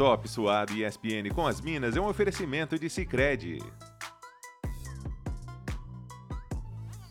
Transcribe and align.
Top 0.00 0.26
Suado 0.26 0.72
e 0.72 0.82
ESPN 0.82 1.28
com 1.34 1.46
as 1.46 1.60
Minas 1.60 1.94
é 1.94 2.00
um 2.00 2.08
oferecimento 2.08 2.78
de 2.78 2.88
Sicredi. 2.88 3.58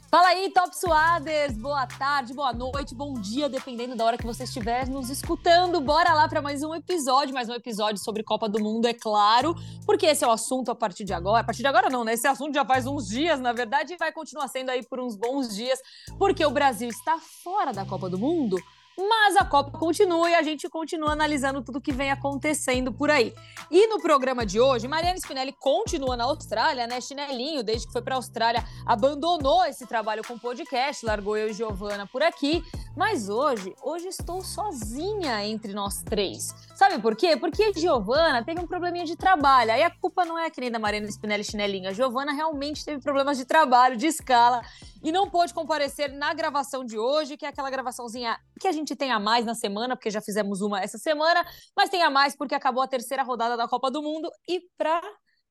Fala 0.10 0.30
aí, 0.30 0.52
Top 0.52 0.76
Suaders! 0.76 1.56
Boa 1.56 1.86
tarde, 1.86 2.34
boa 2.34 2.52
noite, 2.52 2.96
bom 2.96 3.14
dia, 3.14 3.48
dependendo 3.48 3.96
da 3.96 4.04
hora 4.04 4.18
que 4.18 4.26
você 4.26 4.44
estiver 4.44 4.88
nos 4.88 5.12
escutando. 5.12 5.80
Bora 5.80 6.16
lá 6.16 6.28
para 6.28 6.42
mais 6.42 6.64
um 6.64 6.74
episódio, 6.74 7.32
mais 7.32 7.48
um 7.48 7.54
episódio 7.54 8.04
sobre 8.04 8.24
Copa 8.24 8.50
do 8.50 8.60
Mundo, 8.60 8.88
é 8.88 8.94
claro, 8.96 9.54
porque 9.86 10.08
esse 10.08 10.24
é 10.24 10.28
o 10.28 10.32
assunto 10.32 10.72
a 10.72 10.76
partir 10.76 11.04
de 11.04 11.14
agora. 11.14 11.42
A 11.42 11.44
partir 11.44 11.62
de 11.62 11.68
agora 11.68 11.92
não, 11.92 12.04
né? 12.04 12.16
Esse 12.16 12.26
assunto 12.26 12.56
já 12.56 12.66
faz 12.66 12.88
uns 12.88 13.08
dias, 13.08 13.40
na 13.40 13.54
verdade, 13.54 13.94
e 13.94 13.98
vai 13.98 14.12
continuar 14.12 14.48
sendo 14.48 14.72
aí 14.72 14.84
por 14.84 15.00
uns 15.00 15.16
bons 15.16 15.56
dias, 15.56 15.80
porque 16.18 16.44
o 16.44 16.50
Brasil 16.50 16.90
está 16.90 17.20
fora 17.44 17.72
da 17.72 17.86
Copa 17.86 18.10
do 18.10 18.18
Mundo 18.18 18.58
mas 19.08 19.38
a 19.38 19.46
Copa 19.46 19.78
continua 19.78 20.30
e 20.30 20.36
a 20.36 20.42
gente 20.42 20.68
continua 20.68 21.12
analisando 21.12 21.62
tudo 21.62 21.80
que 21.80 21.92
vem 21.92 22.12
acontecendo 22.12 22.92
por 22.92 23.10
aí. 23.10 23.34
E 23.72 23.88
no 23.88 24.02
programa 24.02 24.46
de 24.46 24.60
hoje, 24.60 24.88
Mariana 24.88 25.18
Spinelli 25.18 25.54
continua 25.54 26.18
na 26.18 26.26
Austrália, 26.26 26.86
né? 26.86 27.00
Chinelinho, 27.00 27.64
desde 27.64 27.88
que 27.88 27.94
foi 27.94 28.02
para 28.02 28.16
a 28.16 28.18
Austrália, 28.18 28.64
abandonou 28.86 29.64
esse 29.66 29.88
trabalho 29.88 30.24
com 30.28 30.38
podcast, 30.38 31.06
largou 31.06 31.38
eu 31.38 31.50
e 31.50 31.54
Giovana 31.54 32.06
por 32.08 32.22
aqui. 32.22 32.64
Mas 32.96 33.30
hoje, 33.30 33.74
hoje 33.82 34.08
estou 34.08 34.44
sozinha 34.44 35.46
entre 35.46 35.74
nós 35.74 36.02
três. 36.02 36.54
Sabe 36.76 37.00
por 37.00 37.16
quê? 37.16 37.38
Porque 37.38 37.64
a 37.64 37.72
Giovana 37.72 38.44
teve 38.44 38.60
um 38.60 38.68
probleminha 38.68 39.06
de 39.06 39.16
trabalho. 39.16 39.72
Aí 39.72 39.84
a 39.84 39.90
culpa 39.90 40.26
não 40.26 40.38
é 40.38 40.50
que 40.50 40.60
nem 40.60 40.72
da 40.72 40.80
Mariana 40.80 41.08
Spinelli 41.08 41.44
Chinelinho. 41.44 41.90
A 41.90 41.94
Giovana 41.94 42.34
realmente 42.34 42.84
teve 42.84 43.02
problemas 43.02 43.38
de 43.38 43.46
trabalho, 43.46 43.96
de 43.96 44.08
escala, 44.08 44.62
e 45.02 45.12
não 45.12 45.30
pôde 45.30 45.54
comparecer 45.54 46.12
na 46.12 46.34
gravação 46.34 46.84
de 46.84 46.98
hoje, 46.98 47.38
que 47.38 47.46
é 47.46 47.50
aquela 47.50 47.70
gravaçãozinha 47.70 48.38
que 48.60 48.68
a 48.68 48.72
gente 48.72 48.89
tem 48.96 49.12
a 49.12 49.20
mais 49.20 49.46
na 49.46 49.56
semana, 49.56 49.96
porque 49.96 50.10
já 50.10 50.22
fizemos 50.22 50.62
uma 50.62 50.82
essa 50.82 50.98
semana, 50.98 51.46
mas 51.76 51.90
tem 51.90 52.02
a 52.02 52.10
mais 52.10 52.36
porque 52.36 52.56
acabou 52.56 52.84
a 52.84 52.88
terceira 52.88 53.24
rodada 53.24 53.56
da 53.56 53.68
Copa 53.68 53.90
do 53.90 54.02
Mundo. 54.02 54.30
E 54.48 54.62
para 54.78 55.02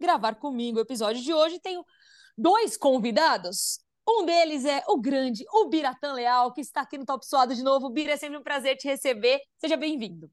gravar 0.01 0.37
comigo 0.37 0.79
o 0.79 0.83
episódio 0.83 1.23
de 1.23 1.33
hoje, 1.33 1.59
tenho 1.61 1.85
dois 2.37 2.77
convidados. 2.77 3.81
Um 4.09 4.25
deles 4.25 4.65
é 4.65 4.83
o 4.89 4.99
grande, 4.99 5.45
o 5.53 5.69
Biratã 5.69 6.15
Leal, 6.15 6.53
que 6.53 6.63
está 6.63 6.81
aqui 6.81 6.97
no 6.97 7.05
Top 7.05 7.27
Suado 7.27 7.55
de 7.55 7.63
novo. 7.63 7.91
Bira, 7.91 8.13
é 8.13 8.17
sempre 8.17 8.39
um 8.39 8.43
prazer 8.43 8.77
te 8.77 8.89
receber. 8.89 9.39
Seja 9.59 9.77
bem-vindo. 9.77 10.31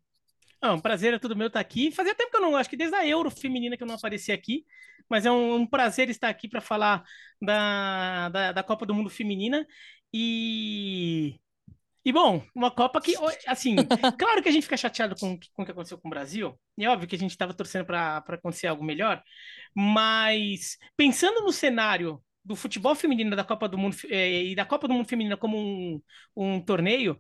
É 0.62 0.72
um 0.72 0.80
prazer 0.80 1.14
é 1.14 1.20
tudo 1.20 1.36
meu 1.36 1.48
estar 1.48 1.60
aqui. 1.60 1.92
Fazia 1.92 2.16
tempo 2.16 2.32
que 2.32 2.38
eu 2.38 2.42
não, 2.42 2.56
acho 2.56 2.70
que 2.70 2.78
desde 2.78 2.96
a 2.96 3.06
Euro 3.06 3.30
feminina 3.30 3.76
que 3.76 3.84
eu 3.84 3.88
não 3.88 3.96
apareci 3.96 4.32
aqui, 4.32 4.66
mas 5.10 5.26
é 5.26 5.32
um, 5.32 5.56
um 5.56 5.68
prazer 5.68 6.10
estar 6.10 6.30
aqui 6.30 6.48
para 6.48 6.62
falar 6.62 7.04
da, 7.42 8.30
da, 8.30 8.52
da, 8.54 8.64
Copa 8.64 8.86
do 8.86 8.94
Mundo 8.94 9.10
Feminina. 9.10 9.68
E, 10.14 11.40
e 12.06 12.12
bom, 12.12 12.44
uma 12.54 12.70
Copa 12.70 13.02
que, 13.02 13.16
assim, 13.48 13.76
claro 14.20 14.44
que 14.44 14.48
a 14.48 14.52
gente 14.52 14.64
fica 14.64 14.78
chateado 14.78 15.16
com, 15.20 15.40
com 15.54 15.64
o 15.64 15.66
que 15.66 15.72
aconteceu 15.72 15.98
com 15.98 16.08
o 16.08 16.12
Brasil, 16.12 16.58
e 16.78 16.86
é 16.86 16.90
óbvio 16.90 17.08
que 17.08 17.16
a 17.16 17.20
gente 17.20 17.32
estava 17.32 17.54
torcendo 17.54 17.86
para 17.86 18.18
acontecer 18.18 18.68
algo 18.68 18.84
melhor, 18.84 19.24
mas 19.74 20.78
pensando 20.96 21.42
no 21.42 21.52
cenário 21.52 22.24
do 22.44 22.56
futebol 22.56 22.94
feminino 22.94 23.36
da 23.36 23.44
Copa 23.44 23.68
do 23.68 23.76
Mundo 23.76 23.98
eh, 24.08 24.44
e 24.44 24.56
da 24.56 24.64
Copa 24.64 24.88
do 24.88 24.94
Mundo 24.94 25.10
Feminina 25.10 25.36
como 25.36 25.58
um, 25.58 26.00
um 26.36 26.62
torneio, 26.62 27.18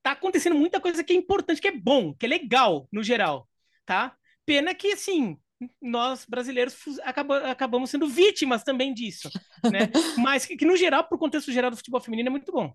tá 0.00 0.12
acontecendo 0.12 0.54
muita 0.54 0.80
coisa 0.80 1.02
que 1.02 1.12
é 1.12 1.16
importante, 1.16 1.60
que 1.60 1.66
é 1.68 1.76
bom, 1.76 2.14
que 2.14 2.24
é 2.24 2.28
legal 2.28 2.88
no 2.92 3.02
geral, 3.02 3.48
tá? 3.84 4.16
Pena 4.46 4.74
que, 4.74 4.92
assim, 4.92 5.36
nós 5.82 6.24
brasileiros 6.24 6.76
acaba, 7.02 7.50
acabamos 7.50 7.90
sendo 7.90 8.06
vítimas 8.06 8.62
também 8.62 8.94
disso, 8.94 9.28
né? 9.64 9.90
Mas 10.16 10.46
que, 10.46 10.56
que, 10.56 10.64
no 10.64 10.76
geral, 10.76 11.02
pro 11.04 11.18
contexto 11.18 11.50
geral 11.50 11.70
do 11.70 11.76
futebol 11.76 12.00
feminino, 12.00 12.28
é 12.28 12.30
muito 12.30 12.52
bom. 12.52 12.72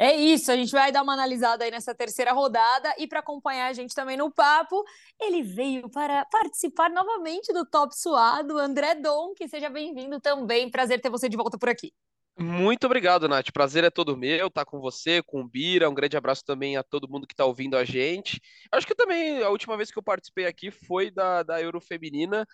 É 0.00 0.14
isso, 0.14 0.52
a 0.52 0.56
gente 0.56 0.70
vai 0.70 0.92
dar 0.92 1.02
uma 1.02 1.12
analisada 1.12 1.64
aí 1.64 1.72
nessa 1.72 1.92
terceira 1.92 2.32
rodada 2.32 2.94
e 2.98 3.08
para 3.08 3.18
acompanhar 3.18 3.66
a 3.66 3.72
gente 3.72 3.92
também 3.92 4.16
no 4.16 4.30
papo, 4.30 4.84
ele 5.20 5.42
veio 5.42 5.90
para 5.90 6.24
participar 6.26 6.88
novamente 6.88 7.52
do 7.52 7.66
Top 7.66 7.92
Suado, 7.98 8.56
André 8.58 8.94
Dom, 8.94 9.34
que 9.34 9.48
seja 9.48 9.68
bem-vindo 9.68 10.20
também. 10.20 10.70
Prazer 10.70 11.00
ter 11.00 11.10
você 11.10 11.28
de 11.28 11.36
volta 11.36 11.58
por 11.58 11.68
aqui. 11.68 11.92
Muito 12.38 12.84
obrigado, 12.84 13.28
Nath. 13.28 13.50
Prazer 13.52 13.82
é 13.82 13.90
todo 13.90 14.16
meu 14.16 14.46
estar 14.46 14.64
com 14.64 14.78
você, 14.78 15.20
com 15.20 15.40
o 15.40 15.48
Bira. 15.48 15.90
Um 15.90 15.94
grande 15.94 16.16
abraço 16.16 16.44
também 16.44 16.76
a 16.76 16.84
todo 16.84 17.08
mundo 17.08 17.26
que 17.26 17.34
está 17.34 17.44
ouvindo 17.44 17.76
a 17.76 17.84
gente. 17.84 18.40
Acho 18.70 18.86
que 18.86 18.94
também 18.94 19.42
a 19.42 19.48
última 19.48 19.76
vez 19.76 19.90
que 19.90 19.98
eu 19.98 20.02
participei 20.04 20.46
aqui 20.46 20.70
foi 20.70 21.10
da, 21.10 21.42
da 21.42 21.60
Euro 21.60 21.80
Feminina 21.80 22.46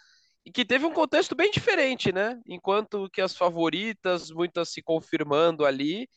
e 0.46 0.50
que 0.50 0.64
teve 0.64 0.86
um 0.86 0.92
contexto 0.94 1.34
bem 1.34 1.50
diferente, 1.50 2.10
né? 2.10 2.40
Enquanto 2.46 3.10
que 3.10 3.20
as 3.20 3.36
favoritas, 3.36 4.30
muitas 4.30 4.70
se 4.70 4.80
confirmando 4.80 5.66
ali, 5.66 6.08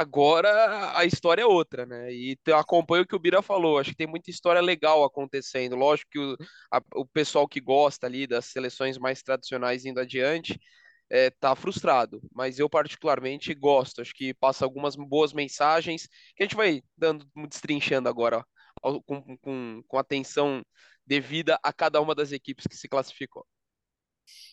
agora 0.00 0.96
a 0.96 1.04
história 1.04 1.42
é 1.42 1.46
outra, 1.46 1.86
né? 1.86 2.12
E 2.12 2.36
acompanho 2.54 3.04
o 3.04 3.06
que 3.06 3.16
o 3.16 3.18
Bira 3.18 3.42
falou. 3.42 3.78
Acho 3.78 3.90
que 3.90 3.96
tem 3.96 4.06
muita 4.06 4.30
história 4.30 4.60
legal 4.60 5.04
acontecendo. 5.04 5.76
Lógico 5.76 6.10
que 6.10 6.18
o, 6.18 6.36
a, 6.72 6.80
o 6.96 7.06
pessoal 7.06 7.48
que 7.48 7.60
gosta 7.60 8.06
ali 8.06 8.26
das 8.26 8.46
seleções 8.46 8.98
mais 8.98 9.22
tradicionais 9.22 9.84
indo 9.84 10.00
adiante 10.00 10.58
é, 11.10 11.30
tá 11.30 11.54
frustrado, 11.54 12.20
mas 12.32 12.58
eu 12.58 12.68
particularmente 12.68 13.54
gosto, 13.54 14.00
acho 14.00 14.14
que 14.14 14.34
passa 14.34 14.64
algumas 14.64 14.96
boas 14.96 15.32
mensagens 15.32 16.08
que 16.34 16.42
a 16.42 16.46
gente 16.46 16.56
vai 16.56 16.82
dando, 16.96 17.26
destrinchando 17.48 18.08
agora, 18.08 18.44
ó, 18.82 19.00
com, 19.00 19.36
com, 19.38 19.82
com 19.86 19.98
atenção 19.98 20.64
devida 21.06 21.58
a 21.62 21.72
cada 21.72 22.00
uma 22.00 22.14
das 22.14 22.32
equipes 22.32 22.66
que 22.66 22.76
se 22.76 22.88
classificou. 22.88 23.46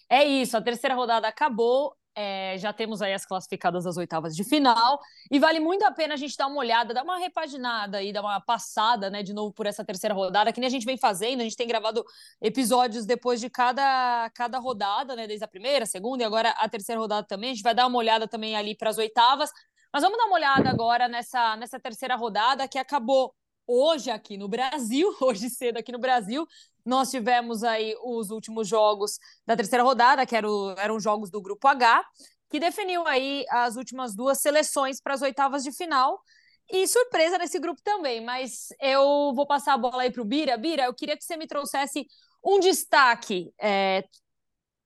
É 0.10 0.24
isso, 0.26 0.58
a 0.58 0.62
terceira 0.62 0.94
rodada 0.94 1.28
acabou 1.28 1.96
é, 2.16 2.58
já 2.58 2.74
temos 2.74 3.02
aí 3.02 3.14
as 3.14 3.26
classificadas 3.26 3.84
das 3.84 3.98
oitavas 3.98 4.36
de 4.36 4.44
final. 4.44 5.00
E 5.30 5.40
vale 5.40 5.60
muito 5.60 5.84
a 5.84 5.92
pena 5.92 6.14
a 6.14 6.18
gente 6.18 6.36
dar 6.36 6.48
uma 6.48 6.58
olhada, 6.58 6.94
dar 6.94 7.04
uma 7.04 7.18
repaginada 7.18 8.02
e 8.04 8.12
dar 8.12 8.22
uma 8.22 8.40
passada, 8.42 9.10
né, 9.10 9.24
de 9.24 9.34
novo 9.34 9.54
por 9.54 9.66
essa 9.66 9.84
terceira 9.84 10.14
rodada, 10.14 10.52
que 10.52 10.60
nem 10.60 10.68
a 10.68 10.72
gente 10.72 10.86
vem 10.86 10.98
fazendo, 10.98 11.42
a 11.42 11.44
gente 11.44 11.56
tem 11.56 11.68
gravado 11.68 12.04
episódios 12.42 13.06
depois 13.06 13.40
de 13.40 13.50
cada, 13.50 14.30
cada 14.34 14.60
rodada, 14.60 15.16
né, 15.16 15.28
desde 15.28 15.46
a 15.46 15.48
primeira, 15.48 15.84
a 15.84 15.88
segunda 15.88 16.24
e 16.24 16.26
agora 16.26 16.50
a 16.52 16.68
terceira 16.70 17.00
rodada 17.00 17.26
também. 17.28 17.52
A 17.52 17.54
gente 17.54 17.64
vai 17.64 17.74
dar 17.74 17.88
uma 17.88 17.98
olhada 17.98 18.28
também 18.28 18.56
ali 18.56 18.76
para 18.76 18.90
as 18.90 18.98
oitavas, 18.98 19.52
mas 19.94 20.04
vamos 20.04 20.18
dar 20.18 20.26
uma 20.26 20.36
olhada 20.36 20.70
agora 20.70 21.08
nessa, 21.08 21.56
nessa 21.58 21.80
terceira 21.80 22.16
rodada 22.16 22.68
que 22.68 22.78
acabou 22.78 23.34
hoje 23.68 24.10
aqui 24.10 24.38
no 24.38 24.48
Brasil, 24.48 25.16
hoje 25.22 25.50
cedo 25.50 25.78
aqui 25.78 25.92
no 25.92 26.00
Brasil, 26.00 26.46
nós 26.86 27.12
tivemos 27.12 27.64
aí 27.64 27.96
os 28.04 28.30
últimos 28.30 28.68
jogos 28.68 29.20
da 29.46 29.56
terceira 29.56 29.84
rodada, 29.84 30.26
que 30.26 30.36
eram, 30.36 30.76
eram 30.78 31.00
jogos 31.00 31.30
do 31.30 31.42
Grupo 31.42 31.68
H, 31.68 32.04
que 32.50 32.60
definiu 32.60 33.08
aí 33.08 33.46
as 33.50 33.76
últimas 33.76 34.16
duas 34.16 34.40
seleções 34.40 35.02
para 35.02 35.14
as 35.14 35.22
oitavas 35.22 35.64
de 35.64 35.72
final. 35.72 36.22
E 36.70 36.88
surpresa 36.88 37.38
nesse 37.38 37.60
grupo 37.60 37.82
também, 37.84 38.24
mas 38.24 38.70
eu 38.80 39.34
vou 39.34 39.46
passar 39.46 39.74
a 39.74 39.78
bola 39.78 40.04
aí 40.04 40.12
para 40.12 40.22
o 40.22 40.26
Bira. 40.26 40.58
Bira, 40.58 40.84
eu 40.84 40.94
queria 40.94 41.18
que 41.18 41.24
você 41.24 41.36
me 41.36 41.46
trouxesse 41.46 42.08
um 42.44 42.60
destaque, 42.60 43.54
é, 43.60 44.06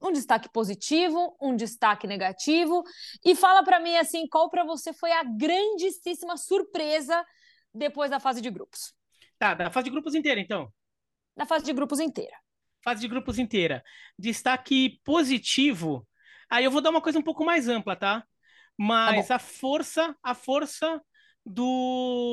um 0.01 0.11
destaque 0.11 0.49
positivo, 0.49 1.35
um 1.39 1.55
destaque 1.55 2.07
negativo, 2.07 2.83
e 3.23 3.35
fala 3.35 3.63
para 3.63 3.79
mim 3.79 3.95
assim, 3.97 4.27
qual 4.27 4.49
para 4.49 4.63
você 4.63 4.93
foi 4.93 5.11
a 5.11 5.23
grandíssima 5.23 6.37
surpresa 6.37 7.23
depois 7.73 8.09
da 8.09 8.19
fase 8.19 8.41
de 8.41 8.49
grupos? 8.49 8.93
Tá, 9.37 9.53
da 9.53 9.69
fase 9.69 9.85
de 9.85 9.91
grupos 9.91 10.15
inteira, 10.15 10.39
então 10.39 10.71
na 11.35 11.45
fase 11.45 11.65
de 11.65 11.73
grupos 11.73 11.99
inteira. 11.99 12.35
Fase 12.83 13.01
de 13.01 13.07
grupos 13.07 13.39
inteira. 13.39 13.83
Destaque 14.17 14.99
positivo. 15.03 16.07
Aí 16.49 16.63
eu 16.63 16.71
vou 16.71 16.81
dar 16.81 16.91
uma 16.91 17.01
coisa 17.01 17.19
um 17.19 17.23
pouco 17.23 17.43
mais 17.43 17.67
ampla, 17.67 17.95
tá? 17.95 18.23
Mas 18.77 19.27
tá 19.27 19.35
a 19.35 19.39
força, 19.39 20.15
a 20.21 20.33
força 20.35 21.01
do 21.45 22.25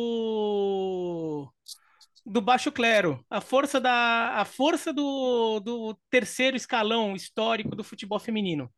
do 2.24 2.40
baixo 2.40 2.70
clero, 2.70 3.24
a 3.28 3.40
força 3.40 3.80
da 3.80 4.34
a 4.36 4.44
força 4.44 4.92
do, 4.92 5.58
do 5.60 5.98
terceiro 6.08 6.56
escalão 6.56 7.16
histórico 7.16 7.74
do 7.74 7.82
futebol 7.82 8.18
feminino. 8.18 8.72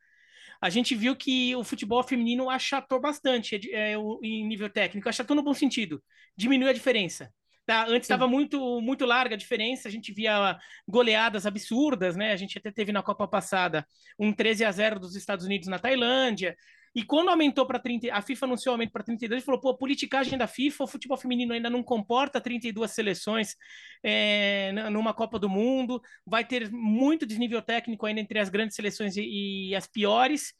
A 0.61 0.71
gente 0.71 0.95
viu 0.95 1.15
que 1.15 1.55
o 1.57 1.63
futebol 1.65 2.03
feminino 2.03 2.49
achatou 2.49 3.01
bastante 3.01 3.57
é, 3.73 3.93
é, 3.93 3.97
em 4.23 4.47
nível 4.47 4.71
técnico, 4.71 5.09
achatou 5.09 5.37
no 5.37 5.43
bom 5.43 5.53
sentido, 5.53 6.03
diminuiu 6.37 6.71
a 6.71 6.73
diferença. 6.73 7.33
Tá, 7.67 7.87
antes 7.89 8.03
estava 8.03 8.29
muito 8.29 8.81
muito 8.83 9.07
larga 9.07 9.35
a 9.35 9.39
diferença, 9.39 9.89
a 9.89 9.91
gente 9.91 10.13
via 10.13 10.59
goleadas 10.87 11.47
absurdas, 11.47 12.15
né? 12.15 12.33
A 12.33 12.37
gente 12.37 12.59
até 12.59 12.71
teve 12.71 12.93
na 12.93 13.03
Copa 13.03 13.27
passada 13.27 13.87
um 14.19 14.33
13 14.33 14.65
a 14.67 14.71
0 14.73 15.01
dos 15.01 15.17
Estados 15.17 15.47
Unidos 15.47 15.67
na 15.69 15.79
Tailândia. 15.79 16.57
E 16.95 17.03
quando 17.03 17.29
aumentou 17.31 17.67
para 17.67 17.79
30, 17.79 18.15
a 18.15 18.23
FIFA 18.23 18.47
anunciou 18.47 18.73
o 18.73 18.75
aumento 18.75 18.93
para 18.93 19.03
32, 19.03 19.43
falou: 19.43 19.61
pô, 19.61 19.75
politicagem 19.77 20.39
da 20.39 20.47
FIFA, 20.47 20.85
o 20.85 20.87
futebol 20.87 21.17
feminino 21.17 21.53
ainda 21.53 21.69
não 21.69 21.83
comporta 21.83 22.41
32 22.41 22.91
seleções 22.91 23.57
é, 24.03 24.71
numa 24.91 25.13
Copa 25.13 25.39
do 25.39 25.49
Mundo, 25.49 26.01
vai 26.25 26.45
ter 26.45 26.71
muito 26.71 27.27
desnível 27.27 27.61
técnico 27.63 28.07
ainda 28.07 28.21
entre 28.21 28.39
as 28.39 28.49
grandes 28.49 28.77
seleções 28.77 29.17
e, 29.17 29.71
e 29.71 29.75
as 29.75 29.87
piores 29.87 30.53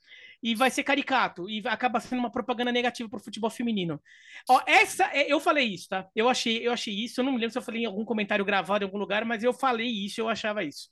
e 0.45 0.55
vai 0.55 0.71
ser 0.71 0.85
caricato 0.85 1.49
e 1.49 1.63
acaba 1.67 1.99
sendo 1.99 2.19
uma 2.19 2.31
propaganda 2.31 2.71
negativa 2.71 3.09
para 3.09 3.17
o 3.17 3.25
futebol 3.25 3.49
feminino. 3.49 3.99
Ó, 4.47 4.61
essa 4.67 5.07
é, 5.07 5.33
eu 5.33 5.41
falei 5.41 5.69
isso, 5.69 5.89
tá? 5.89 6.07
Eu 6.15 6.29
achei, 6.29 6.59
eu 6.59 6.71
achei 6.71 6.93
isso. 6.93 7.19
Eu 7.19 7.25
não 7.25 7.33
me 7.33 7.39
lembro 7.39 7.53
se 7.53 7.59
eu 7.59 7.63
falei 7.63 7.83
em 7.83 7.87
algum 7.87 8.05
comentário 8.05 8.45
gravado 8.45 8.85
em 8.85 8.87
algum 8.87 8.99
lugar, 8.99 9.25
mas 9.25 9.43
eu 9.43 9.55
falei 9.55 9.89
isso, 9.89 10.21
eu 10.21 10.29
achava 10.29 10.63
isso. 10.63 10.91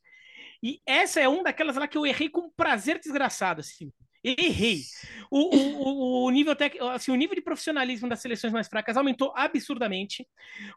E 0.63 0.81
essa 0.87 1.21
é 1.21 1.29
uma 1.29 1.43
daquelas 1.43 1.77
lá 1.77 1.87
que 1.87 1.99
eu 1.99 2.07
errei 2.07 2.31
com 2.31 2.49
prazer 2.51 2.99
desgraçado, 2.99 3.61
assim. 3.61 3.93
Errei. 4.25 4.83
O, 5.31 5.57
o, 5.57 6.27
o, 6.27 6.31
nível 6.31 6.55
tec... 6.55 6.77
assim, 6.93 7.11
o 7.11 7.17
nível 7.17 7.35
de 7.35 7.41
profissionalismo 7.41 8.09
das 8.09 8.21
seleções 8.21 8.53
mais 8.53 8.69
fracas 8.69 8.97
aumentou 8.97 9.33
absurdamente. 9.35 10.27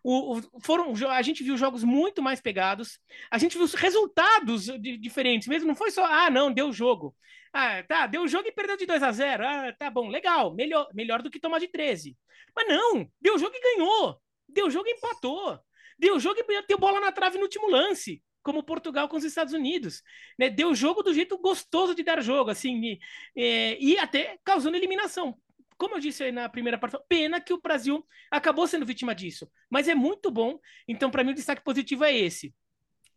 O, 0.04 0.42
foram, 0.62 0.94
a 1.10 1.22
gente 1.22 1.44
viu 1.44 1.56
jogos 1.56 1.84
muito 1.84 2.22
mais 2.24 2.42
pegados. 2.42 3.00
A 3.30 3.38
gente 3.38 3.58
viu 3.58 3.68
resultados 3.68 4.66
diferentes 5.00 5.48
mesmo. 5.48 5.68
Não 5.68 5.76
foi 5.76 5.92
só, 5.92 6.06
ah, 6.06 6.30
não, 6.30 6.52
deu 6.52 6.74
jogo. 6.74 7.16
Ah, 7.54 7.84
tá, 7.84 8.08
deu 8.08 8.28
jogo 8.28 8.48
e 8.48 8.52
perdeu 8.52 8.78
de 8.78 8.86
2 8.86 9.04
a 9.04 9.12
0 9.12 9.46
Ah, 9.46 9.74
tá 9.78 9.90
bom, 9.90 10.10
legal. 10.10 10.54
Melhor, 10.54 10.90
melhor 10.94 11.22
do 11.22 11.30
que 11.30 11.40
tomar 11.40 11.60
de 11.60 11.68
13. 11.68 12.18
Mas 12.56 12.68
não, 12.68 13.08
deu 13.22 13.38
jogo 13.38 13.56
e 13.56 13.62
ganhou. 13.62 14.20
Deu 14.48 14.72
jogo 14.72 14.88
e 14.88 14.94
empatou. 14.94 15.60
Deu 16.00 16.20
jogo 16.20 16.40
e 16.40 16.62
deu 16.68 16.78
bola 16.78 17.00
na 17.00 17.12
trave 17.12 17.38
no 17.38 17.44
último 17.44 17.70
lance 17.70 18.22
como 18.46 18.62
Portugal 18.62 19.10
com 19.10 19.18
os 19.18 19.24
Estados 19.24 19.54
Unidos. 19.56 20.04
Né? 20.38 20.52
Deu 20.52 20.76
jogo 20.76 21.02
do 21.02 21.12
jeito 21.12 21.36
gostoso 21.40 21.96
de 21.96 22.04
dar 22.04 22.22
jogo, 22.22 22.52
assim, 22.52 22.80
e, 22.80 23.00
é, 23.36 23.78
e 23.82 23.98
até 23.98 24.38
causando 24.46 24.78
eliminação. 24.78 25.36
Como 25.78 25.96
eu 25.96 26.00
disse 26.00 26.24
aí 26.24 26.32
na 26.32 26.48
primeira 26.48 26.78
parte, 26.78 26.96
pena 27.10 27.42
que 27.42 27.52
o 27.52 27.60
Brasil 27.60 28.06
acabou 28.30 28.68
sendo 28.68 28.86
vítima 28.86 29.16
disso. 29.16 29.50
Mas 29.68 29.88
é 29.88 29.96
muito 29.96 30.30
bom. 30.30 30.60
Então, 30.88 31.10
para 31.10 31.24
mim, 31.24 31.32
o 31.32 31.36
destaque 31.36 31.64
positivo 31.64 32.04
é 32.04 32.16
esse. 32.16 32.54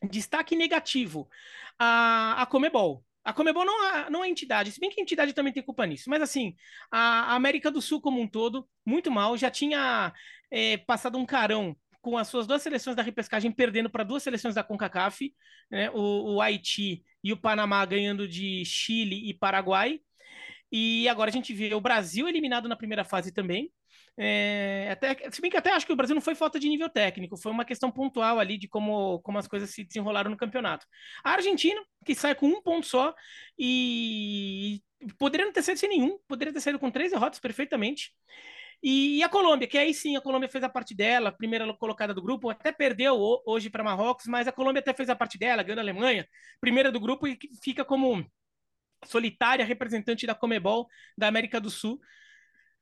Destaque 0.02 0.56
negativo, 0.56 1.28
a, 1.78 2.40
a 2.42 2.46
Comebol. 2.46 3.04
A 3.22 3.32
Comebol 3.34 3.66
não 3.66 3.84
é, 3.84 4.10
não 4.10 4.24
é 4.24 4.28
entidade, 4.30 4.72
se 4.72 4.80
bem 4.80 4.88
que 4.88 4.98
a 4.98 5.02
entidade 5.02 5.34
também 5.34 5.52
tem 5.52 5.62
culpa 5.62 5.84
nisso. 5.84 6.08
Mas 6.08 6.22
assim, 6.22 6.56
a 6.90 7.34
América 7.34 7.70
do 7.70 7.82
Sul 7.82 8.00
como 8.00 8.18
um 8.18 8.26
todo, 8.26 8.66
muito 8.86 9.10
mal. 9.10 9.36
Já 9.36 9.50
tinha 9.50 10.10
é, 10.50 10.78
passado 10.78 11.18
um 11.18 11.26
carão 11.26 11.76
com 12.08 12.16
as 12.16 12.28
suas 12.28 12.46
duas 12.46 12.62
seleções 12.62 12.96
da 12.96 13.02
repescagem 13.02 13.52
perdendo 13.52 13.90
para 13.90 14.02
duas 14.02 14.22
seleções 14.22 14.54
da 14.54 14.64
CONCACAF, 14.64 15.34
né? 15.70 15.90
o, 15.90 16.36
o 16.36 16.40
Haiti 16.40 17.04
e 17.22 17.32
o 17.32 17.36
Panamá 17.36 17.84
ganhando 17.84 18.26
de 18.26 18.64
Chile 18.64 19.28
e 19.28 19.34
Paraguai. 19.34 20.00
E 20.72 21.08
agora 21.08 21.30
a 21.30 21.32
gente 21.32 21.52
vê 21.52 21.74
o 21.74 21.80
Brasil 21.80 22.28
eliminado 22.28 22.68
na 22.68 22.76
primeira 22.76 23.04
fase 23.04 23.32
também. 23.32 23.70
É, 24.16 24.88
até, 24.90 25.30
se 25.30 25.40
bem 25.40 25.50
que 25.50 25.56
até 25.56 25.70
acho 25.70 25.86
que 25.86 25.92
o 25.92 25.96
Brasil 25.96 26.14
não 26.14 26.20
foi 26.20 26.34
falta 26.34 26.58
de 26.58 26.68
nível 26.68 26.88
técnico, 26.88 27.36
foi 27.36 27.52
uma 27.52 27.64
questão 27.64 27.90
pontual 27.90 28.40
ali 28.40 28.58
de 28.58 28.66
como, 28.66 29.20
como 29.20 29.38
as 29.38 29.46
coisas 29.46 29.70
se 29.70 29.84
desenrolaram 29.84 30.30
no 30.30 30.36
campeonato. 30.36 30.86
A 31.22 31.32
Argentina, 31.32 31.80
que 32.04 32.14
sai 32.14 32.34
com 32.34 32.48
um 32.48 32.60
ponto 32.60 32.86
só 32.86 33.14
e 33.56 34.82
poderia 35.18 35.46
não 35.46 35.52
ter 35.52 35.62
saído 35.62 35.78
sem 35.78 35.88
nenhum, 35.88 36.18
poderia 36.26 36.52
ter 36.52 36.60
saído 36.60 36.78
com 36.78 36.90
três 36.90 37.12
derrotas 37.12 37.38
perfeitamente. 37.38 38.12
E 38.82 39.22
a 39.24 39.28
Colômbia, 39.28 39.66
que 39.66 39.76
aí 39.76 39.92
sim 39.92 40.16
a 40.16 40.20
Colômbia 40.20 40.48
fez 40.48 40.62
a 40.62 40.68
parte 40.68 40.94
dela, 40.94 41.32
primeira 41.32 41.72
colocada 41.74 42.14
do 42.14 42.22
grupo, 42.22 42.48
até 42.48 42.70
perdeu 42.70 43.18
hoje 43.44 43.68
para 43.68 43.82
Marrocos, 43.82 44.26
mas 44.26 44.46
a 44.46 44.52
Colômbia 44.52 44.80
até 44.80 44.94
fez 44.94 45.10
a 45.10 45.16
parte 45.16 45.36
dela, 45.36 45.64
ganhou 45.64 45.78
a 45.78 45.82
Alemanha, 45.82 46.26
primeira 46.60 46.92
do 46.92 47.00
grupo 47.00 47.26
e 47.26 47.36
fica 47.62 47.84
como 47.84 48.24
solitária 49.04 49.64
representante 49.64 50.26
da 50.26 50.34
Comebol 50.34 50.86
da 51.16 51.26
América 51.26 51.60
do 51.60 51.70
Sul. 51.70 52.00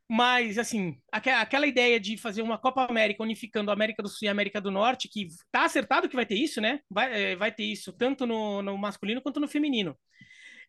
Mas, 0.09 0.57
assim, 0.57 1.01
aquela 1.11 1.67
ideia 1.67 1.99
de 1.99 2.17
fazer 2.17 2.41
uma 2.43 2.59
Copa 2.59 2.85
América 2.85 3.23
unificando 3.23 3.71
a 3.71 3.75
América 3.75 4.03
do 4.03 4.09
Sul 4.09 4.27
e 4.27 4.29
a 4.29 4.33
América 4.33 4.61
do 4.61 4.71
Norte, 4.71 5.09
que 5.09 5.27
tá 5.51 5.65
acertado 5.65 6.09
que 6.09 6.15
vai 6.15 6.25
ter 6.25 6.37
isso, 6.37 6.61
né? 6.61 6.79
Vai, 6.89 7.33
é, 7.33 7.37
vai 7.37 7.51
ter 7.51 7.65
isso 7.65 7.93
tanto 7.93 8.25
no, 8.25 8.63
no 8.63 8.79
masculino 8.79 9.21
quanto 9.21 9.41
no 9.41 9.49
feminino 9.49 9.97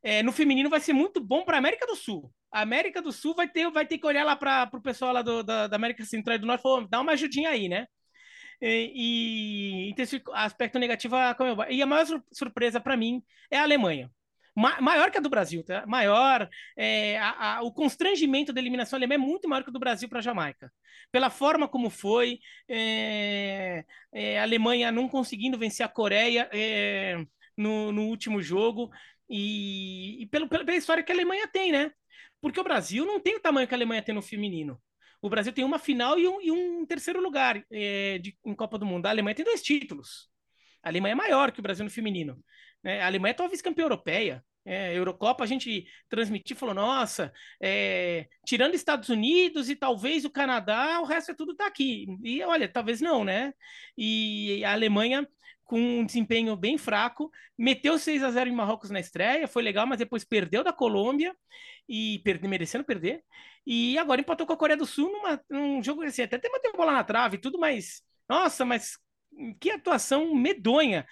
é, 0.04 0.24
no 0.24 0.32
feminino 0.32 0.70
vai 0.70 0.80
ser 0.80 0.94
muito 0.94 1.20
bom 1.20 1.44
para 1.44 1.58
a 1.58 1.60
América 1.60 1.86
do 1.86 1.96
Sul. 1.96 2.32
A 2.52 2.62
América 2.62 3.02
do 3.02 3.12
Sul 3.12 3.36
vai 3.36 3.48
ter, 3.48 3.70
vai 3.72 3.86
ter 3.86 3.98
que 3.98 4.06
olhar 4.06 4.24
lá 4.24 4.36
para 4.36 4.70
o 4.74 4.82
pessoal 4.82 5.14
lá 5.14 5.22
do, 5.22 5.44
da, 5.44 5.68
da, 5.68 5.76
América 5.76 6.06
Central 6.06 6.36
e 6.38 6.40
do 6.40 6.48
Norte 6.48 6.62
e 6.62 6.64
falar, 6.64 6.88
dá 6.88 7.02
uma 7.02 7.12
ajudinha 7.14 7.50
aí, 7.50 7.68
né? 7.70 7.88
E, 8.62 9.92
e 9.92 9.96
aspecto 10.34 10.80
negativo 10.80 11.16
a 11.16 11.36
E 11.70 11.82
a 11.82 11.86
maior 11.86 12.06
surpresa 12.32 12.80
para 12.80 12.98
mim 12.98 13.22
é 13.52 13.58
a 13.58 13.64
Alemanha. 13.64 14.10
Ma 14.58 14.82
maior 14.82 15.12
que 15.12 15.20
a 15.20 15.22
do 15.22 15.30
Brasil, 15.30 15.64
tá? 15.64 15.86
Maior. 15.86 16.50
É, 16.76 17.20
a, 17.20 17.58
a, 17.58 17.62
o 17.62 17.72
constrangimento 17.72 18.52
da 18.52 18.60
eliminação 18.60 18.98
alemã 18.98 19.14
é 19.14 19.18
muito 19.18 19.48
maior 19.48 19.62
que 19.64 19.70
o 19.70 19.72
do 19.74 19.80
Brasil 19.80 20.10
para 20.10 20.18
a 20.18 20.22
Jamaica. 20.22 20.74
Pela 21.12 21.30
forma 21.30 21.68
como 21.68 21.92
foi, 21.92 22.40
é, 22.68 23.86
é, 24.12 24.40
a 24.40 24.42
Alemanha 24.42 24.92
não 24.92 25.08
conseguindo 25.08 25.60
vencer 25.60 25.86
a 25.86 25.90
Coreia 25.90 26.50
é, 26.52 27.24
no, 27.56 27.92
no 27.92 28.08
último 28.08 28.42
jogo. 28.42 28.90
E, 29.30 30.22
e 30.22 30.26
pelo, 30.28 30.48
pela 30.48 30.76
história 30.76 31.04
que 31.04 31.12
a 31.12 31.16
Alemanha 31.16 31.48
tem, 31.48 31.72
né? 31.72 31.92
Porque 32.42 32.60
o 32.60 32.64
Brasil 32.64 33.06
não 33.06 33.20
tem 33.20 33.36
o 33.36 33.40
tamanho 33.40 33.68
que 33.68 33.74
a 33.74 33.78
Alemanha 33.78 34.02
tem 34.02 34.16
no 34.16 34.22
feminino. 34.22 34.82
O 35.22 35.30
Brasil 35.30 35.52
tem 35.52 35.66
uma 35.66 35.80
final 35.80 36.20
e 36.20 36.28
um, 36.28 36.42
e 36.42 36.52
um 36.52 36.86
terceiro 36.86 37.22
lugar 37.22 37.64
é, 37.72 38.20
de, 38.20 38.38
em 38.46 38.56
Copa 38.56 38.78
do 38.78 38.86
Mundo. 38.86 39.06
A 39.06 39.10
Alemanha 39.10 39.36
tem 39.36 39.46
dois 39.46 39.62
títulos. 39.62 40.30
A 40.84 40.90
Alemanha 40.90 41.14
é 41.14 41.16
maior 41.16 41.52
que 41.52 41.60
o 41.60 41.64
Brasil 41.64 41.84
no 41.84 41.92
feminino. 41.92 42.38
Né? 42.84 43.02
A 43.02 43.08
Alemanha 43.08 43.32
é 43.32 43.34
talvez 43.34 43.62
campeã 43.62 43.84
europeia. 43.84 44.44
É, 44.64 44.94
Eurocopa 44.98 45.46
a 45.46 45.48
gente 45.48 45.86
transmitiu 46.10 46.56
falou, 46.56 46.76
nossa, 46.76 47.32
é, 47.62 48.28
tirando 48.46 48.76
Estados 48.76 49.08
Unidos 49.08 49.70
e 49.70 49.78
talvez 49.78 50.26
o 50.26 50.30
Canadá, 50.30 51.00
o 51.00 51.06
resto 51.06 51.32
é 51.32 51.34
tudo 51.34 51.56
tá 51.56 51.66
aqui. 51.66 52.06
E 52.22 52.44
olha, 52.44 52.68
talvez 52.68 53.00
não, 53.00 53.24
né? 53.24 53.54
E 53.98 54.62
a 54.66 54.74
Alemanha 54.74 55.26
com 55.68 55.80
um 55.80 56.06
desempenho 56.06 56.56
bem 56.56 56.78
fraco, 56.78 57.30
meteu 57.58 58.00
6 58.00 58.24
a 58.24 58.32
0 58.32 58.50
em 58.50 58.54
Marrocos 58.54 58.90
na 58.90 59.00
estreia, 59.00 59.48
foi 59.48 59.62
legal, 59.62 59.86
mas 59.86 60.00
depois 60.00 60.24
perdeu 60.24 60.64
da 60.64 60.74
Colômbia 60.74 61.36
e 61.88 62.22
merecendo 62.44 62.86
perder. 62.86 63.22
E 63.66 63.98
agora 63.98 64.22
empatou 64.22 64.48
com 64.48 64.54
a 64.54 64.58
Coreia 64.58 64.78
do 64.78 64.86
Sul 64.86 65.12
numa, 65.12 65.44
num 65.50 65.84
jogo 65.84 66.04
assim, 66.04 66.22
até 66.22 66.40
tem 66.40 66.50
uma 66.50 66.78
bola 66.78 66.94
na 66.94 67.04
trave 67.04 67.36
e 67.36 67.42
tudo, 67.42 67.60
mas 67.60 68.02
nossa, 68.28 68.64
mas 68.66 68.98
que 69.60 69.70
atuação 69.70 70.34
medonha 70.34 71.06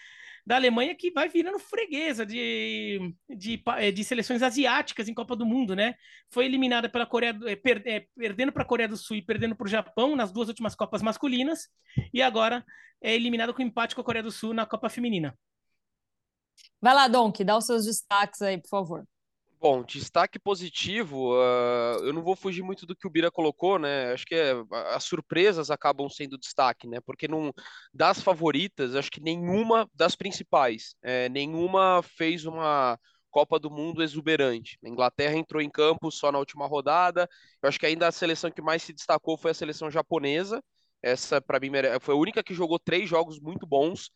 da 0.46 0.56
Alemanha 0.56 0.96
que 0.96 1.12
vai 1.12 1.28
virando 1.28 1.58
freguesa 1.58 2.26
de, 2.26 3.16
de, 3.30 3.64
eh, 3.78 3.92
de 3.92 4.04
seleções 4.04 4.44
asiáticas 4.44 5.08
em 5.08 5.14
Copa 5.14 5.36
do 5.36 5.46
Mundo, 5.46 5.76
né? 5.76 5.96
Foi 6.30 6.46
eliminada 6.46 6.88
pela 6.88 7.06
Coreia, 7.06 7.36
é, 7.46 7.56
per, 7.56 7.82
é, 7.86 8.06
perdendo 8.16 8.52
para 8.52 8.62
a 8.62 8.66
Coreia 8.66 8.88
do 8.88 8.98
Sul 8.98 9.18
e 9.18 9.22
perdendo 9.22 9.56
para 9.56 9.66
o 9.66 9.70
Japão 9.70 10.16
nas 10.16 10.32
duas 10.32 10.48
últimas 10.48 10.76
Copas 10.76 11.02
masculinas, 11.02 11.68
e 12.14 12.22
agora 12.22 12.64
é 13.02 13.16
eliminada 13.16 13.54
com 13.54 13.62
empate 13.62 13.96
com 13.96 14.02
a 14.02 14.04
Coreia 14.04 14.24
do 14.24 14.32
Sul 14.32 14.54
na 14.54 14.66
Copa 14.66 14.90
Feminina. 14.90 15.36
Vai 16.80 16.94
lá, 16.94 17.08
Donk, 17.08 17.44
dá 17.44 17.58
os 17.58 17.66
seus 17.66 17.86
destaques 17.86 18.42
aí, 18.42 18.62
por 18.62 18.70
favor. 18.70 19.08
Bom, 19.68 19.82
destaque 19.82 20.38
positivo, 20.38 21.34
uh, 21.34 21.98
eu 22.04 22.14
não 22.14 22.22
vou 22.22 22.36
fugir 22.36 22.62
muito 22.62 22.86
do 22.86 22.96
que 22.96 23.08
o 23.08 23.10
Bira 23.10 23.32
colocou, 23.32 23.80
né? 23.80 24.14
Acho 24.14 24.24
que 24.24 24.36
é, 24.36 24.54
as 24.94 25.06
surpresas 25.06 25.72
acabam 25.72 26.08
sendo 26.08 26.38
destaque, 26.38 26.88
né? 26.88 27.00
Porque 27.04 27.28
não, 27.28 27.52
das 27.92 28.22
favoritas, 28.22 28.94
acho 28.94 29.10
que 29.10 29.20
nenhuma 29.20 29.90
das 29.92 30.16
principais, 30.16 30.96
é, 31.02 31.30
nenhuma 31.30 32.04
fez 32.04 32.46
uma 32.46 33.00
Copa 33.32 33.58
do 33.58 33.72
Mundo 33.72 34.04
exuberante. 34.04 34.78
A 34.86 34.88
Inglaterra 34.88 35.36
entrou 35.36 35.60
em 35.60 35.70
campo 35.72 36.12
só 36.12 36.32
na 36.32 36.38
última 36.38 36.68
rodada. 36.68 37.28
Eu 37.60 37.68
acho 37.68 37.80
que 37.80 37.88
ainda 37.88 38.08
a 38.08 38.12
seleção 38.12 38.52
que 38.52 38.62
mais 38.62 38.84
se 38.84 38.94
destacou 38.94 39.36
foi 39.36 39.50
a 39.50 39.56
seleção 39.56 39.90
japonesa. 39.90 40.64
Essa, 41.02 41.42
para 41.42 41.60
mim, 41.60 41.72
foi 42.02 42.14
a 42.14 42.18
única 42.18 42.44
que 42.44 42.54
jogou 42.54 42.78
três 42.78 43.10
jogos 43.10 43.40
muito 43.40 43.66
bons 43.66 44.12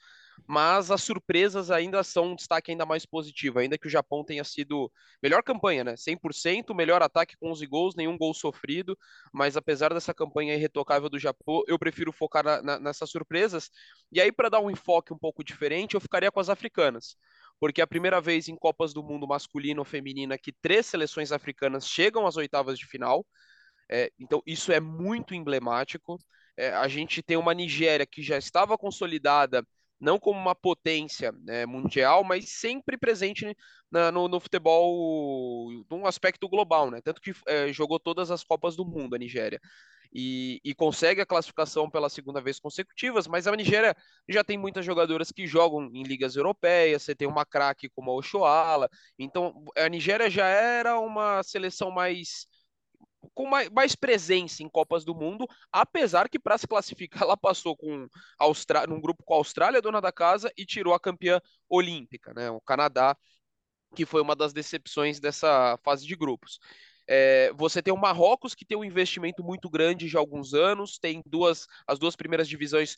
mas 0.47 0.91
as 0.91 1.01
surpresas 1.03 1.71
ainda 1.71 2.03
são 2.03 2.31
um 2.31 2.35
destaque 2.35 2.71
ainda 2.71 2.85
mais 2.85 3.05
positivo, 3.05 3.59
ainda 3.59 3.77
que 3.77 3.87
o 3.87 3.89
Japão 3.89 4.23
tenha 4.23 4.43
sido 4.43 4.91
melhor 5.21 5.43
campanha, 5.43 5.83
né? 5.83 5.95
100%, 5.97 6.73
melhor 6.73 7.01
ataque 7.01 7.35
com 7.37 7.51
11 7.51 7.65
gols, 7.65 7.95
nenhum 7.95 8.17
gol 8.17 8.33
sofrido, 8.33 8.97
mas 9.33 9.55
apesar 9.57 9.93
dessa 9.93 10.13
campanha 10.13 10.55
irretocável 10.55 11.09
do 11.09 11.19
Japão, 11.19 11.63
eu 11.67 11.77
prefiro 11.77 12.11
focar 12.11 12.43
na, 12.43 12.61
na, 12.61 12.79
nessas 12.79 13.09
surpresas. 13.09 13.69
E 14.11 14.19
aí, 14.19 14.31
para 14.31 14.49
dar 14.49 14.59
um 14.59 14.71
enfoque 14.71 15.13
um 15.13 15.17
pouco 15.17 15.43
diferente, 15.43 15.95
eu 15.95 16.01
ficaria 16.01 16.31
com 16.31 16.39
as 16.39 16.49
africanas. 16.49 17.15
Porque 17.59 17.81
é 17.81 17.83
a 17.83 17.87
primeira 17.87 18.21
vez 18.21 18.47
em 18.47 18.55
Copas 18.55 18.93
do 18.93 19.03
Mundo 19.03 19.27
masculino 19.27 19.81
ou 19.81 19.85
feminina 19.85 20.37
que 20.37 20.51
três 20.51 20.85
seleções 20.85 21.31
africanas 21.31 21.87
chegam 21.87 22.25
às 22.25 22.37
oitavas 22.37 22.79
de 22.79 22.85
final. 22.85 23.25
É, 23.91 24.11
então, 24.19 24.41
isso 24.45 24.71
é 24.71 24.79
muito 24.79 25.33
emblemático. 25.33 26.17
É, 26.57 26.71
a 26.73 26.87
gente 26.87 27.21
tem 27.23 27.37
uma 27.37 27.53
Nigéria 27.53 28.05
que 28.05 28.21
já 28.21 28.37
estava 28.37 28.77
consolidada 28.77 29.65
não 29.99 30.19
como 30.19 30.39
uma 30.39 30.55
potência 30.55 31.31
né, 31.43 31.65
mundial, 31.65 32.23
mas 32.23 32.49
sempre 32.49 32.97
presente 32.97 33.55
na, 33.91 34.11
no, 34.11 34.27
no, 34.27 34.39
futebol 34.39 35.69
num 35.89 36.05
aspecto 36.05 36.47
global, 36.47 36.89
né? 36.89 37.01
Tanto 37.01 37.21
que 37.21 37.33
é, 37.47 37.71
jogou 37.73 37.99
todas 37.99 38.31
as 38.31 38.43
Copas 38.43 38.75
do 38.75 38.85
Mundo 38.85 39.15
a 39.15 39.17
Nigéria. 39.17 39.59
E, 40.11 40.59
e, 40.63 40.73
consegue 40.73 41.21
a 41.21 41.25
classificação 41.25 41.87
pela 41.87 42.09
segunda 42.09 42.41
vez 42.41 42.59
consecutivas, 42.59 43.27
mas 43.27 43.45
a 43.45 43.55
Nigéria 43.55 43.95
já 44.27 44.43
tem 44.43 44.57
muitas 44.57 44.83
jogadoras 44.83 45.31
que 45.31 45.45
jogam 45.45 45.85
em 45.93 46.01
ligas 46.01 46.35
europeias, 46.35 47.03
você 47.03 47.13
tem 47.13 47.27
uma 47.27 47.45
craque 47.45 47.89
como 47.89 48.09
a 48.09 48.15
Oshoala, 48.15 48.89
então 49.19 49.63
a 49.77 49.87
Nigéria 49.87 50.27
já 50.27 50.47
era 50.47 50.99
uma 50.99 51.43
seleção 51.43 51.91
mais 51.91 52.47
com 53.33 53.47
mais, 53.47 53.69
mais, 53.69 53.95
presença 53.95 54.63
em 54.63 54.69
Copas 54.69 55.03
do 55.03 55.15
Mundo, 55.15 55.45
apesar 55.71 56.29
que 56.29 56.39
para 56.39 56.57
se 56.57 56.67
classificar 56.67 57.23
ela 57.23 57.37
passou 57.37 57.75
com 57.75 58.07
Austrália, 58.37 58.87
num 58.87 59.01
grupo 59.01 59.23
com 59.23 59.33
a 59.33 59.37
Austrália, 59.37 59.81
dona 59.81 60.01
da 60.01 60.11
casa, 60.11 60.51
e 60.57 60.65
tirou 60.65 60.93
a 60.93 60.99
campeã 60.99 61.41
olímpica, 61.69 62.33
né? 62.33 62.49
O 62.49 62.61
Canadá, 62.61 63.15
que 63.95 64.05
foi 64.05 64.21
uma 64.21 64.35
das 64.35 64.53
decepções 64.53 65.19
dessa 65.19 65.77
fase 65.83 66.05
de 66.05 66.15
grupos. 66.15 66.59
É, 67.11 67.51
você 67.53 67.81
tem 67.81 67.91
o 67.91 67.97
Marrocos, 67.97 68.53
que 68.53 68.63
tem 68.63 68.77
um 68.77 68.83
investimento 68.83 69.43
muito 69.43 69.67
grande 69.67 70.07
já 70.07 70.19
há 70.19 70.21
alguns 70.21 70.53
anos, 70.53 70.99
tem 70.99 71.23
duas, 71.25 71.65
as 71.87 71.97
duas 71.97 72.15
primeiras 72.15 72.47
divisões 72.47 72.97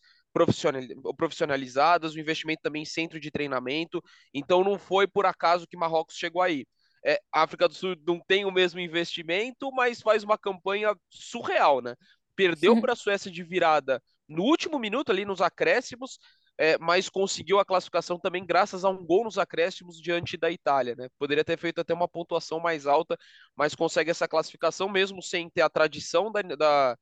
profissionalizadas, 1.17 2.13
o 2.13 2.19
investimento 2.19 2.61
também 2.61 2.81
em 2.81 2.85
centro 2.85 3.21
de 3.21 3.31
treinamento, 3.31 4.03
então 4.33 4.65
não 4.65 4.77
foi 4.77 5.07
por 5.07 5.25
acaso 5.25 5.65
que 5.65 5.77
Marrocos 5.77 6.17
chegou 6.17 6.41
aí. 6.41 6.65
É, 7.05 7.20
a 7.31 7.41
África 7.43 7.67
do 7.67 7.74
Sul 7.74 7.96
não 8.05 8.20
tem 8.20 8.46
o 8.46 8.51
mesmo 8.51 8.79
investimento, 8.79 9.72
mas 9.72 10.01
faz 10.01 10.24
uma 10.24 10.38
campanha 10.38 10.96
surreal, 11.10 11.81
né? 11.81 11.96
Perdeu 12.36 12.79
para 12.79 12.93
a 12.93 12.96
Suécia 12.96 13.31
de 13.31 13.43
virada 13.43 14.01
no 14.27 14.43
último 14.43 14.79
minuto, 14.79 15.12
ali 15.12 15.25
nos 15.25 15.41
acréscimos, 15.41 16.17
é, 16.58 16.77
mas 16.77 17.10
conseguiu 17.10 17.60
a 17.60 17.65
classificação 17.65 18.20
também 18.20 18.46
graças 18.46 18.86
a 18.86 18.89
um 18.89 19.05
gol 19.05 19.24
nos 19.24 19.38
acréscimos 19.38 20.00
diante 20.00 20.38
da 20.38 20.50
Itália, 20.51 20.96
né? 20.96 21.10
Poderia 21.17 21.43
ter 21.43 21.58
feito 21.58 21.81
até 21.81 21.93
uma 21.93 22.08
pontuação 22.08 22.60
mais 22.60 22.86
alta, 22.86 23.17
mas 23.55 23.75
consegue 23.75 24.12
essa 24.12 24.27
classificação 24.27 24.88
mesmo 24.88 25.22
sem 25.22 25.50
ter 25.50 25.62
a 25.62 25.70
tradição 25.70 26.31
da, 26.31 26.41
da, 26.41 26.98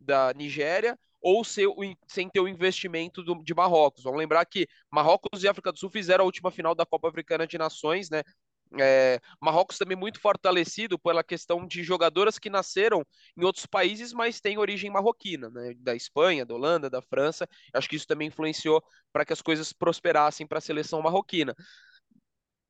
da 0.00 0.32
Nigéria 0.34 0.98
ou 1.20 1.42
ser, 1.42 1.66
sem 2.06 2.28
ter 2.28 2.40
o 2.40 2.48
investimento 2.48 3.22
do, 3.22 3.42
de 3.42 3.54
Marrocos. 3.54 4.04
Vamos 4.04 4.18
lembrar 4.18 4.44
que 4.44 4.66
Marrocos 4.90 5.42
e 5.42 5.48
África 5.48 5.72
do 5.72 5.78
Sul 5.78 5.88
fizeram 5.88 6.22
a 6.22 6.26
última 6.26 6.50
final 6.50 6.74
da 6.74 6.84
Copa 6.84 7.08
Africana 7.08 7.46
de 7.46 7.56
Nações, 7.56 8.10
né? 8.10 8.22
É, 8.80 9.20
Marrocos 9.40 9.78
também 9.78 9.96
muito 9.96 10.20
fortalecido 10.20 10.98
pela 10.98 11.22
questão 11.22 11.66
de 11.66 11.82
jogadoras 11.82 12.38
que 12.38 12.50
nasceram 12.50 13.04
em 13.36 13.44
outros 13.44 13.66
países, 13.66 14.12
mas 14.12 14.40
têm 14.40 14.58
origem 14.58 14.90
marroquina, 14.90 15.50
né? 15.50 15.74
da 15.78 15.94
Espanha, 15.94 16.44
da 16.44 16.54
Holanda, 16.54 16.90
da 16.90 17.02
França. 17.02 17.48
Acho 17.72 17.88
que 17.88 17.96
isso 17.96 18.06
também 18.06 18.28
influenciou 18.28 18.82
para 19.12 19.24
que 19.24 19.32
as 19.32 19.42
coisas 19.42 19.72
prosperassem 19.72 20.46
para 20.46 20.58
a 20.58 20.62
seleção 20.62 21.00
marroquina. 21.02 21.54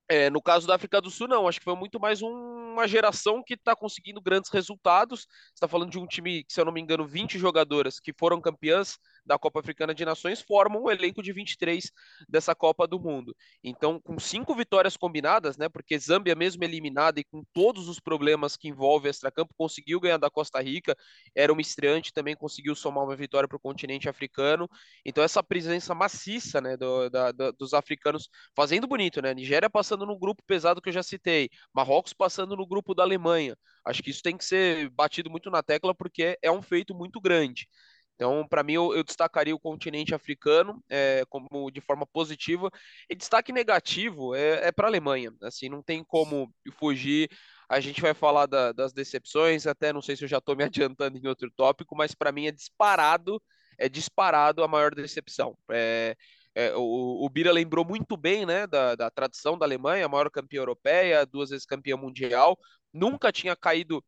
É, 0.08 0.28
no 0.28 0.42
caso 0.42 0.66
da 0.66 0.74
África 0.74 1.00
do 1.00 1.10
Sul, 1.10 1.26
não. 1.28 1.48
Acho 1.48 1.58
que 1.58 1.64
foi 1.64 1.76
muito 1.76 1.98
mais 1.98 2.20
um, 2.20 2.28
uma 2.72 2.86
geração 2.86 3.42
que 3.42 3.54
está 3.54 3.74
conseguindo 3.74 4.20
grandes 4.20 4.50
resultados. 4.50 5.20
Você 5.20 5.54
está 5.54 5.68
falando 5.68 5.90
de 5.90 5.98
um 5.98 6.06
time, 6.06 6.44
se 6.48 6.60
eu 6.60 6.64
não 6.64 6.72
me 6.72 6.80
engano, 6.80 7.06
20 7.06 7.38
jogadoras 7.38 7.98
que 7.98 8.12
foram 8.12 8.40
campeãs 8.40 8.98
da 9.24 9.38
Copa 9.38 9.60
Africana 9.60 9.94
de 9.94 10.04
Nações 10.04 10.40
formam 10.40 10.84
um 10.84 10.90
elenco 10.90 11.22
de 11.22 11.32
23 11.32 11.90
dessa 12.28 12.54
Copa 12.54 12.86
do 12.86 12.98
Mundo. 13.00 13.34
Então, 13.62 14.00
com 14.00 14.18
cinco 14.18 14.54
vitórias 14.54 14.96
combinadas, 14.96 15.56
né? 15.56 15.68
Porque 15.68 15.98
Zâmbia, 15.98 16.34
mesmo 16.34 16.62
eliminada 16.64 17.20
e 17.20 17.24
com 17.24 17.42
todos 17.52 17.88
os 17.88 18.00
problemas 18.00 18.56
que 18.56 18.68
envolve 18.68 19.08
extracampo, 19.08 19.54
conseguiu 19.56 20.00
ganhar 20.00 20.18
da 20.18 20.30
Costa 20.30 20.60
Rica, 20.60 20.96
era 21.34 21.52
uma 21.52 21.62
estreante, 21.62 22.12
também 22.12 22.36
conseguiu 22.36 22.74
somar 22.74 23.04
uma 23.04 23.16
vitória 23.16 23.48
para 23.48 23.56
o 23.56 23.60
continente 23.60 24.08
africano. 24.08 24.68
Então, 25.04 25.22
essa 25.24 25.42
presença 25.42 25.94
maciça, 25.94 26.60
né, 26.60 26.76
do, 26.76 27.08
da, 27.10 27.32
da, 27.32 27.50
dos 27.50 27.74
africanos 27.74 28.28
fazendo 28.54 28.86
bonito, 28.86 29.20
né? 29.22 29.34
Nigéria 29.34 29.70
passando 29.70 30.06
no 30.06 30.18
grupo 30.18 30.42
pesado 30.46 30.80
que 30.80 30.88
eu 30.88 30.92
já 30.92 31.02
citei, 31.02 31.48
Marrocos 31.72 32.12
passando 32.12 32.56
no 32.56 32.66
grupo 32.66 32.94
da 32.94 33.02
Alemanha. 33.02 33.56
Acho 33.84 34.02
que 34.02 34.10
isso 34.10 34.22
tem 34.22 34.36
que 34.36 34.44
ser 34.44 34.88
batido 34.90 35.30
muito 35.30 35.50
na 35.50 35.62
tecla 35.62 35.94
porque 35.94 36.38
é 36.42 36.50
um 36.50 36.62
feito 36.62 36.94
muito 36.94 37.20
grande. 37.20 37.68
Então, 38.14 38.46
para 38.48 38.62
mim, 38.62 38.74
eu, 38.74 38.94
eu, 38.94 39.02
destacaria 39.02 39.54
o 39.54 39.60
continente 39.60 40.14
africano 40.14 40.82
é, 40.88 41.24
como 41.28 41.70
de 41.70 41.80
forma 41.80 42.06
positiva. 42.06 42.70
E 43.10 43.14
destaque 43.14 43.52
negativo 43.52 44.34
é, 44.34 44.68
é 44.68 44.72
para 44.72 44.86
a 44.86 44.90
Alemanha. 44.90 45.32
Assim, 45.42 45.68
não 45.68 45.82
tem 45.82 46.04
como 46.04 46.52
fugir. 46.78 47.28
A 47.68 47.80
gente 47.80 48.00
vai 48.00 48.14
falar 48.14 48.46
da, 48.46 48.72
das 48.72 48.92
decepções, 48.92 49.66
até 49.66 49.92
não 49.92 50.02
sei 50.02 50.16
se 50.16 50.24
eu 50.24 50.28
já 50.28 50.38
estou 50.38 50.54
me 50.56 50.64
adiantando 50.64 51.18
em 51.18 51.26
outro 51.26 51.50
tópico, 51.50 51.96
mas 51.96 52.14
para 52.14 52.32
mim 52.32 52.46
é 52.46 52.52
disparado, 52.52 53.42
é 53.78 53.88
disparado 53.88 54.62
a 54.62 54.68
maior 54.68 54.94
decepção. 54.94 55.56
É, 55.70 56.16
é, 56.54 56.74
o, 56.76 57.24
o 57.24 57.28
Bira 57.28 57.50
lembrou 57.52 57.84
muito 57.84 58.16
bem 58.16 58.46
né, 58.46 58.66
da, 58.66 58.94
da 58.94 59.10
tradição 59.10 59.58
da 59.58 59.66
Alemanha, 59.66 60.06
a 60.06 60.08
maior 60.08 60.30
campeã 60.30 60.60
europeia, 60.60 61.26
duas 61.26 61.50
vezes 61.50 61.66
campeã 61.66 61.96
mundial, 61.96 62.56
nunca 62.92 63.32
tinha 63.32 63.56
caído 63.56 64.04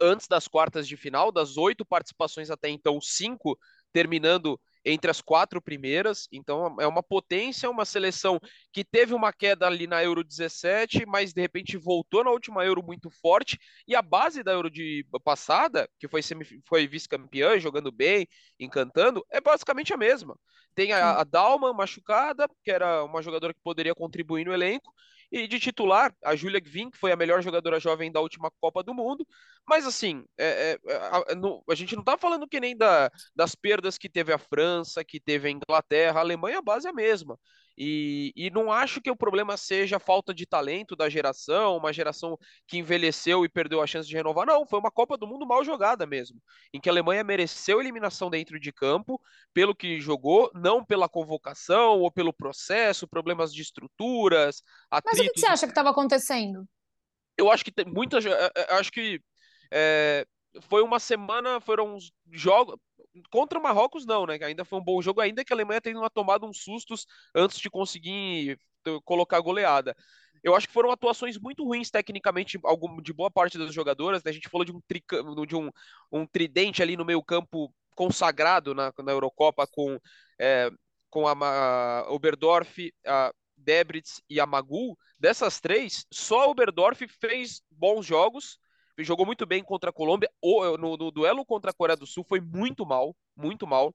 antes 0.00 0.28
das 0.28 0.46
quartas 0.46 0.86
de 0.86 0.96
final, 0.96 1.32
das 1.32 1.56
oito 1.56 1.84
participações 1.84 2.50
até 2.50 2.68
então, 2.68 3.00
cinco 3.00 3.58
terminando 3.92 4.58
entre 4.84 5.10
as 5.10 5.20
quatro 5.20 5.60
primeiras. 5.60 6.26
Então 6.32 6.76
é 6.80 6.86
uma 6.86 7.02
potência, 7.02 7.70
uma 7.70 7.84
seleção 7.84 8.40
que 8.72 8.84
teve 8.84 9.14
uma 9.14 9.32
queda 9.32 9.66
ali 9.66 9.86
na 9.86 10.02
Euro 10.02 10.24
17, 10.24 11.06
mas 11.06 11.32
de 11.32 11.40
repente 11.40 11.76
voltou 11.76 12.24
na 12.24 12.30
última 12.30 12.64
Euro 12.64 12.82
muito 12.82 13.10
forte. 13.10 13.58
E 13.86 13.94
a 13.94 14.02
base 14.02 14.42
da 14.42 14.52
Euro 14.52 14.70
de 14.70 15.06
passada, 15.24 15.88
que 15.98 16.08
foi, 16.08 16.20
foi 16.66 16.86
vice-campeã, 16.86 17.58
jogando 17.58 17.92
bem, 17.92 18.26
encantando, 18.58 19.24
é 19.30 19.40
basicamente 19.40 19.92
a 19.92 19.96
mesma. 19.96 20.36
Tem 20.74 20.92
a, 20.92 21.20
a 21.20 21.24
Dalma 21.24 21.72
machucada, 21.72 22.48
que 22.64 22.70
era 22.70 23.04
uma 23.04 23.22
jogadora 23.22 23.52
que 23.52 23.60
poderia 23.62 23.94
contribuir 23.94 24.46
no 24.46 24.54
elenco, 24.54 24.92
e 25.32 25.48
de 25.48 25.58
titular, 25.58 26.14
a 26.22 26.36
Julia 26.36 26.60
que 26.60 26.98
foi 26.98 27.10
a 27.10 27.16
melhor 27.16 27.42
jogadora 27.42 27.80
jovem 27.80 28.12
da 28.12 28.20
última 28.20 28.50
Copa 28.60 28.82
do 28.82 28.92
Mundo. 28.92 29.26
Mas 29.66 29.86
assim, 29.86 30.24
é, 30.38 30.78
é, 30.86 30.94
a, 30.94 31.24
a, 31.70 31.74
gente 31.74 31.96
não 31.96 32.04
tá 32.04 32.18
falando 32.18 32.46
que 32.46 32.60
nem 32.60 32.76
da, 32.76 33.10
das 33.34 33.54
perdas 33.54 33.96
que 33.96 34.10
teve 34.10 34.30
a 34.30 34.38
França, 34.38 35.02
que 35.02 35.18
teve 35.18 35.48
a 35.48 35.50
Inglaterra, 35.50 36.18
a 36.18 36.22
Alemanha, 36.22 36.58
a 36.58 36.62
base 36.62 36.86
é 36.86 36.90
a 36.90 36.94
mesma. 36.94 37.38
E, 37.76 38.32
e 38.36 38.50
não 38.50 38.70
acho 38.70 39.00
que 39.00 39.10
o 39.10 39.16
problema 39.16 39.56
seja 39.56 39.96
a 39.96 40.00
falta 40.00 40.34
de 40.34 40.46
talento 40.46 40.94
da 40.94 41.08
geração, 41.08 41.76
uma 41.76 41.92
geração 41.92 42.38
que 42.66 42.78
envelheceu 42.78 43.44
e 43.44 43.48
perdeu 43.48 43.80
a 43.80 43.86
chance 43.86 44.08
de 44.08 44.14
renovar. 44.14 44.46
Não, 44.46 44.66
foi 44.66 44.78
uma 44.78 44.90
Copa 44.90 45.16
do 45.16 45.26
Mundo 45.26 45.46
mal 45.46 45.64
jogada 45.64 46.06
mesmo, 46.06 46.40
em 46.72 46.80
que 46.80 46.88
a 46.88 46.92
Alemanha 46.92 47.24
mereceu 47.24 47.80
eliminação 47.80 48.28
dentro 48.28 48.60
de 48.60 48.72
campo 48.72 49.20
pelo 49.54 49.74
que 49.74 50.00
jogou, 50.00 50.50
não 50.54 50.84
pela 50.84 51.08
convocação 51.08 52.00
ou 52.00 52.10
pelo 52.10 52.32
processo, 52.32 53.08
problemas 53.08 53.52
de 53.52 53.62
estruturas. 53.62 54.62
Mas 54.90 55.18
o 55.18 55.22
que 55.22 55.40
você 55.40 55.46
acha 55.46 55.66
que 55.66 55.72
estava 55.72 55.90
acontecendo? 55.90 56.66
Eu 57.36 57.50
acho 57.50 57.64
que 57.64 57.72
tem 57.72 57.86
muitas. 57.86 58.24
É, 58.26 58.50
é, 58.54 58.74
acho 58.74 58.92
que 58.92 59.20
é, 59.72 60.26
foi 60.68 60.82
uma 60.82 61.00
semana, 61.00 61.60
foram 61.60 61.96
jogos 62.30 62.76
contra 63.30 63.58
o 63.58 63.62
Marrocos, 63.62 64.06
não, 64.06 64.26
né? 64.26 64.38
Ainda 64.42 64.64
foi 64.64 64.78
um 64.78 64.84
bom 64.84 65.00
jogo, 65.02 65.20
ainda 65.20 65.44
que 65.44 65.52
a 65.52 65.56
Alemanha 65.56 65.80
tenha 65.80 66.10
tomado 66.10 66.46
uns 66.46 66.62
sustos 66.62 67.06
antes 67.34 67.58
de 67.58 67.70
conseguir 67.70 68.58
colocar 69.04 69.40
goleada. 69.40 69.96
Eu 70.42 70.56
acho 70.56 70.66
que 70.66 70.72
foram 70.72 70.90
atuações 70.90 71.38
muito 71.38 71.64
ruins 71.64 71.90
tecnicamente 71.90 72.58
de 73.02 73.12
boa 73.12 73.30
parte 73.30 73.56
das 73.56 73.72
jogadoras. 73.72 74.24
Né? 74.24 74.30
A 74.30 74.34
gente 74.34 74.48
falou 74.48 74.64
de 74.64 74.72
um, 74.72 74.80
tri, 74.88 75.02
de 75.46 75.56
um, 75.56 75.70
um 76.10 76.26
tridente 76.26 76.82
ali 76.82 76.96
no 76.96 77.04
meio 77.04 77.22
campo 77.22 77.72
consagrado 77.94 78.74
na, 78.74 78.92
na 79.04 79.12
Eurocopa 79.12 79.66
com, 79.66 79.98
é, 80.40 80.70
com 81.08 81.28
a, 81.28 81.32
a 81.32 82.12
Oberdorf, 82.12 82.92
a 83.06 83.32
Debritz 83.56 84.20
e 84.28 84.40
a 84.40 84.46
Magul. 84.46 84.98
Dessas 85.18 85.60
três, 85.60 86.04
só 86.12 86.42
a 86.42 86.46
Oberdorf 86.48 87.06
fez 87.06 87.62
bons 87.70 88.04
jogos 88.04 88.58
jogou 88.98 89.24
muito 89.24 89.46
bem 89.46 89.62
contra 89.62 89.90
a 89.90 89.92
Colômbia. 89.92 90.30
O, 90.40 90.76
no, 90.76 90.96
no, 90.96 91.10
duelo 91.10 91.44
contra 91.44 91.70
a 91.70 91.74
Coreia 91.74 91.96
do 91.96 92.06
Sul 92.06 92.24
foi 92.28 92.40
muito 92.40 92.84
mal, 92.84 93.16
muito 93.36 93.66
mal. 93.66 93.94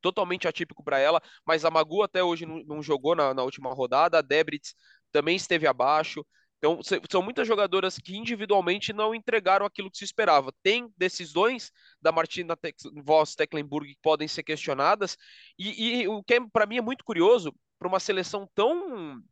Totalmente 0.00 0.46
atípico 0.46 0.84
para 0.84 0.98
ela, 0.98 1.20
mas 1.44 1.64
a 1.64 1.70
Magu 1.70 2.02
até 2.02 2.22
hoje 2.22 2.46
não, 2.46 2.62
não 2.64 2.82
jogou 2.82 3.16
na, 3.16 3.34
na, 3.34 3.42
última 3.42 3.72
rodada. 3.74 4.18
A 4.18 4.22
Debritz 4.22 4.74
também 5.10 5.36
esteve 5.36 5.66
abaixo. 5.66 6.24
Então, 6.58 6.80
são 7.10 7.22
muitas 7.22 7.46
jogadoras 7.46 7.98
que 7.98 8.16
individualmente 8.16 8.92
não 8.92 9.14
entregaram 9.14 9.64
aquilo 9.64 9.90
que 9.90 9.98
se 9.98 10.04
esperava. 10.04 10.52
Tem 10.62 10.92
decisões 10.96 11.70
da 12.02 12.10
Martina 12.10 12.56
Voss 13.04 13.36
Tecklenburg 13.36 13.94
que 13.94 14.00
podem 14.02 14.26
ser 14.26 14.42
questionadas, 14.42 15.16
e, 15.56 16.00
e 16.02 16.08
o 16.08 16.22
que 16.22 16.34
é, 16.34 16.40
para 16.52 16.66
mim 16.66 16.78
é 16.78 16.82
muito 16.82 17.04
curioso, 17.04 17.54
para 17.78 17.86
uma 17.86 18.00
seleção 18.00 18.48
tão 18.56 19.22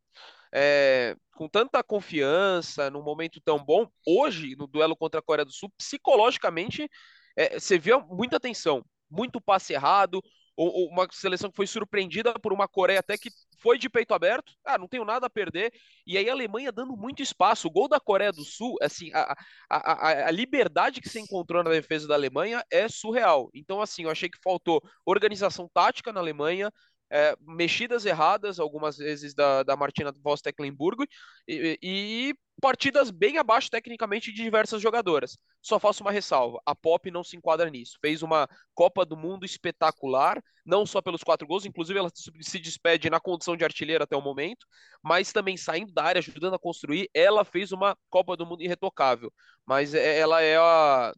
é, 0.59 1.15
com 1.35 1.47
tanta 1.47 1.83
confiança, 1.83 2.91
num 2.91 3.03
momento 3.03 3.39
tão 3.43 3.63
bom, 3.63 3.87
hoje, 4.07 4.57
no 4.57 4.67
duelo 4.67 4.97
contra 4.97 5.21
a 5.21 5.23
Coreia 5.23 5.45
do 5.45 5.53
Sul, 5.53 5.71
psicologicamente, 5.77 6.89
é, 7.37 7.61
você 7.61 7.79
vê 7.79 7.95
muita 8.09 8.41
tensão, 8.41 8.83
muito 9.11 9.39
passe 9.39 9.75
errado, 9.75 10.23
ou, 10.57 10.69
ou 10.69 10.89
uma 10.89 11.07
seleção 11.13 11.51
que 11.51 11.57
foi 11.57 11.67
surpreendida 11.67 12.33
por 12.41 12.55
uma 12.55 12.67
Coreia 12.67 13.01
até 13.01 13.19
que 13.19 13.29
foi 13.61 13.79
de 13.79 13.91
peito 13.91 14.15
aberto, 14.15 14.55
ah, 14.65 14.79
não 14.79 14.89
tenho 14.89 15.05
nada 15.05 15.27
a 15.27 15.31
perder, 15.31 15.75
e 16.07 16.17
aí 16.17 16.31
a 16.31 16.33
Alemanha 16.33 16.73
dando 16.73 16.97
muito 16.97 17.23
espaço. 17.23 17.69
O 17.69 17.71
gol 17.71 17.87
da 17.87 18.01
Coreia 18.01 18.33
do 18.33 18.43
Sul, 18.43 18.77
assim, 18.81 19.11
a, 19.13 19.37
a, 19.69 19.93
a, 19.93 20.29
a 20.29 20.31
liberdade 20.31 21.03
que 21.03 21.09
se 21.11 21.21
encontrou 21.21 21.63
na 21.63 21.71
defesa 21.71 22.09
da 22.09 22.15
Alemanha 22.15 22.65
é 22.71 22.89
surreal. 22.89 23.51
Então, 23.53 23.83
assim, 23.83 24.05
eu 24.05 24.11
achei 24.11 24.31
que 24.31 24.39
faltou 24.43 24.83
organização 25.05 25.69
tática 25.69 26.15
na 26.15 26.21
Alemanha, 26.21 26.73
é, 27.11 27.37
mexidas 27.41 28.05
erradas, 28.05 28.59
algumas 28.59 28.97
vezes, 28.97 29.35
da, 29.35 29.63
da 29.63 29.77
Martina 29.77 30.13
Voss 30.23 30.41
Tecklenburg, 30.41 31.07
e, 31.47 31.79
e, 31.83 32.35
partidas 32.61 33.11
bem 33.11 33.39
abaixo 33.39 33.71
tecnicamente 33.71 34.33
de 34.33 34.43
diversas 34.43 34.83
jogadoras. 34.83 35.39
Só 35.63 35.79
faço 35.79 36.03
uma 36.03 36.11
ressalva: 36.11 36.61
a 36.65 36.75
Pop 36.75 37.11
não 37.11 37.23
se 37.23 37.37
enquadra 37.37 37.71
nisso. 37.71 37.99
Fez 38.01 38.23
uma 38.23 38.49
Copa 38.75 39.05
do 39.05 39.17
Mundo 39.17 39.45
espetacular, 39.45 40.43
não 40.65 40.85
só 40.85 41.01
pelos 41.01 41.23
quatro 41.23 41.47
gols, 41.47 41.65
inclusive 41.65 41.99
ela 41.99 42.11
se 42.41 42.59
despede 42.59 43.11
na 43.11 43.21
condição 43.21 43.57
de 43.57 43.65
artilheira 43.65 44.05
até 44.05 44.17
o 44.17 44.23
momento, 44.23 44.67
mas 45.03 45.33
também 45.33 45.57
saindo 45.57 45.93
da 45.93 46.05
área, 46.05 46.19
ajudando 46.19 46.55
a 46.55 46.59
construir. 46.59 47.09
Ela 47.15 47.45
fez 47.45 47.73
uma 47.73 47.97
Copa 48.11 48.37
do 48.37 48.47
Mundo 48.47 48.63
irretocável, 48.63 49.33
mas 49.65 49.95
é, 49.95 50.19
ela 50.19 50.43
é 50.43 50.57
a. 50.57 51.13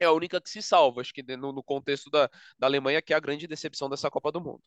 É 0.00 0.04
a 0.04 0.12
única 0.12 0.40
que 0.40 0.50
se 0.50 0.60
salva, 0.60 1.00
acho 1.00 1.14
que 1.14 1.22
no, 1.36 1.52
no 1.52 1.62
contexto 1.62 2.10
da, 2.10 2.28
da 2.58 2.66
Alemanha, 2.66 3.00
que 3.00 3.12
é 3.12 3.16
a 3.16 3.20
grande 3.20 3.46
decepção 3.46 3.88
dessa 3.88 4.10
Copa 4.10 4.32
do 4.32 4.40
Mundo. 4.40 4.60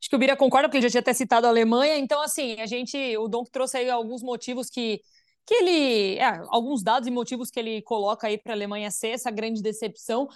Acho 0.00 0.08
que 0.08 0.16
o 0.16 0.18
Bira 0.18 0.36
concorda, 0.36 0.68
porque 0.68 0.78
ele 0.78 0.86
já 0.86 0.90
tinha 0.90 1.00
até 1.00 1.12
citado 1.12 1.46
a 1.46 1.50
Alemanha. 1.50 1.96
Então, 1.98 2.20
assim, 2.22 2.60
a 2.60 2.66
gente, 2.66 3.16
o 3.16 3.28
Donk 3.28 3.50
trouxe 3.50 3.78
aí 3.78 3.90
alguns 3.90 4.22
motivos 4.22 4.70
que, 4.70 5.00
que 5.44 5.54
ele, 5.54 6.18
é, 6.18 6.42
alguns 6.48 6.82
dados 6.82 7.08
e 7.08 7.10
motivos 7.10 7.50
que 7.50 7.58
ele 7.58 7.82
coloca 7.82 8.26
aí 8.26 8.38
para 8.38 8.52
a 8.52 8.56
Alemanha 8.56 8.90
ser 8.90 9.08
essa 9.08 9.30
grande 9.30 9.62
decepção. 9.62 10.28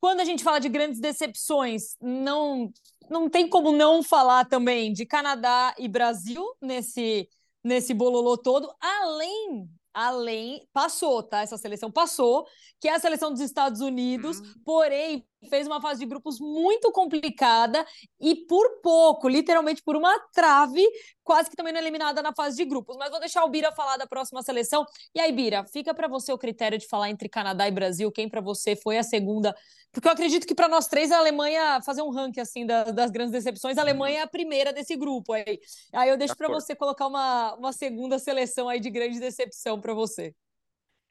Quando 0.00 0.20
a 0.20 0.24
gente 0.24 0.44
fala 0.44 0.60
de 0.60 0.68
grandes 0.68 1.00
decepções, 1.00 1.96
não, 2.00 2.70
não 3.10 3.28
tem 3.28 3.48
como 3.48 3.72
não 3.72 4.02
falar 4.02 4.44
também 4.44 4.92
de 4.92 5.04
Canadá 5.04 5.74
e 5.78 5.88
Brasil 5.88 6.44
nesse 6.62 7.28
nesse 7.64 7.92
bololô 7.92 8.38
todo, 8.38 8.72
além 8.80 9.68
além 9.92 10.64
passou, 10.72 11.24
tá? 11.24 11.40
Essa 11.40 11.56
seleção 11.56 11.90
passou, 11.90 12.46
que 12.80 12.88
é 12.88 12.94
a 12.94 13.00
seleção 13.00 13.32
dos 13.32 13.40
Estados 13.40 13.80
Unidos, 13.80 14.38
uhum. 14.38 14.54
porém 14.64 15.26
fez 15.48 15.66
uma 15.66 15.80
fase 15.80 16.00
de 16.00 16.06
grupos 16.06 16.40
muito 16.40 16.90
complicada 16.90 17.84
e 18.20 18.34
por 18.46 18.80
pouco, 18.82 19.28
literalmente 19.28 19.82
por 19.82 19.96
uma 19.96 20.18
trave, 20.32 20.84
quase 21.22 21.48
que 21.50 21.56
também 21.56 21.72
não 21.72 21.80
eliminada 21.80 22.22
na 22.22 22.32
fase 22.32 22.56
de 22.56 22.64
grupos. 22.64 22.96
Mas 22.96 23.10
vou 23.10 23.20
deixar 23.20 23.44
o 23.44 23.48
Bira 23.48 23.70
falar 23.72 23.96
da 23.96 24.06
próxima 24.06 24.42
seleção. 24.42 24.84
E 25.14 25.20
aí, 25.20 25.30
Bira, 25.30 25.64
fica 25.64 25.94
para 25.94 26.08
você 26.08 26.32
o 26.32 26.38
critério 26.38 26.78
de 26.78 26.86
falar 26.86 27.10
entre 27.10 27.28
Canadá 27.28 27.68
e 27.68 27.70
Brasil, 27.70 28.10
quem 28.10 28.28
para 28.28 28.40
você 28.40 28.74
foi 28.74 28.98
a 28.98 29.02
segunda? 29.02 29.54
Porque 29.92 30.06
eu 30.06 30.12
acredito 30.12 30.46
que 30.46 30.54
para 30.54 30.68
nós 30.68 30.86
três 30.86 31.10
a 31.10 31.18
Alemanha 31.18 31.80
fazer 31.82 32.02
um 32.02 32.10
ranking 32.10 32.40
assim 32.40 32.66
das, 32.66 32.92
das 32.92 33.10
grandes 33.10 33.32
decepções, 33.32 33.78
a 33.78 33.82
Alemanha 33.82 34.20
é 34.20 34.22
a 34.22 34.26
primeira 34.26 34.72
desse 34.72 34.96
grupo 34.96 35.32
aí. 35.32 35.60
Aí 35.92 36.08
eu 36.08 36.16
deixo 36.16 36.36
para 36.36 36.48
você 36.48 36.74
colocar 36.74 37.06
uma, 37.06 37.54
uma 37.54 37.72
segunda 37.72 38.18
seleção 38.18 38.68
aí 38.68 38.80
de 38.80 38.90
grande 38.90 39.18
decepção 39.18 39.80
para 39.80 39.94
você. 39.94 40.34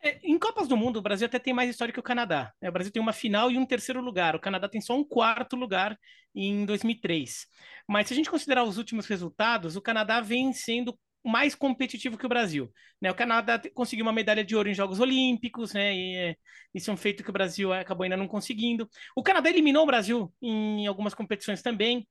É, 0.01 0.20
em 0.24 0.38
Copas 0.38 0.68
do 0.68 0.77
Mundo, 0.77 0.98
o 0.98 1.01
Brasil 1.01 1.25
até 1.25 1.39
tem 1.39 1.54
mais 1.54 1.70
história 1.70 1.94
que 1.94 2.00
o 2.00 2.04
Canadá. 2.04 2.54
Né? 2.62 2.70
O 2.70 2.72
Brasil 2.72 2.92
tem 2.92 3.01
uma 3.01 3.13
final 3.13 3.51
e 3.51 3.58
um 3.58 3.66
terceiro 3.66 4.01
lugar. 4.01 4.36
O 4.36 4.39
Canadá 4.39 4.70
tem 4.70 4.82
só 4.82 4.96
um 4.96 5.04
quarto 5.04 5.56
lugar 5.56 5.98
em 6.36 6.66
2003. 6.66 7.48
Mas 7.88 8.08
se 8.08 8.13
a 8.13 8.16
gente 8.16 8.30
considerar 8.30 8.63
os 8.63 8.77
últimos 8.77 9.08
resultados, 9.08 9.75
o 9.75 9.82
Canadá 9.82 10.22
vem 10.22 10.54
sendo 10.54 10.98
mais 11.24 11.56
competitivo 11.56 12.18
que 12.18 12.25
o 12.25 12.30
Brasil. 12.30 12.72
Né? 13.01 13.12
O 13.12 13.16
Canadá 13.16 13.62
conseguiu 13.74 14.06
uma 14.06 14.13
medalha 14.13 14.44
de 14.46 14.56
ouro 14.56 14.70
em 14.70 14.74
Jogos 14.74 15.00
Olímpicos, 15.00 15.74
né? 15.74 15.94
E, 15.96 16.16
é, 16.16 16.36
isso 16.74 16.89
é 16.89 16.94
um 16.94 16.98
feito 16.98 17.24
que 17.24 17.30
o 17.30 17.34
Brasil 17.34 17.74
acabou 17.74 18.04
ainda 18.04 18.18
não 18.18 18.27
conseguindo. 18.27 18.89
O 19.16 19.24
Canadá 19.24 19.50
eliminou 19.50 19.84
o 19.84 19.88
Brasil 19.88 20.34
em 20.42 20.88
algumas 20.88 21.13
competições 21.13 21.62
também. 21.62 22.08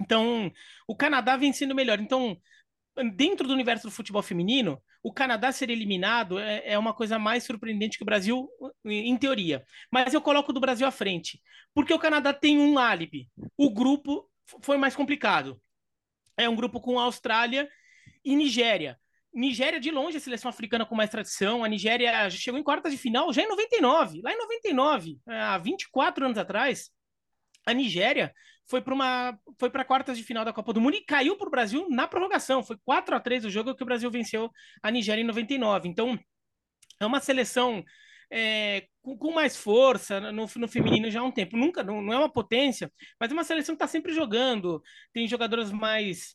Então, 0.00 0.50
o 0.88 0.96
Canadá 0.96 1.36
vem 1.36 1.52
sendo 1.52 1.74
melhor. 1.74 2.00
Então, 2.00 2.36
dentro 3.14 3.46
do 3.46 3.52
universo 3.54 3.86
do 3.86 3.92
futebol 3.92 4.22
feminino, 4.22 4.82
o 5.02 5.12
Canadá 5.12 5.50
ser 5.50 5.68
eliminado 5.68 6.38
é, 6.38 6.62
é, 6.64 6.78
uma 6.78 6.94
coisa 6.94 7.18
mais 7.18 7.44
surpreendente 7.44 7.98
que 7.98 8.04
o 8.04 8.06
Brasil, 8.06 8.48
em 8.84 9.16
teoria. 9.16 9.64
Mas 9.90 10.14
eu 10.14 10.20
coloco 10.20 10.52
do 10.52 10.60
Brasil 10.60 10.86
à 10.86 10.90
frente, 10.90 11.42
porque 11.74 11.92
o 11.92 11.98
Canadá 11.98 12.32
tem 12.32 12.58
um 12.58 12.78
álibi. 12.78 13.28
O 13.56 13.70
grupo 13.70 14.30
foi 14.60 14.76
mais 14.76 14.94
complicado. 14.94 15.60
É 16.36 16.48
um 16.48 16.54
grupo 16.54 16.80
com 16.80 16.98
Austrália 16.98 17.68
e 18.24 18.36
Nigéria. 18.36 18.98
Nigéria, 19.34 19.80
de 19.80 19.90
longe, 19.90 20.18
a 20.18 20.20
seleção 20.20 20.50
africana 20.50 20.84
com 20.84 20.94
mais 20.94 21.10
tradição. 21.10 21.64
A 21.64 21.68
Nigéria 21.68 22.28
chegou 22.30 22.60
em 22.60 22.62
quartas 22.62 22.92
de 22.92 22.98
final 22.98 23.32
já 23.32 23.42
em 23.42 23.48
99. 23.48 24.20
Lá 24.22 24.32
em 24.32 24.38
99, 24.38 25.18
há 25.26 25.58
24 25.58 26.26
anos 26.26 26.38
atrás, 26.38 26.90
a 27.66 27.72
Nigéria 27.72 28.32
foi 28.72 28.80
para 28.80 28.94
uma 28.94 29.38
foi 29.60 29.68
para 29.68 29.84
quartas 29.84 30.16
de 30.16 30.24
final 30.24 30.46
da 30.46 30.52
Copa 30.52 30.72
do 30.72 30.80
Mundo 30.80 30.96
e 30.96 31.04
caiu 31.04 31.36
para 31.36 31.46
o 31.46 31.50
Brasil 31.50 31.86
na 31.90 32.08
prorrogação. 32.08 32.62
Foi 32.62 32.78
4 32.86 33.14
a 33.14 33.20
3 33.20 33.44
o 33.44 33.50
jogo 33.50 33.74
que 33.74 33.82
o 33.82 33.86
Brasil 33.86 34.10
venceu 34.10 34.50
a 34.82 34.90
Nigéria 34.90 35.20
em 35.20 35.26
99. 35.26 35.88
Então, 35.90 36.18
é 36.98 37.04
uma 37.04 37.20
seleção 37.20 37.84
é, 38.30 38.86
com, 39.02 39.14
com, 39.18 39.30
mais 39.30 39.58
força 39.58 40.20
no, 40.32 40.46
no, 40.56 40.68
feminino 40.68 41.10
já 41.10 41.20
há 41.20 41.22
um 41.22 41.30
tempo. 41.30 41.54
Nunca, 41.54 41.82
não, 41.82 42.00
não 42.00 42.14
é 42.14 42.18
uma 42.18 42.32
potência, 42.32 42.90
mas 43.20 43.30
é 43.30 43.34
uma 43.34 43.44
seleção 43.44 43.74
que 43.74 43.84
está 43.84 43.86
sempre 43.86 44.14
jogando. 44.14 44.82
Tem 45.12 45.28
jogadoras 45.28 45.70
mais 45.70 46.34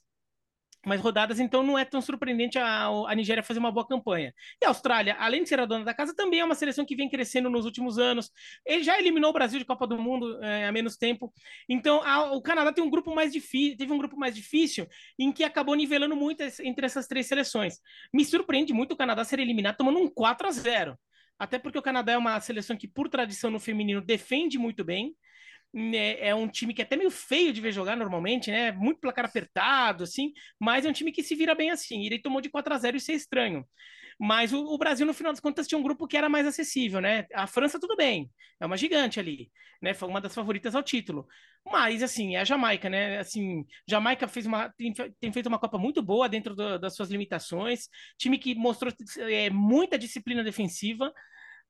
mais 0.86 1.02
rodadas, 1.02 1.40
então 1.40 1.64
não 1.64 1.78
é 1.78 1.84
tão 1.84 2.02
surpreendente 2.02 2.58
a, 2.58 2.86
a 2.86 3.16
Nigéria 3.16 3.44
fazer 3.44 3.60
uma 3.60 3.72
boa 3.72 3.86
campanha. 3.88 4.34
E 4.62 4.66
a 4.66 4.70
Austrália, 4.70 5.16
além 5.20 5.44
de 5.44 5.50
ser 5.50 5.60
a 5.60 5.66
dona 5.66 5.84
da 5.84 5.94
casa, 5.94 6.16
também 6.16 6.40
é 6.40 6.46
uma 6.46 6.56
seleção 6.56 6.86
que 6.86 6.96
vem 6.96 7.10
crescendo 7.10 7.50
nos 7.50 7.66
últimos 7.66 7.98
anos. 7.98 8.32
Ele 8.66 8.84
já 8.84 8.98
eliminou 8.98 9.30
o 9.30 9.34
Brasil 9.34 9.60
de 9.60 9.66
Copa 9.66 9.86
do 9.86 9.98
Mundo 9.98 10.42
é, 10.44 10.68
há 10.68 10.72
menos 10.72 10.98
tempo. 10.98 11.34
Então, 11.68 12.02
a, 12.04 12.32
o 12.32 12.42
Canadá 12.42 12.72
tem 12.72 12.84
um 12.84 12.90
grupo 12.90 13.14
mais 13.14 13.34
difícil, 13.34 13.78
teve 13.78 13.92
um 13.92 13.98
grupo 13.98 14.18
mais 14.18 14.36
difícil, 14.36 14.88
em 15.20 15.32
que 15.32 15.44
acabou 15.44 15.76
nivelando 15.76 16.16
muito 16.16 16.44
entre 16.64 16.86
essas 16.86 17.08
três 17.08 17.28
seleções. 17.28 17.80
Me 18.14 18.24
surpreende 18.24 18.74
muito 18.74 18.94
o 18.94 18.98
Canadá 18.98 19.24
ser 19.24 19.40
eliminado 19.40 19.78
tomando 19.78 20.00
um 20.00 20.10
4 20.10 20.48
a 20.48 20.52
0 20.52 20.98
até 21.40 21.60
porque 21.60 21.78
o 21.78 21.82
Canadá 21.82 22.14
é 22.14 22.18
uma 22.18 22.40
seleção 22.40 22.76
que, 22.76 22.88
por 22.88 23.10
tradição 23.10 23.52
no 23.52 23.60
feminino, 23.60 24.02
defende 24.02 24.58
muito 24.58 24.84
bem 24.84 25.16
né, 25.74 26.20
é 26.20 26.34
um 26.34 26.48
time 26.48 26.74
que 26.74 26.82
é 26.82 26.86
até 26.86 26.96
meio 26.96 27.12
feio 27.12 27.54
de 27.54 27.62
ver 27.62 27.72
jogar 27.72 27.96
normalmente, 27.96 28.50
né? 28.52 28.72
Muito 28.72 29.00
placar 29.00 29.26
apertado, 29.26 30.04
assim, 30.04 30.34
mas 30.60 30.86
é 30.86 30.90
um 30.90 30.94
time 30.94 31.12
que 31.12 31.24
se 31.24 31.36
vira 31.36 31.54
bem 31.56 31.70
assim. 31.72 32.06
Ele 32.06 32.20
tomou 32.20 32.42
de 32.42 32.50
4 32.50 32.74
a 32.74 32.78
0 32.78 32.98
isso 32.98 33.12
é 33.12 33.16
estranho. 33.16 33.66
Mas 34.20 34.52
o, 34.52 34.66
o, 34.66 34.78
Brasil, 34.78 35.06
no 35.06 35.14
final 35.14 35.32
das 35.32 35.40
contas, 35.40 35.68
tinha 35.68 35.78
um 35.78 35.84
grupo 35.84 36.08
que 36.08 36.18
era 36.18 36.28
mais 36.30 36.48
acessível, 36.48 37.00
né? 37.00 37.26
A 37.34 37.46
França, 37.46 37.80
tudo 37.80 37.96
bem, 37.96 38.32
é 38.60 38.66
uma 38.66 38.78
gigante 38.78 39.20
ali, 39.20 39.52
né? 39.82 39.94
Foi 39.94 40.10
uma 40.10 40.20
das 40.20 40.34
favoritas 40.34 40.74
ao 40.74 40.82
título. 40.82 41.28
Mas, 41.66 42.02
assim, 42.02 42.36
é 42.36 42.40
a 42.40 42.44
Jamaica, 42.44 42.90
né? 42.90 43.20
Assim, 43.20 43.66
Jamaica 43.88 44.28
fez 44.28 44.46
uma, 44.48 44.70
tem, 44.70 44.94
tem 44.94 45.32
feito 45.32 45.48
uma 45.48 45.60
Copa 45.60 45.78
muito 45.78 46.02
boa 46.02 46.28
dentro 46.28 46.56
do, 46.56 46.80
das 46.80 46.96
suas 46.96 47.10
limitações, 47.12 47.90
time 48.18 48.40
que 48.40 48.56
mostrou 48.56 48.92
é, 49.20 49.50
muita 49.52 50.00
disciplina 50.00 50.44
defensiva, 50.44 51.14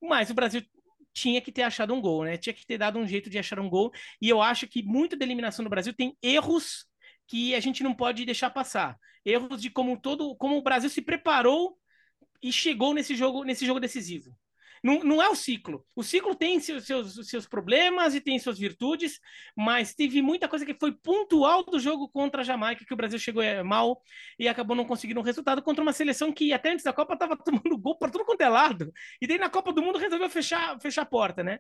mas 0.02 0.30
o 0.30 0.34
Brasil 0.34 0.62
tinha 1.14 1.42
que 1.42 1.52
ter 1.52 1.64
achado 1.64 1.94
um 1.94 2.02
gol, 2.02 2.24
né? 2.26 2.38
Tinha 2.38 2.54
que 2.54 2.66
ter 2.66 2.78
dado 2.78 3.00
um 3.00 3.08
jeito 3.08 3.30
de 3.30 3.40
achar 3.40 3.60
um 3.60 3.70
gol. 3.70 3.92
E 4.22 4.30
eu 4.30 4.42
acho 4.42 4.68
que 4.68 4.84
muito 4.84 5.16
da 5.16 5.26
eliminação 5.26 5.64
do 5.64 5.70
Brasil 5.70 5.94
tem 5.94 6.16
erros 6.22 6.86
que 7.28 7.54
a 7.56 7.60
gente 7.60 7.84
não 7.84 7.94
pode 7.94 8.26
deixar 8.26 8.50
passar. 8.50 8.98
Erros 9.26 9.62
de 9.62 9.70
como 9.70 10.00
todo, 10.00 10.36
como 10.38 10.58
o 10.58 10.62
Brasil 10.62 10.90
se 10.90 11.02
preparou 11.02 11.78
e 12.42 12.52
chegou 12.52 12.94
nesse 12.94 13.16
jogo, 13.16 13.44
nesse 13.44 13.66
jogo 13.66 13.80
decisivo. 13.80 14.36
Não, 14.84 15.00
não 15.00 15.22
é 15.22 15.30
o 15.30 15.36
ciclo. 15.36 15.86
O 15.96 16.04
ciclo 16.04 16.36
tem 16.36 16.60
seus, 16.60 16.86
seus, 16.86 17.28
seus 17.28 17.48
problemas 17.48 18.16
e 18.16 18.22
tem 18.22 18.38
suas 18.40 18.58
virtudes, 18.58 19.20
mas 19.56 19.94
teve 19.94 20.22
muita 20.22 20.48
coisa 20.48 20.66
que 20.66 20.74
foi 20.74 20.92
pontual 20.92 21.64
do 21.64 21.80
jogo 21.80 22.08
contra 22.10 22.42
a 22.42 22.44
Jamaica, 22.44 22.86
que 22.86 22.94
o 22.94 22.98
Brasil 22.98 23.20
chegou 23.20 23.42
é, 23.42 23.64
mal 23.64 24.02
e 24.40 24.48
acabou 24.48 24.76
não 24.76 24.86
conseguindo 24.86 25.20
um 25.20 25.24
resultado 25.24 25.62
contra 25.62 25.82
uma 25.82 25.94
seleção 25.94 26.32
que 26.32 26.54
até 26.54 26.72
antes 26.72 26.84
da 26.84 26.94
Copa 26.94 27.14
estava 27.14 27.38
tomando 27.44 27.78
gol 27.78 27.98
para 27.98 28.12
tudo 28.12 28.26
quanto 28.26 28.42
é 28.42 28.50
lado. 28.50 28.92
E 29.22 29.28
daí 29.28 29.38
na 29.38 29.50
Copa 29.50 29.74
do 29.74 29.82
Mundo 29.82 29.98
resolveu 29.98 30.30
fechar, 30.30 30.80
fechar 30.80 31.02
a 31.04 31.06
porta, 31.06 31.44
né? 31.44 31.60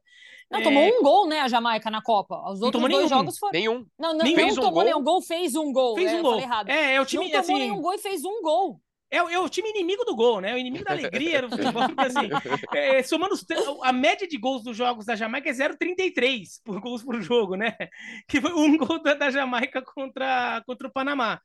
Não, 0.49 0.59
é... 0.59 0.63
tomou 0.63 0.83
um 0.83 1.01
gol, 1.01 1.27
né, 1.27 1.41
a 1.41 1.47
Jamaica 1.47 1.89
na 1.89 2.01
Copa. 2.01 2.41
Os 2.51 2.61
outros 2.61 2.81
dois 2.81 2.93
nenhum. 2.93 3.07
jogos 3.09 3.37
foram. 3.37 3.53
Nenhum. 3.53 3.85
Não, 3.97 4.13
não, 4.13 4.25
nenhum. 4.25 4.47
não 4.47 4.55
tomou 4.55 4.71
gol. 4.71 4.83
nenhum 4.83 5.03
gol, 5.03 5.21
fez 5.21 5.55
um 5.55 5.71
gol. 5.71 5.95
Fez 5.95 6.13
um 6.13 6.17
é, 6.17 6.21
gol. 6.21 6.39
É, 6.67 6.93
é 6.95 7.01
o 7.01 7.05
time. 7.05 7.23
Não 7.23 7.31
tomou 7.31 7.41
assim... 7.41 7.53
nenhum 7.53 7.81
gol 7.81 7.93
e 7.93 7.97
fez 7.97 8.23
um 8.23 8.41
gol. 8.41 8.81
É, 9.09 9.17
é, 9.17 9.39
o 9.39 9.47
time 9.47 9.69
inimigo 9.69 10.03
do 10.03 10.15
gol, 10.15 10.41
né? 10.41 10.53
O 10.53 10.57
inimigo 10.57 10.83
da 10.83 10.91
alegria 10.91 11.41
no 11.41 11.49
futebol. 11.49 11.83
Assim, 11.97 12.29
é, 12.75 13.01
somando 13.03 13.33
os, 13.33 13.45
a 13.83 13.93
média 13.93 14.27
de 14.27 14.37
gols 14.37 14.63
dos 14.63 14.75
jogos 14.75 15.05
da 15.05 15.15
Jamaica 15.15 15.49
é 15.49 15.53
0,33 15.53 16.61
por 16.63 16.81
gols 16.81 17.03
por 17.03 17.21
jogo, 17.21 17.55
né? 17.55 17.75
Que 18.27 18.41
foi 18.41 18.51
um 18.53 18.77
gol 18.77 19.01
da, 19.01 19.13
da 19.13 19.29
Jamaica 19.29 19.81
contra, 19.81 20.61
contra 20.65 20.87
o 20.87 20.91
Panamá. 20.91 21.39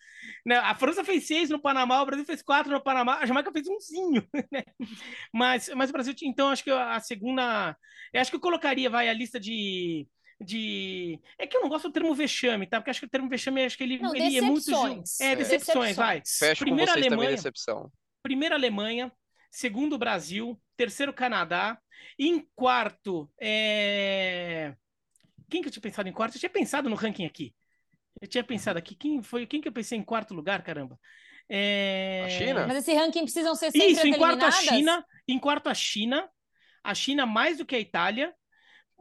Né? 0.44 0.56
A 0.56 0.74
França 0.74 1.04
fez 1.04 1.26
seis 1.26 1.50
no 1.50 1.60
Panamá, 1.60 2.02
o 2.02 2.06
Brasil 2.06 2.24
fez 2.24 2.42
quatro 2.42 2.72
no 2.72 2.82
Panamá, 2.82 3.18
a 3.18 3.26
Jamaica 3.26 3.52
fez 3.52 3.68
umzinho, 3.68 4.26
né? 4.50 4.64
Mas, 5.32 5.70
mas 5.74 5.90
o 5.90 5.92
Brasil, 5.92 6.14
então, 6.22 6.48
acho 6.48 6.64
que 6.64 6.70
a 6.70 6.98
segunda. 6.98 7.76
Eu 8.12 8.20
acho 8.20 8.30
que 8.30 8.36
eu 8.36 8.40
colocaria, 8.40 8.90
vai, 8.90 9.08
a 9.08 9.12
lista 9.12 9.38
de 9.38 10.06
de. 10.42 11.20
É 11.38 11.46
que 11.46 11.56
eu 11.56 11.62
não 11.62 11.68
gosto 11.68 11.88
do 11.88 11.92
termo 11.92 12.14
vexame, 12.14 12.66
tá? 12.66 12.80
Porque 12.80 12.90
acho 12.90 13.00
que 13.00 13.06
o 13.06 13.10
termo 13.10 13.28
vexame 13.28 13.64
acho 13.64 13.76
que 13.76 13.84
ele, 13.84 13.98
não, 13.98 14.14
ele 14.14 14.38
é 14.38 14.40
muito. 14.40 14.70
É, 15.20 15.36
decepções, 15.36 15.96
vai. 15.96 16.22
Fecho 16.26 16.64
Primeira 16.64 16.92
Alemanha, 16.92 17.10
também, 17.16 17.36
decepção. 17.36 17.92
Primeira 18.22 18.54
Alemanha, 18.54 19.12
segundo 19.50 19.98
Brasil, 19.98 20.60
terceiro 20.76 21.12
Canadá, 21.12 21.78
em 22.18 22.46
quarto. 22.54 23.30
É... 23.40 24.74
Quem 25.48 25.62
que 25.62 25.68
eu 25.68 25.72
tinha 25.72 25.82
pensado 25.82 26.08
em 26.08 26.12
quarto? 26.12 26.36
Eu 26.36 26.40
tinha 26.40 26.50
pensado 26.50 26.88
no 26.88 26.96
ranking 26.96 27.26
aqui. 27.26 27.54
Eu 28.20 28.28
tinha 28.28 28.44
pensado 28.44 28.78
aqui. 28.78 28.94
Quem 28.94 29.22
foi? 29.22 29.46
Quem 29.46 29.60
que 29.60 29.68
eu 29.68 29.72
pensei 29.72 29.98
em 29.98 30.02
quarto 30.02 30.34
lugar, 30.34 30.62
caramba? 30.62 30.98
É... 31.48 32.22
A 32.24 32.28
China? 32.30 32.66
Mas 32.66 32.78
esse 32.78 32.94
ranking 32.94 33.24
precisam 33.24 33.54
ser 33.54 33.70
sempre 33.70 33.88
Isso, 33.88 34.06
em 34.06 34.16
quarto 34.16 34.44
a 34.44 34.50
China, 34.50 35.04
em 35.28 35.38
quarto 35.38 35.68
a 35.68 35.74
China, 35.74 36.30
a 36.82 36.94
China 36.94 37.26
mais 37.26 37.58
do 37.58 37.66
que 37.66 37.74
a 37.74 37.80
Itália, 37.80 38.34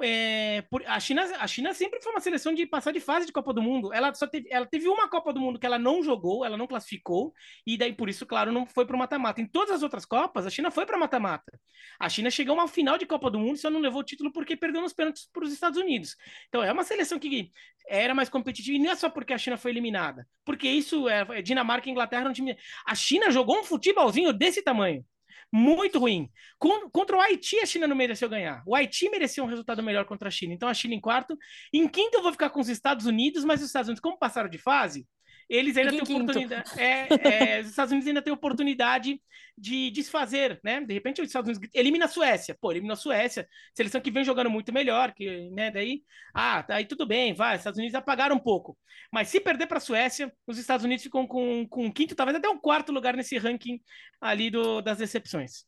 é, 0.01 0.61
por, 0.69 0.83
a, 0.85 0.99
China, 0.99 1.23
a 1.39 1.47
China 1.47 1.73
sempre 1.73 2.01
foi 2.01 2.11
uma 2.11 2.19
seleção 2.19 2.53
de 2.53 2.65
passar 2.65 2.91
de 2.91 2.99
fase 2.99 3.25
de 3.25 3.31
Copa 3.31 3.53
do 3.53 3.61
Mundo. 3.61 3.93
Ela 3.93 4.13
só 4.13 4.27
teve, 4.27 4.47
ela 4.51 4.65
teve 4.65 4.87
uma 4.87 5.09
Copa 5.09 5.33
do 5.33 5.39
Mundo 5.39 5.59
que 5.59 5.65
ela 5.65 5.79
não 5.79 6.03
jogou, 6.03 6.45
ela 6.45 6.57
não 6.57 6.67
classificou, 6.67 7.33
e 7.65 7.77
daí 7.77 7.93
por 7.93 8.09
isso, 8.09 8.25
claro, 8.25 8.51
não 8.51 8.65
foi 8.65 8.85
para 8.85 8.95
o 8.95 8.99
mata-mata. 8.99 9.41
Em 9.41 9.45
todas 9.47 9.75
as 9.75 9.83
outras 9.83 10.05
Copas, 10.05 10.45
a 10.45 10.49
China 10.49 10.71
foi 10.71 10.85
para 10.85 10.97
mata-mata. 10.97 11.51
A 11.99 12.09
China 12.09 12.29
chegou 12.29 12.53
a 12.55 12.63
uma 12.63 12.67
final 12.67 12.97
de 12.97 13.05
Copa 13.05 13.29
do 13.29 13.39
Mundo 13.39 13.55
e 13.55 13.59
só 13.59 13.69
não 13.69 13.79
levou 13.79 14.01
o 14.01 14.03
título 14.03 14.31
porque 14.31 14.55
perdeu 14.55 14.81
nos 14.81 14.93
pênaltis 14.93 15.27
para 15.31 15.43
os 15.43 15.53
Estados 15.53 15.79
Unidos. 15.79 16.15
Então 16.47 16.63
é 16.63 16.71
uma 16.71 16.83
seleção 16.83 17.19
que 17.19 17.49
era 17.87 18.13
mais 18.13 18.29
competitiva, 18.29 18.77
e 18.77 18.79
não 18.79 18.91
é 18.91 18.95
só 18.95 19.09
porque 19.09 19.33
a 19.33 19.37
China 19.37 19.57
foi 19.57 19.71
eliminada, 19.71 20.27
porque 20.45 20.67
isso 20.67 21.09
é, 21.09 21.25
é 21.29 21.41
Dinamarca 21.41 21.89
e 21.89 21.91
Inglaterra 21.91 22.29
um 22.29 22.33
time. 22.33 22.57
A 22.85 22.95
China 22.95 23.31
jogou 23.31 23.59
um 23.59 23.63
futebolzinho 23.63 24.31
desse 24.31 24.61
tamanho 24.61 25.05
muito 25.51 25.99
ruim. 25.99 26.29
Contra 26.57 27.17
o 27.17 27.21
Haiti, 27.21 27.59
a 27.59 27.65
China 27.65 27.87
não 27.87 27.95
mereceu 27.95 28.29
ganhar. 28.29 28.63
O 28.65 28.75
Haiti 28.75 29.09
mereceu 29.09 29.43
um 29.43 29.47
resultado 29.47 29.83
melhor 29.83 30.05
contra 30.05 30.29
a 30.29 30.31
China. 30.31 30.53
Então, 30.53 30.69
a 30.69 30.73
China 30.73 30.95
em 30.95 31.01
quarto. 31.01 31.37
Em 31.73 31.87
quinto, 31.87 32.17
eu 32.17 32.23
vou 32.23 32.31
ficar 32.31 32.49
com 32.49 32.59
os 32.59 32.69
Estados 32.69 33.05
Unidos, 33.05 33.43
mas 33.43 33.61
os 33.61 33.67
Estados 33.67 33.89
Unidos, 33.89 34.01
como 34.01 34.17
passaram 34.17 34.49
de 34.49 34.57
fase, 34.57 35.05
eles 35.51 35.75
ainda 35.75 35.91
têm 35.91 36.01
oportunidade. 36.01 36.79
É, 36.79 37.57
é, 37.57 37.59
os 37.59 37.67
Estados 37.67 37.91
Unidos 37.91 38.07
ainda 38.07 38.21
têm 38.21 38.31
oportunidade 38.31 39.21
de 39.57 39.91
desfazer, 39.91 40.61
né? 40.63 40.79
De 40.79 40.93
repente 40.93 41.21
os 41.21 41.27
Estados 41.27 41.49
Unidos 41.49 41.69
elimina 41.73 42.05
a 42.05 42.07
Suécia. 42.07 42.57
Pô, 42.59 42.71
elimina 42.71 42.93
a 42.93 42.95
Suécia, 42.95 43.45
seleção 43.75 43.99
que 43.99 44.09
vem 44.09 44.23
jogando 44.23 44.49
muito 44.49 44.71
melhor, 44.71 45.13
que, 45.13 45.49
né? 45.49 45.69
Daí, 45.69 46.03
ah, 46.33 46.65
aí 46.69 46.85
tudo 46.85 47.05
bem, 47.05 47.33
vai. 47.33 47.55
Os 47.55 47.59
Estados 47.59 47.77
Unidos 47.77 47.95
apagaram 47.95 48.37
um 48.37 48.39
pouco. 48.39 48.77
Mas 49.11 49.27
se 49.27 49.41
perder 49.41 49.67
para 49.67 49.77
a 49.77 49.81
Suécia, 49.81 50.33
os 50.47 50.57
Estados 50.57 50.85
Unidos 50.85 51.03
ficam 51.03 51.27
com, 51.27 51.67
com 51.67 51.85
um 51.85 51.91
quinto, 51.91 52.15
talvez 52.15 52.37
até 52.37 52.47
um 52.47 52.57
quarto 52.57 52.93
lugar 52.93 53.17
nesse 53.17 53.37
ranking 53.37 53.81
ali 54.21 54.49
do, 54.49 54.81
das 54.81 54.99
decepções. 54.99 55.65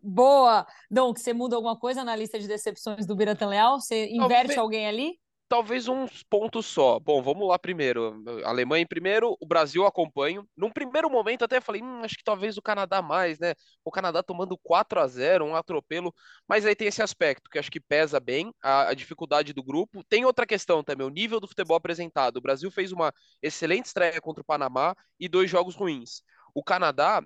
Boa! 0.00 0.64
Dom, 0.88 1.12
que 1.12 1.20
você 1.20 1.32
muda 1.32 1.56
alguma 1.56 1.76
coisa 1.76 2.04
na 2.04 2.14
lista 2.14 2.38
de 2.38 2.46
decepções 2.46 3.06
do 3.06 3.16
Biratan 3.16 3.48
Leal? 3.48 3.80
Você 3.80 4.06
inverte 4.06 4.56
alguém 4.56 4.86
ali? 4.86 5.18
Talvez 5.48 5.86
uns 5.86 6.24
pontos 6.24 6.66
só. 6.66 6.98
Bom, 6.98 7.22
vamos 7.22 7.46
lá 7.46 7.56
primeiro. 7.56 8.20
Alemanha 8.44 8.82
em 8.82 8.86
primeiro, 8.86 9.36
o 9.40 9.46
Brasil 9.46 9.86
acompanho. 9.86 10.44
Num 10.56 10.72
primeiro 10.72 11.08
momento 11.08 11.44
até 11.44 11.60
falei, 11.60 11.80
hum, 11.82 12.02
acho 12.02 12.16
que 12.16 12.24
talvez 12.24 12.56
o 12.56 12.62
Canadá 12.62 13.00
mais, 13.00 13.38
né? 13.38 13.54
O 13.84 13.90
Canadá 13.92 14.24
tomando 14.24 14.58
4 14.58 14.98
a 14.98 15.06
0 15.06 15.44
um 15.44 15.54
atropelo. 15.54 16.12
Mas 16.48 16.66
aí 16.66 16.74
tem 16.74 16.88
esse 16.88 17.00
aspecto 17.00 17.48
que 17.48 17.60
acho 17.60 17.70
que 17.70 17.78
pesa 17.78 18.18
bem, 18.18 18.52
a, 18.60 18.88
a 18.88 18.94
dificuldade 18.94 19.52
do 19.52 19.62
grupo. 19.62 20.02
Tem 20.08 20.24
outra 20.24 20.46
questão 20.46 20.82
também, 20.82 21.06
o 21.06 21.10
nível 21.10 21.38
do 21.38 21.46
futebol 21.46 21.76
apresentado. 21.76 22.38
O 22.38 22.40
Brasil 22.42 22.68
fez 22.70 22.90
uma 22.90 23.12
excelente 23.40 23.86
estreia 23.86 24.20
contra 24.20 24.42
o 24.42 24.44
Panamá 24.44 24.96
e 25.18 25.28
dois 25.28 25.48
jogos 25.48 25.76
ruins. 25.76 26.22
O 26.54 26.64
Canadá, 26.64 27.22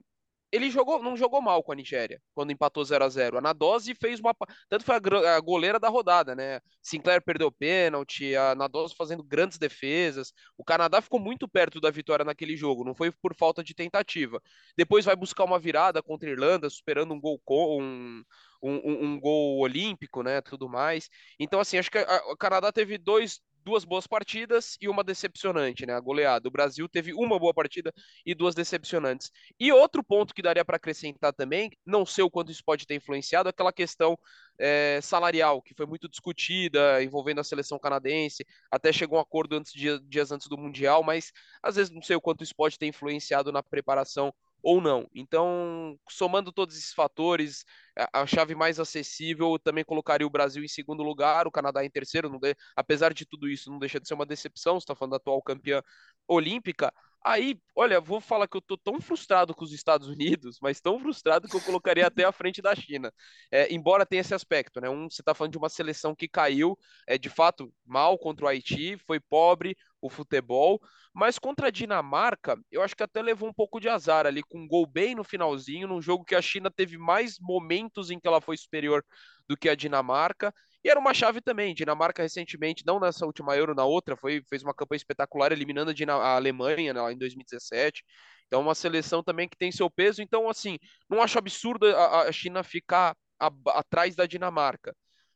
ele 0.52 0.70
jogou, 0.70 1.02
não 1.02 1.16
jogou 1.16 1.40
mal 1.40 1.62
com 1.62 1.72
a 1.72 1.74
Nigéria, 1.74 2.20
quando 2.34 2.50
empatou 2.52 2.84
0 2.84 3.04
a 3.04 3.08
0 3.08 3.38
A 3.38 3.40
Nadose 3.40 3.94
fez 3.94 4.20
uma. 4.20 4.34
Tanto 4.68 4.84
foi 4.84 4.96
a, 4.96 5.36
a 5.36 5.40
goleira 5.40 5.78
da 5.78 5.88
rodada, 5.88 6.34
né? 6.34 6.60
Sinclair 6.82 7.22
perdeu 7.22 7.48
o 7.48 7.52
pênalti, 7.52 8.34
a 8.34 8.54
Nadose 8.54 8.94
fazendo 8.96 9.22
grandes 9.22 9.58
defesas. 9.58 10.32
O 10.58 10.64
Canadá 10.64 11.00
ficou 11.00 11.20
muito 11.20 11.48
perto 11.48 11.80
da 11.80 11.90
vitória 11.90 12.24
naquele 12.24 12.56
jogo, 12.56 12.84
não 12.84 12.94
foi 12.94 13.12
por 13.12 13.34
falta 13.36 13.62
de 13.62 13.74
tentativa. 13.74 14.40
Depois 14.76 15.04
vai 15.04 15.16
buscar 15.16 15.44
uma 15.44 15.58
virada 15.58 16.02
contra 16.02 16.28
a 16.28 16.32
Irlanda, 16.32 16.68
superando 16.70 17.14
um 17.14 17.20
gol 17.20 17.40
com 17.44 17.80
um, 17.82 18.22
um, 18.62 18.74
um- 18.76 19.04
um 19.14 19.20
gol 19.20 19.58
olímpico, 19.60 20.22
né? 20.22 20.40
Tudo 20.40 20.68
mais. 20.68 21.08
Então, 21.38 21.60
assim, 21.60 21.78
acho 21.78 21.90
que 21.90 21.98
o 21.98 22.36
Canadá 22.36 22.72
teve 22.72 22.98
dois. 22.98 23.40
Duas 23.62 23.84
boas 23.84 24.06
partidas 24.06 24.76
e 24.80 24.88
uma 24.88 25.04
decepcionante, 25.04 25.84
né? 25.86 25.92
A 25.94 26.00
goleada. 26.00 26.48
O 26.48 26.50
Brasil 26.50 26.88
teve 26.88 27.12
uma 27.12 27.38
boa 27.38 27.52
partida 27.52 27.92
e 28.24 28.34
duas 28.34 28.54
decepcionantes. 28.54 29.30
E 29.58 29.70
outro 29.72 30.02
ponto 30.02 30.34
que 30.34 30.42
daria 30.42 30.64
para 30.64 30.76
acrescentar 30.76 31.32
também, 31.32 31.70
não 31.84 32.06
sei 32.06 32.24
o 32.24 32.30
quanto 32.30 32.50
isso 32.50 32.64
pode 32.64 32.86
ter 32.86 32.94
influenciado, 32.94 33.48
é 33.48 33.50
aquela 33.50 33.72
questão 33.72 34.18
é, 34.58 35.00
salarial, 35.02 35.62
que 35.62 35.74
foi 35.74 35.86
muito 35.86 36.08
discutida, 36.08 37.02
envolvendo 37.02 37.40
a 37.40 37.44
seleção 37.44 37.78
canadense, 37.78 38.44
até 38.70 38.92
chegou 38.92 39.18
um 39.18 39.22
acordo 39.22 39.56
antes, 39.56 39.72
dia- 39.72 40.00
dias 40.04 40.32
antes 40.32 40.48
do 40.48 40.56
Mundial, 40.58 41.02
mas 41.02 41.32
às 41.62 41.76
vezes 41.76 41.90
não 41.92 42.02
sei 42.02 42.16
o 42.16 42.20
quanto 42.20 42.42
isso 42.44 42.54
pode 42.54 42.78
ter 42.78 42.86
influenciado 42.86 43.52
na 43.52 43.62
preparação 43.62 44.32
ou 44.62 44.80
não. 44.80 45.08
Então, 45.14 45.98
somando 46.08 46.52
todos 46.52 46.76
esses 46.76 46.92
fatores, 46.92 47.64
a, 48.12 48.26
chave 48.26 48.54
mais 48.54 48.78
acessível 48.80 49.58
também 49.58 49.84
colocaria 49.84 50.26
o 50.26 50.30
Brasil 50.30 50.62
em 50.64 50.68
segundo 50.68 51.02
lugar, 51.02 51.46
o 51.46 51.50
Canadá 51.50 51.84
em 51.84 51.90
terceiro, 51.90 52.28
de- 52.38 52.56
apesar 52.76 53.12
de 53.14 53.24
tudo 53.26 53.48
isso, 53.48 53.70
não 53.70 53.78
deixa 53.78 54.00
de 54.00 54.06
ser 54.08 54.14
uma 54.14 54.26
decepção, 54.26 54.74
você 54.78 54.84
está 54.84 54.94
falando 54.94 55.12
da 55.12 55.16
atual 55.18 55.42
campeã 55.42 55.82
olímpica, 56.28 56.92
Aí, 57.22 57.60
olha, 57.76 58.00
vou 58.00 58.18
falar 58.18 58.48
que 58.48 58.56
eu 58.56 58.62
tô 58.62 58.78
tão 58.78 58.98
frustrado 58.98 59.54
com 59.54 59.62
os 59.62 59.72
Estados 59.72 60.08
Unidos, 60.08 60.58
mas 60.62 60.80
tão 60.80 60.98
frustrado 60.98 61.48
que 61.48 61.54
eu 61.56 61.60
colocaria 61.60 62.06
até 62.06 62.24
a 62.24 62.32
frente 62.32 62.62
da 62.62 62.74
China. 62.74 63.12
É, 63.50 63.72
embora 63.72 64.06
tenha 64.06 64.20
esse 64.22 64.34
aspecto, 64.34 64.80
né? 64.80 64.88
Um, 64.88 65.08
você 65.10 65.22
tá 65.22 65.34
falando 65.34 65.52
de 65.52 65.58
uma 65.58 65.68
seleção 65.68 66.14
que 66.14 66.26
caiu, 66.26 66.78
é 67.06 67.18
de 67.18 67.28
fato 67.28 67.70
mal 67.84 68.18
contra 68.18 68.46
o 68.46 68.48
Haiti, 68.48 68.96
foi 69.06 69.20
pobre 69.20 69.76
o 70.00 70.08
futebol, 70.08 70.80
mas 71.12 71.38
contra 71.38 71.66
a 71.68 71.70
Dinamarca, 71.70 72.58
eu 72.72 72.82
acho 72.82 72.96
que 72.96 73.02
até 73.02 73.20
levou 73.20 73.50
um 73.50 73.52
pouco 73.52 73.78
de 73.78 73.88
azar 73.88 74.24
ali, 74.24 74.42
com 74.42 74.58
um 74.58 74.66
gol 74.66 74.86
bem 74.86 75.14
no 75.14 75.22
finalzinho, 75.22 75.86
num 75.86 76.00
jogo 76.00 76.24
que 76.24 76.34
a 76.34 76.40
China 76.40 76.70
teve 76.70 76.96
mais 76.96 77.38
momentos 77.38 78.10
em 78.10 78.18
que 78.18 78.26
ela 78.26 78.40
foi 78.40 78.56
superior 78.56 79.04
do 79.46 79.58
que 79.58 79.68
a 79.68 79.74
Dinamarca. 79.74 80.54
E 80.84 80.88
era 80.88 80.98
uma 80.98 81.12
chave 81.14 81.40
também. 81.40 81.74
Dinamarca 81.74 82.22
recentemente, 82.22 82.84
não 82.86 82.98
nessa 83.00 83.26
última 83.26 83.56
Euro, 83.56 83.74
na 83.74 83.84
outra, 83.84 84.16
foi, 84.16 84.42
fez 84.48 84.62
uma 84.62 84.74
campanha 84.74 84.96
espetacular, 84.98 85.52
eliminando 85.52 85.90
a, 85.92 86.14
a 86.14 86.36
Alemanha 86.36 86.94
né, 86.94 87.00
lá 87.02 87.12
em 87.12 87.18
2017. 87.18 88.04
Então, 88.46 88.60
uma 88.62 88.74
seleção 88.74 89.22
também 89.22 89.48
que 89.48 89.56
tem 89.56 89.70
seu 89.70 89.90
peso. 89.90 90.22
Então, 90.22 90.48
assim, 90.48 90.78
não 91.08 91.22
acho 91.22 91.38
absurdo 91.38 91.86
a, 91.86 92.22
a 92.28 92.32
China 92.32 92.62
ficar 92.64 93.16
a- 93.38 93.50
atrás 93.74 94.16
da 94.16 94.26
Dinamarca. 94.26 94.94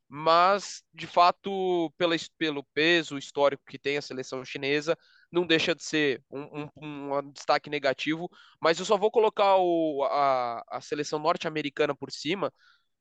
Mas, 0.08 0.82
de 0.92 1.06
fato, 1.06 1.90
pela, 1.96 2.14
pelo 2.38 2.62
peso 2.74 3.18
histórico 3.18 3.62
que 3.66 3.78
tem 3.78 3.96
a 3.96 4.02
seleção 4.02 4.44
chinesa, 4.44 4.96
não 5.32 5.46
deixa 5.46 5.74
de 5.74 5.82
ser 5.82 6.22
um, 6.30 6.68
um- 6.76 7.16
um 7.18 7.32
destaque 7.32 7.68
negativo. 7.70 8.28
Mas 8.60 8.78
eu 8.78 8.84
só 8.84 8.96
vou 8.96 9.10
colocar 9.10 9.56
o- 9.58 10.04
a, 10.04 10.62
a 10.68 10.80
seleção 10.80 11.18
norte-americana 11.18 11.94
por 11.94 12.10
cima, 12.12 12.52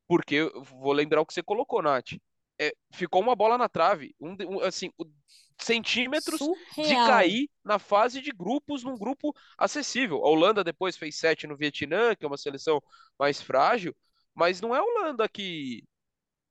porque 0.07 0.43
vou 0.81 0.93
lembrar 0.93 1.21
o 1.21 1.25
que 1.25 1.33
você 1.33 1.43
colocou, 1.43 1.81
Nath 1.81 2.13
é, 2.67 2.73
ficou 2.93 3.21
uma 3.21 3.35
bola 3.35 3.57
na 3.57 3.67
trave. 3.69 4.15
Um, 4.19 4.35
um, 4.47 4.59
assim, 4.61 4.89
centímetros 5.57 6.39
de 6.39 6.45
Surreal. 6.75 7.07
cair 7.07 7.49
na 7.63 7.79
fase 7.79 8.21
de 8.21 8.31
grupos, 8.31 8.83
num 8.83 8.97
grupo 8.97 9.33
acessível. 9.57 10.25
A 10.25 10.29
Holanda 10.29 10.63
depois 10.63 10.97
fez 10.97 11.17
sete 11.17 11.47
no 11.47 11.57
Vietnã, 11.57 12.15
que 12.15 12.25
é 12.25 12.27
uma 12.27 12.37
seleção 12.37 12.81
mais 13.17 13.41
frágil, 13.41 13.95
mas 14.33 14.61
não 14.61 14.75
é 14.75 14.79
a 14.79 14.83
Holanda 14.83 15.27
que, 15.29 15.83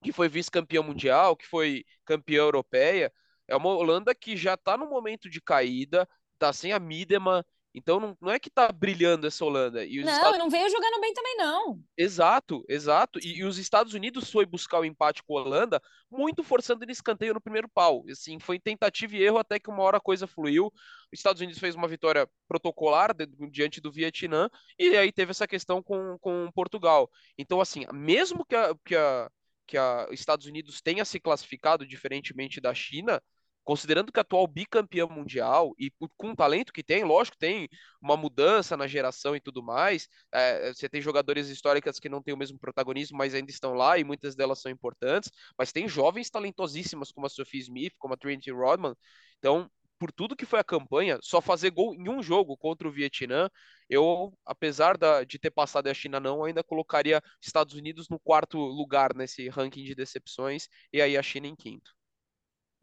que 0.03 0.13
foi 0.13 0.29
vice-campeã 0.29 0.83
mundial, 0.83 1.37
que 1.37 1.47
foi 1.47 1.85
campeã 2.05 2.39
europeia. 2.39 3.13
É 3.49 3.57
uma 3.57 3.71
Holanda 3.71 4.15
que 4.15 4.37
já 4.37 4.55
está 4.55 4.77
no 4.77 4.89
momento 4.89 5.29
de 5.29 5.41
caída, 5.41 6.09
está 6.35 6.53
sem 6.53 6.73
a 6.73 6.79
Miedema. 6.79 7.45
Então 7.75 7.99
não, 8.01 8.17
não 8.21 8.31
é 8.31 8.39
que 8.39 8.49
está 8.49 8.71
brilhando 8.71 9.27
essa 9.27 9.45
Holanda. 9.45 9.85
E 9.85 9.99
os 10.01 10.05
Não, 10.07 10.13
Estados 10.13 10.39
não 10.39 10.51
veio 10.51 10.69
jogando 10.71 11.01
bem 11.01 11.13
também, 11.15 11.37
não. 11.37 11.83
Exato, 11.97 12.65
exato. 12.69 13.19
E, 13.19 13.39
e 13.39 13.45
os 13.45 13.59
Estados 13.59 13.93
Unidos 13.95 14.31
foi 14.31 14.47
buscar 14.47 14.81
o 14.81 14.85
empate 14.85 15.23
com 15.23 15.37
a 15.37 15.43
Holanda, 15.43 15.81
muito 16.11 16.43
forçando 16.43 16.83
ele 16.85 16.93
escanteio 16.93 17.35
no 17.35 17.41
primeiro 17.41 17.69
pau. 17.69 18.05
Assim, 18.11 18.39
foi 18.41 18.59
tentativa 18.59 19.15
e 19.17 19.23
erro 19.23 19.39
até 19.39 19.59
que 19.59 19.69
uma 19.71 19.83
hora 19.83 19.99
a 19.99 20.01
coisa 20.01 20.27
fluiu. 20.27 20.67
Os 20.67 21.19
Estados 21.19 21.41
Unidos 21.43 21.61
fez 21.61 21.75
uma 21.75 21.87
vitória 21.87 22.29
protocolar 22.49 23.15
de- 23.15 23.27
diante 23.51 23.81
do 23.81 23.93
Vietnã, 23.93 24.49
e 24.79 24.97
aí 24.97 25.13
teve 25.13 25.31
essa 25.33 25.47
questão 25.47 25.83
com, 25.83 26.17
com 26.19 26.51
Portugal. 26.55 27.11
Então, 27.37 27.61
assim, 27.61 27.85
mesmo 27.93 28.45
que 28.47 28.57
a, 28.57 28.75
que 28.85 28.97
a, 28.97 29.31
que 29.67 29.77
a 29.77 30.09
Estados 30.11 30.47
Unidos 30.47 30.81
tenha 30.81 31.05
se 31.05 31.21
classificado 31.21 31.87
diferentemente 31.87 32.61
da 32.61 32.73
China, 32.75 33.23
considerando 33.65 34.13
que 34.13 34.19
a 34.19 34.23
atual 34.23 34.47
bicampeã 34.47 35.07
mundial 35.07 35.75
e 35.79 35.91
com 36.17 36.31
o 36.31 36.37
talento 36.37 36.73
que 36.73 36.83
tem, 36.83 37.05
lógico, 37.05 37.37
tem 37.39 37.69
uma 38.01 38.17
mudança 38.17 38.77
na 38.77 38.87
geração 38.87 39.37
e 39.37 39.41
tudo 39.41 39.63
mais. 39.63 40.09
É, 40.33 40.73
você 40.73 40.89
tem 40.89 41.01
jogadores 41.01 41.49
históricas 41.49 41.99
que 41.99 42.09
não 42.09 42.23
têm 42.23 42.35
o 42.35 42.37
mesmo 42.37 42.59
protagonismo, 42.59 43.17
mas 43.19 43.35
ainda 43.35 43.51
estão 43.51 43.75
lá 43.75 43.99
e 43.99 44.05
muitas 44.05 44.35
delas 44.35 44.61
são 44.61 44.71
importantes. 44.71 45.31
Mas 45.57 45.73
tem 45.73 45.89
jovens 45.89 46.31
talentosíssimas 46.31 47.13
como 47.13 47.27
a 47.27 47.31
Sophie 47.31 47.61
Smith, 47.61 47.95
como 47.99 48.15
a 48.15 48.17
Trinity 48.17 48.51
Rodman. 48.51 48.95
Então, 49.39 49.71
por 50.03 50.11
tudo 50.11 50.35
que 50.35 50.45
foi 50.45 50.59
a 50.59 50.65
campanha, 50.65 51.19
só 51.23 51.41
fazer 51.41 51.71
gol 51.71 51.95
em 51.95 52.09
um 52.09 52.21
jogo 52.21 52.57
contra 52.57 52.89
o 52.89 52.91
Vietnã, 52.91 53.49
eu, 53.89 54.37
apesar 54.45 54.99
da, 54.99 55.23
de 55.23 55.39
ter 55.39 55.53
passado 55.53 55.87
a 55.87 55.95
China 55.95 56.19
não, 56.19 56.43
ainda 56.43 56.65
colocaria 56.65 57.23
Estados 57.41 57.75
Unidos 57.75 58.09
no 58.09 58.19
quarto 58.19 58.59
lugar 58.59 59.15
nesse 59.15 59.49
ranking 59.49 59.85
de 59.85 59.95
decepções 59.95 60.67
e 60.93 61.01
aí 61.01 61.17
a 61.17 61.23
China 61.23 61.47
em 61.47 61.55
quinto. 61.55 61.93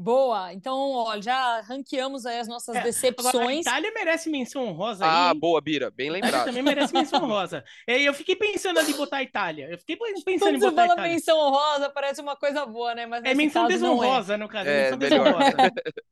Boa. 0.01 0.53
Então, 0.53 0.91
ó, 0.93 1.19
já 1.21 1.61
ranqueamos 1.61 2.25
aí 2.25 2.39
as 2.39 2.47
nossas 2.47 2.75
É, 2.75 2.79
Agora, 3.17 3.47
a 3.47 3.47
decepções. 3.47 3.61
Itália 3.61 3.91
merece 3.93 4.29
menção 4.29 4.65
honrosa 4.67 5.07
aí. 5.07 5.11
Ah, 5.11 5.33
boa, 5.33 5.59
Bira, 5.61 5.91
bem 5.91 6.09
A 6.09 6.17
Itália 6.19 6.21
lembrado. 6.21 6.45
também 6.45 6.63
merece 6.63 6.93
menção 6.93 7.23
honrosa. 7.23 7.63
E 7.87 8.05
eu 8.05 8.13
fiquei 8.13 8.35
pensando 8.35 8.79
ali 8.79 8.91
em 8.91 8.95
botar 8.95 9.17
a 9.17 9.23
Itália. 9.23 9.69
Eu 9.69 9.77
fiquei 9.77 9.97
pensando 10.23 10.53
Quando 10.53 10.55
em 10.55 10.59
você 10.59 10.71
botar 10.71 10.83
a 10.85 10.87
fala 10.87 10.93
Itália. 10.93 11.11
menção 11.13 11.37
honrosa, 11.37 11.89
parece 11.89 12.21
uma 12.21 12.35
coisa 12.37 12.65
boa, 12.65 12.95
né? 12.95 13.05
Mas 13.05 13.23
É 13.25 13.33
menção 13.33 13.65
é. 13.65 13.67
desonrosa, 13.67 14.37
no 14.37 14.47
caso. 14.47 14.69
É, 14.69 14.83
menção 14.83 14.97
melhor. 14.97 15.37
desonrosa. 15.37 15.71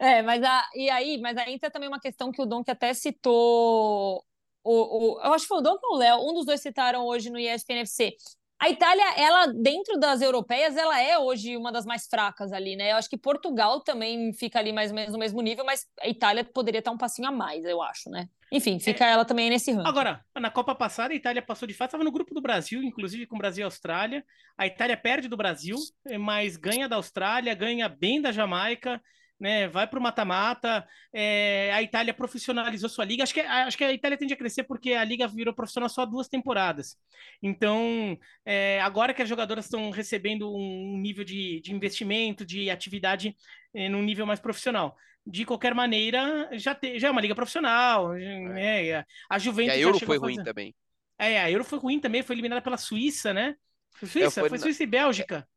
É, 0.00 0.22
mas 0.22 0.42
a, 0.42 0.68
e 0.74 0.90
aí, 0.90 1.18
mas 1.20 1.36
aí 1.36 1.52
entra 1.54 1.70
também 1.70 1.88
uma 1.88 2.00
questão 2.00 2.32
que 2.32 2.42
o 2.42 2.46
Dom 2.46 2.64
que 2.64 2.70
até 2.70 2.92
citou. 2.94 4.24
O, 4.64 5.14
o, 5.16 5.20
eu 5.22 5.32
acho 5.34 5.44
que 5.44 5.48
foi 5.48 5.58
o 5.58 5.60
Dom 5.60 5.78
ou 5.82 5.94
o 5.96 5.98
Léo, 5.98 6.18
um 6.28 6.34
dos 6.34 6.46
dois 6.46 6.60
citaram 6.60 7.04
hoje 7.06 7.30
no 7.30 7.38
ESPN 7.38 7.80
FC. 7.80 8.16
A 8.58 8.70
Itália, 8.70 9.04
ela, 9.16 9.46
dentro 9.46 9.98
das 9.98 10.22
europeias, 10.22 10.76
ela 10.76 11.00
é 11.00 11.18
hoje 11.18 11.56
uma 11.56 11.70
das 11.70 11.84
mais 11.84 12.06
fracas 12.06 12.52
ali, 12.52 12.76
né? 12.76 12.92
Eu 12.92 12.96
acho 12.96 13.10
que 13.10 13.18
Portugal 13.18 13.80
também 13.80 14.32
fica 14.32 14.58
ali 14.58 14.72
mais 14.72 14.90
ou 14.90 14.94
menos 14.94 15.12
no 15.12 15.18
mesmo 15.18 15.42
nível, 15.42 15.64
mas 15.64 15.86
a 16.00 16.08
Itália 16.08 16.44
poderia 16.44 16.78
estar 16.78 16.90
um 16.90 16.96
passinho 16.96 17.28
a 17.28 17.32
mais, 17.32 17.64
eu 17.64 17.82
acho, 17.82 18.08
né? 18.08 18.28
Enfim, 18.50 18.78
fica 18.78 19.04
ela 19.04 19.24
também 19.24 19.50
nesse 19.50 19.72
ranking. 19.72 19.88
Agora, 19.88 20.24
na 20.36 20.50
Copa 20.50 20.74
passada, 20.74 21.12
a 21.12 21.16
Itália 21.16 21.42
passou 21.42 21.66
de 21.66 21.74
fase, 21.74 21.88
estava 21.88 22.04
no 22.04 22.12
grupo 22.12 22.32
do 22.32 22.40
Brasil, 22.40 22.82
inclusive 22.82 23.26
com 23.26 23.36
Brasil 23.36 23.62
e 23.62 23.64
Austrália. 23.64 24.24
A 24.56 24.66
Itália 24.66 24.96
perde 24.96 25.28
do 25.28 25.36
Brasil, 25.36 25.76
mas 26.20 26.56
ganha 26.56 26.88
da 26.88 26.96
Austrália, 26.96 27.54
ganha 27.54 27.88
bem 27.88 28.22
da 28.22 28.30
Jamaica. 28.30 29.02
Né? 29.38 29.68
Vai 29.68 29.86
para 29.86 29.98
o 29.98 30.02
mata-mata. 30.02 30.86
É, 31.12 31.72
a 31.72 31.82
Itália 31.82 32.14
profissionalizou 32.14 32.88
sua 32.88 33.04
liga. 33.04 33.22
Acho 33.22 33.34
que, 33.34 33.40
acho 33.40 33.76
que 33.76 33.84
a 33.84 33.92
Itália 33.92 34.16
tende 34.16 34.34
a 34.34 34.36
crescer 34.36 34.64
porque 34.64 34.92
a 34.92 35.04
liga 35.04 35.26
virou 35.26 35.54
profissional 35.54 35.88
só 35.88 36.06
duas 36.06 36.28
temporadas. 36.28 36.96
Então, 37.42 38.18
é, 38.44 38.80
agora 38.80 39.12
que 39.12 39.22
as 39.22 39.28
jogadoras 39.28 39.66
estão 39.66 39.90
recebendo 39.90 40.52
um 40.54 40.98
nível 40.98 41.24
de, 41.24 41.60
de 41.60 41.74
investimento, 41.74 42.44
de 42.44 42.70
atividade 42.70 43.36
é, 43.74 43.88
num 43.88 44.02
nível 44.02 44.26
mais 44.26 44.40
profissional. 44.40 44.96
De 45.26 45.44
qualquer 45.44 45.74
maneira, 45.74 46.50
já, 46.52 46.74
te, 46.74 46.98
já 46.98 47.08
é 47.08 47.10
uma 47.10 47.20
liga 47.20 47.34
profissional. 47.34 48.12
Né? 48.12 49.04
A 49.28 49.38
Juventus. 49.38 49.74
E 49.74 49.78
a 49.78 49.80
Euro 49.80 49.98
foi 49.98 50.18
ruim 50.18 50.42
também. 50.42 50.74
É, 51.18 51.40
a 51.40 51.50
Euro 51.50 51.64
foi 51.64 51.78
ruim 51.78 52.00
também, 52.00 52.22
foi 52.22 52.34
eliminada 52.34 52.60
pela 52.60 52.76
Suíça, 52.76 53.32
né? 53.32 53.54
Foi 53.92 54.08
Suíça? 54.08 54.40
É, 54.40 54.42
foi, 54.42 54.48
foi 54.50 54.58
Suíça 54.58 54.82
e 54.82 54.86
Bélgica 54.86 55.48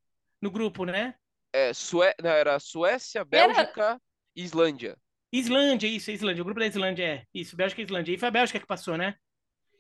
no 0.42 0.52
grupo, 0.52 0.86
né? 0.86 1.16
É, 1.58 1.74
Sué... 1.74 2.14
Não, 2.22 2.30
era 2.30 2.60
Suécia, 2.60 3.26
Bélgica 3.26 3.84
era... 3.84 4.02
e 4.36 4.44
Islândia. 4.44 4.98
Islândia, 5.32 5.88
isso, 5.88 6.12
Islândia. 6.12 6.42
O 6.42 6.46
grupo 6.46 6.60
da 6.60 6.68
Islândia 6.68 7.04
é. 7.04 7.24
Isso, 7.34 7.56
Bélgica 7.56 7.82
e 7.82 7.86
Islândia. 7.86 8.14
E 8.14 8.18
foi 8.18 8.28
a 8.28 8.32
Bélgica 8.32 8.60
que 8.60 8.68
passou, 8.68 8.96
né? 8.96 9.16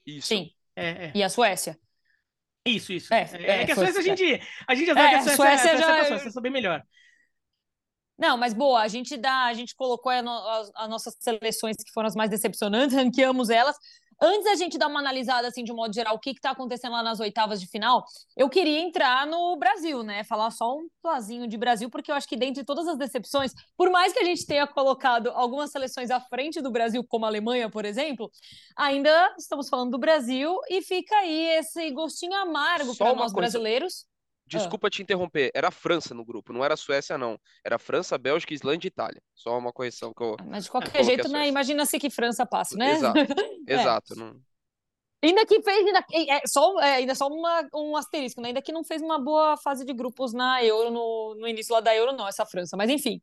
Isso. 0.05 0.27
Sim. 0.27 0.51
É, 0.75 0.89
é. 0.89 1.11
E 1.13 1.23
a 1.23 1.29
Suécia. 1.29 1.77
Isso, 2.65 2.91
isso. 2.91 3.13
É, 3.13 3.29
é, 3.33 3.61
é 3.61 3.65
que 3.65 3.71
a 3.71 3.75
Suécia 3.75 3.99
a 3.99 4.03
gente, 4.03 4.41
a 4.67 4.75
gente 4.75 4.87
já 4.87 4.93
sabe 4.93 5.09
que 5.09 5.15
a 5.15 5.21
Suécia, 5.21 5.33
a 5.33 5.37
Suécia, 5.37 5.71
a 5.71 5.77
Suécia 5.77 5.77
já... 5.77 5.97
passou, 6.03 6.19
Suécia 6.19 6.41
bem 6.41 6.51
melhor. 6.51 6.83
Não, 8.17 8.35
mas 8.35 8.53
boa, 8.53 8.81
a 8.81 8.87
gente 8.87 9.15
dá, 9.15 9.45
a 9.45 9.53
gente 9.53 9.75
colocou 9.75 10.11
as 10.11 10.89
nossas 10.89 11.15
seleções 11.19 11.77
que 11.77 11.91
foram 11.93 12.07
as 12.07 12.15
mais 12.15 12.31
decepcionantes, 12.31 12.95
ranqueamos 12.95 13.51
elas, 13.51 13.77
Antes 14.19 14.45
da 14.45 14.55
gente 14.55 14.77
dar 14.77 14.87
uma 14.87 14.99
analisada, 14.99 15.47
assim, 15.47 15.63
de 15.63 15.71
um 15.71 15.75
modo 15.75 15.93
geral, 15.93 16.15
o 16.15 16.19
que 16.19 16.31
está 16.31 16.51
acontecendo 16.51 16.93
lá 16.93 17.03
nas 17.03 17.19
oitavas 17.19 17.59
de 17.59 17.67
final, 17.67 18.03
eu 18.35 18.49
queria 18.49 18.79
entrar 18.79 19.27
no 19.27 19.55
Brasil, 19.57 20.01
né? 20.01 20.23
Falar 20.23 20.49
só 20.49 20.75
um 20.75 20.87
plazinho 21.01 21.47
de 21.47 21.57
Brasil, 21.57 21.89
porque 21.89 22.11
eu 22.11 22.15
acho 22.15 22.27
que 22.27 22.35
dentre 22.35 22.63
todas 22.63 22.87
as 22.87 22.97
decepções, 22.97 23.53
por 23.77 23.91
mais 23.91 24.13
que 24.13 24.19
a 24.19 24.23
gente 24.23 24.45
tenha 24.45 24.65
colocado 24.65 25.29
algumas 25.29 25.71
seleções 25.71 26.09
à 26.09 26.19
frente 26.19 26.61
do 26.61 26.71
Brasil, 26.71 27.03
como 27.03 27.25
a 27.25 27.27
Alemanha, 27.27 27.69
por 27.69 27.85
exemplo, 27.85 28.31
ainda 28.75 29.35
estamos 29.37 29.69
falando 29.69 29.91
do 29.91 29.99
Brasil 29.99 30.57
e 30.69 30.81
fica 30.81 31.15
aí 31.17 31.49
esse 31.57 31.91
gostinho 31.91 32.35
amargo 32.35 32.95
para 32.95 33.13
nós 33.13 33.31
coisa... 33.31 33.35
brasileiros. 33.35 34.05
Desculpa 34.47 34.87
ah. 34.87 34.89
te 34.89 35.01
interromper, 35.01 35.51
era 35.53 35.67
a 35.67 35.71
França 35.71 36.13
no 36.13 36.23
grupo, 36.23 36.53
não 36.53 36.63
era 36.63 36.73
a 36.73 36.77
Suécia, 36.77 37.17
não. 37.17 37.39
Era 37.63 37.77
França, 37.77 38.17
Bélgica, 38.17 38.53
Islândia 38.53 38.87
e 38.87 38.89
Itália. 38.89 39.21
Só 39.35 39.57
uma 39.57 39.73
correção 39.73 40.13
que 40.13 40.23
eu. 40.23 40.37
Mas 40.45 40.63
de 40.63 40.71
qualquer 40.71 41.03
jeito, 41.03 41.27
né? 41.27 41.47
Imagina-se 41.47 41.99
que 41.99 42.09
França 42.09 42.45
passa, 42.45 42.75
né? 42.77 42.93
Exato. 42.93 43.19
é. 43.67 43.73
Exato. 43.73 44.15
Não... 44.15 44.39
Ainda 45.21 45.45
que 45.45 45.61
fez, 45.61 45.85
ainda, 45.85 46.05
é, 46.13 46.47
só, 46.47 46.79
é, 46.79 46.95
ainda 46.95 47.15
só 47.15 47.27
uma, 47.27 47.67
um 47.73 47.97
asterisco, 47.97 48.39
né? 48.39 48.49
Ainda 48.49 48.61
que 48.61 48.71
não 48.71 48.83
fez 48.83 49.01
uma 49.01 49.19
boa 49.19 49.57
fase 49.57 49.83
de 49.83 49.93
grupos 49.93 50.31
na 50.31 50.63
Euro, 50.63 50.91
no, 50.91 51.35
no 51.39 51.47
início 51.47 51.73
lá 51.73 51.81
da 51.81 51.93
Euro, 51.95 52.13
não, 52.13 52.27
essa 52.27 52.45
França. 52.45 52.77
Mas 52.77 52.89
enfim. 52.89 53.21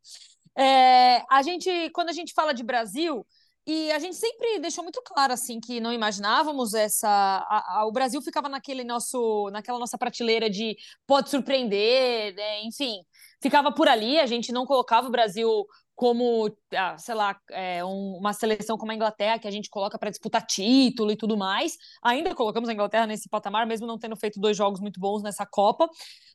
É, 0.57 1.23
a 1.29 1.41
gente, 1.41 1.89
quando 1.91 2.09
a 2.09 2.13
gente 2.13 2.33
fala 2.33 2.53
de 2.53 2.63
Brasil, 2.63 3.25
e 3.67 3.91
a 3.91 3.99
gente 3.99 4.15
sempre 4.15 4.59
deixou 4.59 4.83
muito 4.83 5.01
claro 5.01 5.33
assim 5.33 5.59
que 5.59 5.79
não 5.79 5.91
imaginávamos 5.91 6.73
essa. 6.73 7.07
A, 7.09 7.79
a, 7.79 7.85
o 7.87 7.91
Brasil 7.91 8.21
ficava 8.21 8.47
naquele 8.47 8.83
nosso, 8.83 9.49
naquela 9.51 9.79
nossa 9.79 9.97
prateleira 9.97 10.49
de 10.49 10.75
pode 11.07 11.29
surpreender, 11.29 12.35
né? 12.35 12.63
enfim, 12.63 13.01
ficava 13.41 13.71
por 13.71 13.87
ali. 13.87 14.19
A 14.19 14.27
gente 14.27 14.51
não 14.51 14.65
colocava 14.65 15.07
o 15.07 15.11
Brasil 15.11 15.65
como, 15.95 16.51
ah, 16.75 16.97
sei 16.97 17.15
lá, 17.15 17.39
é, 17.49 17.83
um, 17.83 18.17
uma 18.19 18.33
seleção 18.33 18.77
como 18.77 18.91
a 18.91 18.95
Inglaterra 18.95 19.39
que 19.39 19.47
a 19.47 19.51
gente 19.51 19.69
coloca 19.69 19.97
para 19.97 20.09
disputar 20.11 20.45
título 20.45 21.11
e 21.11 21.15
tudo 21.15 21.37
mais. 21.37 21.77
Ainda 22.03 22.35
colocamos 22.35 22.69
a 22.69 22.73
Inglaterra 22.73 23.07
nesse 23.07 23.29
patamar, 23.29 23.65
mesmo 23.65 23.87
não 23.87 23.97
tendo 23.97 24.15
feito 24.15 24.39
dois 24.39 24.55
jogos 24.55 24.79
muito 24.79 24.99
bons 24.99 25.23
nessa 25.23 25.45
Copa. 25.45 25.89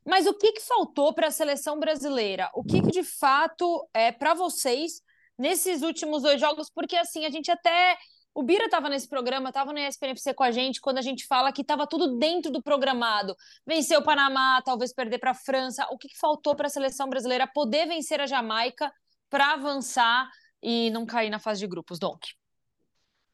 Mas 0.05 0.27
o 0.27 0.35
que, 0.35 0.53
que 0.53 0.63
faltou 0.63 1.13
para 1.15 1.29
a 1.29 1.31
seleção 1.31 1.79
brasileira? 1.79 2.51
O 2.55 2.65
que, 2.65 2.81
que 2.81 2.91
de 2.91 3.05
fato 3.05 3.87
é 3.95 4.11
para 4.11 4.35
vocês? 4.35 5.03
Nesses 5.41 5.81
últimos 5.81 6.23
dois 6.23 6.39
jogos, 6.39 6.71
porque 6.71 6.95
assim, 6.97 7.25
a 7.25 7.31
gente 7.31 7.51
até. 7.51 7.97
O 8.33 8.45
Bira 8.45 8.67
estava 8.67 8.89
nesse 8.89 9.09
programa, 9.09 9.49
estava 9.49 9.73
no 9.73 9.79
ESPNFC 9.81 10.35
com 10.35 10.45
a 10.45 10.53
gente, 10.53 10.81
quando 10.81 10.99
a 10.99 11.03
gente 11.03 11.27
fala 11.27 11.53
que 11.53 11.63
estava 11.63 11.85
tudo 11.85 12.17
dentro 12.17 12.53
do 12.53 12.63
programado. 12.63 13.35
Vencer 13.67 13.99
o 13.99 14.05
Panamá, 14.05 14.63
talvez 14.65 14.95
perder 14.95 15.19
para 15.19 15.33
a 15.33 15.35
França. 15.35 15.85
O 15.91 15.99
que, 15.99 16.07
que 16.07 16.17
faltou 16.17 16.55
para 16.55 16.69
a 16.69 16.71
seleção 16.71 17.09
brasileira 17.09 17.49
poder 17.53 17.89
vencer 17.89 18.21
a 18.21 18.27
Jamaica 18.27 18.93
para 19.29 19.55
avançar 19.55 20.31
e 20.63 20.91
não 20.91 21.05
cair 21.05 21.29
na 21.29 21.41
fase 21.41 21.59
de 21.59 21.67
grupos, 21.67 21.99
Donk? 21.99 22.29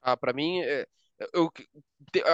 Ah, 0.00 0.16
para 0.16 0.32
mim, 0.32 0.60
é, 0.60 0.86
eu, 1.34 1.50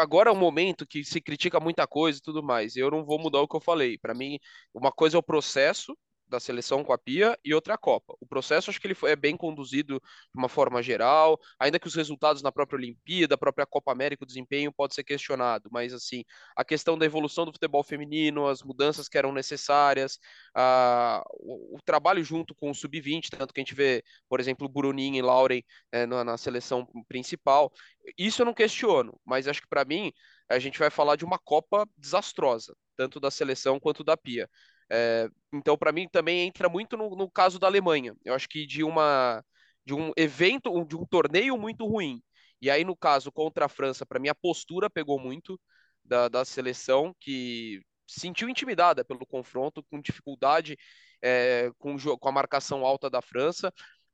agora 0.00 0.30
é 0.30 0.32
um 0.32 0.38
momento 0.38 0.86
que 0.86 1.02
se 1.02 1.20
critica 1.20 1.58
muita 1.58 1.84
coisa 1.84 2.20
e 2.20 2.22
tudo 2.22 2.44
mais. 2.44 2.76
Eu 2.76 2.92
não 2.92 3.04
vou 3.04 3.18
mudar 3.18 3.40
o 3.40 3.48
que 3.48 3.56
eu 3.56 3.60
falei. 3.60 3.98
Para 3.98 4.14
mim, 4.14 4.38
uma 4.72 4.92
coisa 4.92 5.16
é 5.16 5.18
o 5.18 5.22
processo 5.22 5.96
da 6.32 6.40
seleção 6.40 6.82
com 6.82 6.92
a 6.92 6.98
Pia 6.98 7.38
e 7.44 7.54
outra 7.54 7.74
a 7.74 7.78
Copa. 7.78 8.14
O 8.18 8.26
processo 8.26 8.70
acho 8.70 8.80
que 8.80 8.86
ele 8.86 8.94
foi, 8.94 9.12
é 9.12 9.16
bem 9.16 9.36
conduzido 9.36 10.00
de 10.00 10.38
uma 10.38 10.48
forma 10.48 10.82
geral, 10.82 11.38
ainda 11.58 11.78
que 11.78 11.86
os 11.86 11.94
resultados 11.94 12.42
na 12.42 12.50
própria 12.50 12.78
Olimpíada, 12.78 13.28
da 13.28 13.38
própria 13.38 13.66
Copa 13.66 13.92
América, 13.92 14.24
o 14.24 14.26
desempenho 14.26 14.72
pode 14.72 14.94
ser 14.94 15.04
questionado, 15.04 15.68
mas 15.70 15.92
assim, 15.92 16.24
a 16.56 16.64
questão 16.64 16.98
da 16.98 17.06
evolução 17.06 17.44
do 17.44 17.52
futebol 17.52 17.84
feminino, 17.84 18.48
as 18.48 18.62
mudanças 18.62 19.08
que 19.08 19.18
eram 19.18 19.32
necessárias, 19.32 20.18
a, 20.54 21.22
o, 21.34 21.76
o 21.76 21.82
trabalho 21.84 22.24
junto 22.24 22.54
com 22.54 22.70
o 22.70 22.74
Sub-20, 22.74 23.28
tanto 23.30 23.52
que 23.52 23.60
a 23.60 23.62
gente 23.62 23.74
vê, 23.74 24.02
por 24.28 24.40
exemplo, 24.40 24.66
o 24.66 24.70
Bruninho 24.70 25.16
e 25.16 25.22
Lauren 25.22 25.62
é, 25.92 26.06
na, 26.06 26.24
na 26.24 26.38
seleção 26.38 26.86
principal, 27.08 27.70
isso 28.18 28.42
eu 28.42 28.46
não 28.46 28.54
questiono, 28.54 29.18
mas 29.24 29.46
acho 29.46 29.60
que 29.60 29.68
para 29.68 29.84
mim 29.84 30.12
a 30.48 30.58
gente 30.58 30.78
vai 30.78 30.90
falar 30.90 31.16
de 31.16 31.24
uma 31.24 31.38
Copa 31.38 31.86
desastrosa, 31.96 32.74
tanto 32.96 33.20
da 33.20 33.30
seleção 33.30 33.80
quanto 33.80 34.04
da 34.04 34.16
Pia. 34.16 34.48
É, 34.94 35.26
então, 35.52 35.76
para 35.78 35.90
mim, 35.90 36.06
também 36.06 36.46
entra 36.46 36.68
muito 36.68 36.98
no, 36.98 37.16
no, 37.16 37.30
caso 37.30 37.58
da 37.58 37.66
Alemanha. 37.66 38.14
Eu 38.24 38.34
acho 38.34 38.46
que 38.48 38.66
de 38.66 38.84
uma 38.84 39.42
de 39.84 39.94
um 39.94 40.12
evento, 40.16 40.84
de 40.84 40.96
um 40.96 41.06
torneio 41.06 41.56
muito 41.58 41.86
ruim. 41.86 42.22
E 42.60 42.70
aí, 42.70 42.84
no 42.84 42.96
caso, 42.96 43.32
contra 43.32 43.64
a 43.66 43.68
França, 43.68 44.06
para 44.06 44.20
mim, 44.20 44.28
a 44.28 44.34
postura 44.34 44.90
pegou 44.90 45.18
muito 45.18 45.58
da, 46.04 46.28
da 46.28 46.44
seleção, 46.44 47.14
que 47.18 47.80
sentiu 48.06 48.48
intimidada 48.48 49.04
pelo 49.04 49.26
confronto, 49.26 49.82
com 49.90 50.00
dificuldade 50.00 50.76
é, 51.22 51.70
com, 51.78 51.96
com 51.98 52.28
a 52.28 52.32
marcação 52.32 52.84
alta 52.84 53.08
da 53.10 53.22
França. 53.22 53.72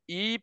E 0.09 0.41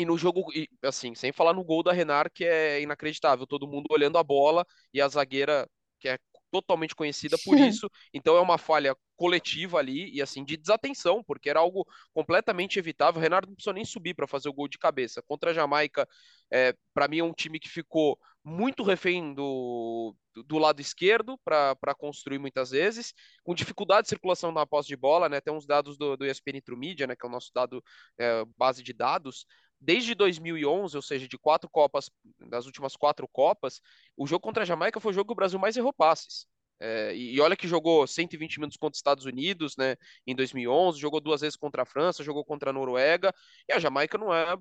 e 0.00 0.04
no 0.04 0.16
jogo, 0.16 0.44
assim, 0.82 1.12
sem 1.16 1.32
falar 1.32 1.52
no 1.52 1.64
gol 1.64 1.82
da 1.82 1.92
Renard, 1.92 2.30
que 2.32 2.44
é 2.44 2.80
inacreditável, 2.80 3.44
todo 3.48 3.66
mundo 3.66 3.86
olhando 3.90 4.16
a 4.16 4.22
bola 4.22 4.64
e 4.94 5.00
a 5.00 5.08
zagueira, 5.08 5.68
que 5.98 6.08
é 6.08 6.18
totalmente 6.52 6.94
conhecida 6.94 7.36
por 7.44 7.58
isso. 7.82 7.90
Então 8.14 8.36
é 8.36 8.40
uma 8.40 8.58
falha 8.58 8.96
coletiva 9.18 9.78
ali 9.78 10.14
e 10.14 10.22
assim 10.22 10.44
de 10.44 10.56
desatenção, 10.56 11.22
porque 11.22 11.50
era 11.50 11.58
algo 11.58 11.86
completamente 12.14 12.78
evitável. 12.78 13.18
O 13.18 13.22
Renato 13.22 13.48
não 13.48 13.54
precisou 13.54 13.74
nem 13.74 13.84
subir 13.84 14.14
para 14.14 14.28
fazer 14.28 14.48
o 14.48 14.52
gol 14.52 14.68
de 14.68 14.78
cabeça. 14.78 15.20
Contra 15.20 15.50
a 15.50 15.54
Jamaica, 15.54 16.08
é, 16.50 16.72
para 16.94 17.08
mim 17.08 17.18
é 17.18 17.24
um 17.24 17.32
time 17.32 17.58
que 17.58 17.68
ficou 17.68 18.18
muito 18.44 18.84
refém 18.84 19.34
do, 19.34 20.14
do 20.46 20.56
lado 20.56 20.80
esquerdo 20.80 21.36
para 21.44 21.94
construir 21.98 22.38
muitas 22.38 22.70
vezes, 22.70 23.12
com 23.42 23.54
dificuldade 23.54 24.04
de 24.04 24.08
circulação 24.08 24.52
na 24.52 24.64
posse 24.64 24.88
de 24.88 24.96
bola, 24.96 25.28
né? 25.28 25.40
Tem 25.40 25.52
uns 25.52 25.66
dados 25.66 25.98
do, 25.98 26.16
do 26.16 26.24
ESPN 26.24 26.58
Intromedia, 26.58 27.06
né? 27.06 27.16
Que 27.16 27.26
é 27.26 27.28
o 27.28 27.32
nosso 27.32 27.50
dado 27.52 27.82
é, 28.18 28.44
base 28.56 28.82
de 28.82 28.92
dados 28.92 29.44
desde 29.80 30.14
2011, 30.14 30.96
ou 30.96 31.02
seja, 31.02 31.28
de 31.28 31.38
quatro 31.38 31.68
Copas, 31.68 32.10
das 32.48 32.66
últimas 32.66 32.96
quatro 32.96 33.28
Copas, 33.28 33.80
o 34.16 34.26
jogo 34.26 34.40
contra 34.40 34.62
a 34.62 34.66
Jamaica 34.66 35.00
foi 35.00 35.12
o 35.12 35.14
jogo 35.14 35.28
que 35.28 35.32
o 35.32 35.36
Brasil 35.36 35.58
mais 35.58 35.76
errou 35.76 35.92
passes. 35.92 36.46
É, 36.80 37.14
e 37.14 37.40
olha 37.40 37.56
que 37.56 37.66
jogou 37.66 38.06
120 38.06 38.58
minutos 38.58 38.76
contra 38.76 38.92
os 38.94 38.98
Estados 38.98 39.24
Unidos, 39.24 39.74
né, 39.76 39.96
em 40.26 40.34
2011, 40.34 41.00
jogou 41.00 41.20
duas 41.20 41.40
vezes 41.40 41.56
contra 41.56 41.82
a 41.82 41.86
França, 41.86 42.22
jogou 42.22 42.44
contra 42.44 42.70
a 42.70 42.72
Noruega, 42.72 43.34
e 43.68 43.72
a 43.72 43.78
Jamaica 43.78 44.16
não 44.16 44.32
é 44.32 44.56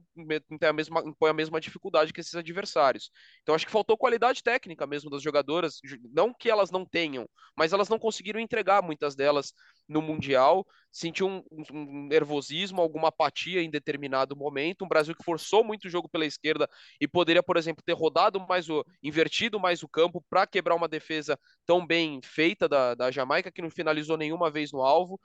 tem 0.59 0.69
a 0.69 0.73
mesma 0.73 1.03
põe 1.19 1.29
a 1.29 1.33
mesma 1.33 1.59
dificuldade 1.59 2.11
que 2.11 2.19
esses 2.19 2.35
adversários. 2.35 3.11
Então 3.41 3.53
acho 3.53 3.65
que 3.65 3.71
faltou 3.71 3.97
qualidade 3.97 4.41
técnica 4.41 4.87
mesmo 4.87 5.09
das 5.09 5.21
jogadoras, 5.21 5.79
não 6.11 6.33
que 6.33 6.49
elas 6.49 6.71
não 6.71 6.85
tenham, 6.85 7.27
mas 7.55 7.71
elas 7.73 7.89
não 7.89 7.99
conseguiram 7.99 8.39
entregar 8.39 8.81
muitas 8.81 9.15
delas 9.15 9.53
no 9.87 10.01
mundial, 10.01 10.65
sentiu 10.91 11.27
um, 11.27 11.43
um 11.71 12.07
nervosismo, 12.07 12.81
alguma 12.81 13.07
apatia 13.09 13.61
em 13.61 13.69
determinado 13.69 14.35
momento, 14.35 14.83
um 14.83 14.87
Brasil 14.87 15.15
que 15.15 15.23
forçou 15.23 15.63
muito 15.63 15.85
o 15.85 15.89
jogo 15.89 16.09
pela 16.09 16.25
esquerda 16.25 16.67
e 16.99 17.07
poderia, 17.07 17.43
por 17.43 17.57
exemplo, 17.57 17.83
ter 17.85 17.93
rodado 17.93 18.39
mais 18.47 18.69
o 18.69 18.83
invertido 19.01 19.59
mais 19.59 19.83
o 19.83 19.87
campo 19.87 20.23
para 20.29 20.47
quebrar 20.47 20.75
uma 20.75 20.87
defesa 20.87 21.39
tão 21.65 21.85
bem 21.85 22.06
bem 22.07 22.19
feita 22.23 22.67
da, 22.67 22.95
da 22.95 23.11
Jamaica, 23.11 23.51
que 23.51 23.61
não 23.61 23.69
finalizou 23.69 24.17
nenhuma 24.17 24.49
vez 24.49 24.71
no 24.71 24.81
alvo. 24.81 25.19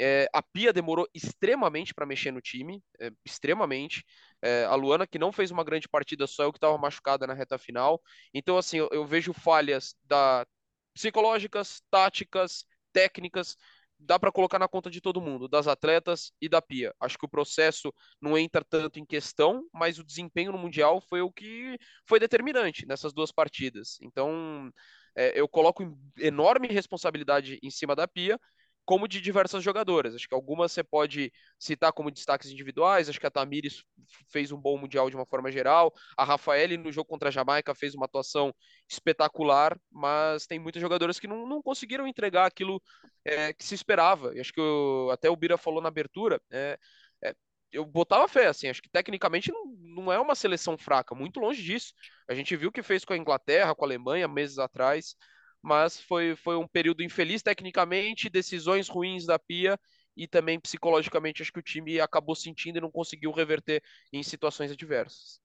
É, 0.00 0.28
a 0.32 0.40
Pia 0.40 0.72
demorou 0.72 1.08
extremamente 1.12 1.92
para 1.92 2.06
mexer 2.06 2.30
no 2.30 2.40
time, 2.40 2.80
é, 3.00 3.10
extremamente. 3.24 4.04
É, 4.40 4.64
a 4.64 4.74
Luana, 4.76 5.06
que 5.06 5.18
não 5.18 5.32
fez 5.32 5.50
uma 5.50 5.64
grande 5.64 5.88
partida, 5.88 6.26
só 6.26 6.44
eu 6.44 6.52
que 6.52 6.58
estava 6.58 6.78
machucada 6.78 7.26
na 7.26 7.34
reta 7.34 7.58
final. 7.58 8.00
Então, 8.32 8.56
assim, 8.56 8.78
eu, 8.78 8.88
eu 8.92 9.04
vejo 9.04 9.32
falhas 9.32 9.94
da 10.04 10.46
psicológicas, 10.94 11.82
táticas, 11.90 12.64
técnicas, 12.92 13.56
dá 13.98 14.18
para 14.18 14.30
colocar 14.32 14.58
na 14.58 14.68
conta 14.68 14.90
de 14.90 15.00
todo 15.00 15.20
mundo, 15.20 15.48
das 15.48 15.66
atletas 15.66 16.32
e 16.40 16.48
da 16.48 16.62
Pia. 16.62 16.94
Acho 17.00 17.18
que 17.18 17.24
o 17.24 17.28
processo 17.28 17.92
não 18.20 18.38
entra 18.38 18.64
tanto 18.64 19.00
em 19.00 19.04
questão, 19.04 19.64
mas 19.72 19.98
o 19.98 20.04
desempenho 20.04 20.52
no 20.52 20.58
Mundial 20.58 21.00
foi 21.00 21.20
o 21.20 21.32
que 21.32 21.76
foi 22.06 22.20
determinante 22.20 22.86
nessas 22.86 23.12
duas 23.12 23.32
partidas. 23.32 23.98
Então, 24.00 24.70
é, 25.18 25.32
eu 25.34 25.48
coloco 25.48 25.98
enorme 26.16 26.68
responsabilidade 26.68 27.58
em 27.60 27.70
cima 27.70 27.96
da 27.96 28.06
Pia, 28.06 28.38
como 28.84 29.08
de 29.08 29.20
diversas 29.20 29.62
jogadoras. 29.64 30.14
Acho 30.14 30.28
que 30.28 30.34
algumas 30.34 30.72
você 30.72 30.82
pode 30.82 31.32
citar 31.58 31.92
como 31.92 32.10
destaques 32.10 32.50
individuais. 32.50 33.08
Acho 33.08 33.18
que 33.20 33.26
a 33.26 33.30
Tamires 33.30 33.84
fez 34.28 34.52
um 34.52 34.56
bom 34.56 34.78
mundial 34.78 35.10
de 35.10 35.16
uma 35.16 35.26
forma 35.26 35.50
geral. 35.50 35.92
A 36.16 36.24
Rafaele 36.24 36.78
no 36.78 36.92
jogo 36.92 37.08
contra 37.08 37.28
a 37.28 37.32
Jamaica 37.32 37.74
fez 37.74 37.94
uma 37.94 38.06
atuação 38.06 38.54
espetacular, 38.88 39.78
mas 39.90 40.46
tem 40.46 40.58
muitas 40.58 40.80
jogadoras 40.80 41.18
que 41.18 41.26
não, 41.26 41.46
não 41.46 41.60
conseguiram 41.60 42.06
entregar 42.06 42.46
aquilo 42.46 42.80
é, 43.24 43.52
que 43.52 43.64
se 43.64 43.74
esperava. 43.74 44.34
E 44.34 44.40
acho 44.40 44.52
que 44.52 44.60
eu, 44.60 45.10
até 45.12 45.28
o 45.28 45.36
Bira 45.36 45.58
falou 45.58 45.82
na 45.82 45.88
abertura. 45.88 46.40
É, 46.50 46.78
é, 47.24 47.34
eu 47.72 47.84
botava 47.84 48.28
fé, 48.28 48.46
assim, 48.46 48.68
acho 48.68 48.82
que 48.82 48.88
tecnicamente 48.88 49.52
não, 49.52 49.66
não 49.66 50.12
é 50.12 50.18
uma 50.18 50.34
seleção 50.34 50.76
fraca, 50.78 51.14
muito 51.14 51.40
longe 51.40 51.62
disso. 51.62 51.92
A 52.28 52.34
gente 52.34 52.56
viu 52.56 52.70
o 52.70 52.72
que 52.72 52.82
fez 52.82 53.04
com 53.04 53.12
a 53.12 53.18
Inglaterra, 53.18 53.74
com 53.74 53.84
a 53.84 53.88
Alemanha 53.88 54.26
meses 54.26 54.58
atrás 54.58 55.16
mas 55.62 56.00
foi, 56.00 56.36
foi 56.36 56.56
um 56.56 56.66
período 56.66 57.02
infeliz 57.02 57.42
tecnicamente, 57.42 58.28
decisões 58.28 58.88
ruins 58.88 59.26
da 59.26 59.38
Pia 59.38 59.78
e 60.16 60.26
também 60.26 60.58
psicologicamente 60.58 61.42
acho 61.42 61.52
que 61.52 61.58
o 61.58 61.62
time 61.62 62.00
acabou 62.00 62.34
sentindo 62.34 62.78
e 62.78 62.80
não 62.80 62.90
conseguiu 62.90 63.30
reverter 63.30 63.82
em 64.12 64.22
situações 64.22 64.70
adversas. 64.70 65.40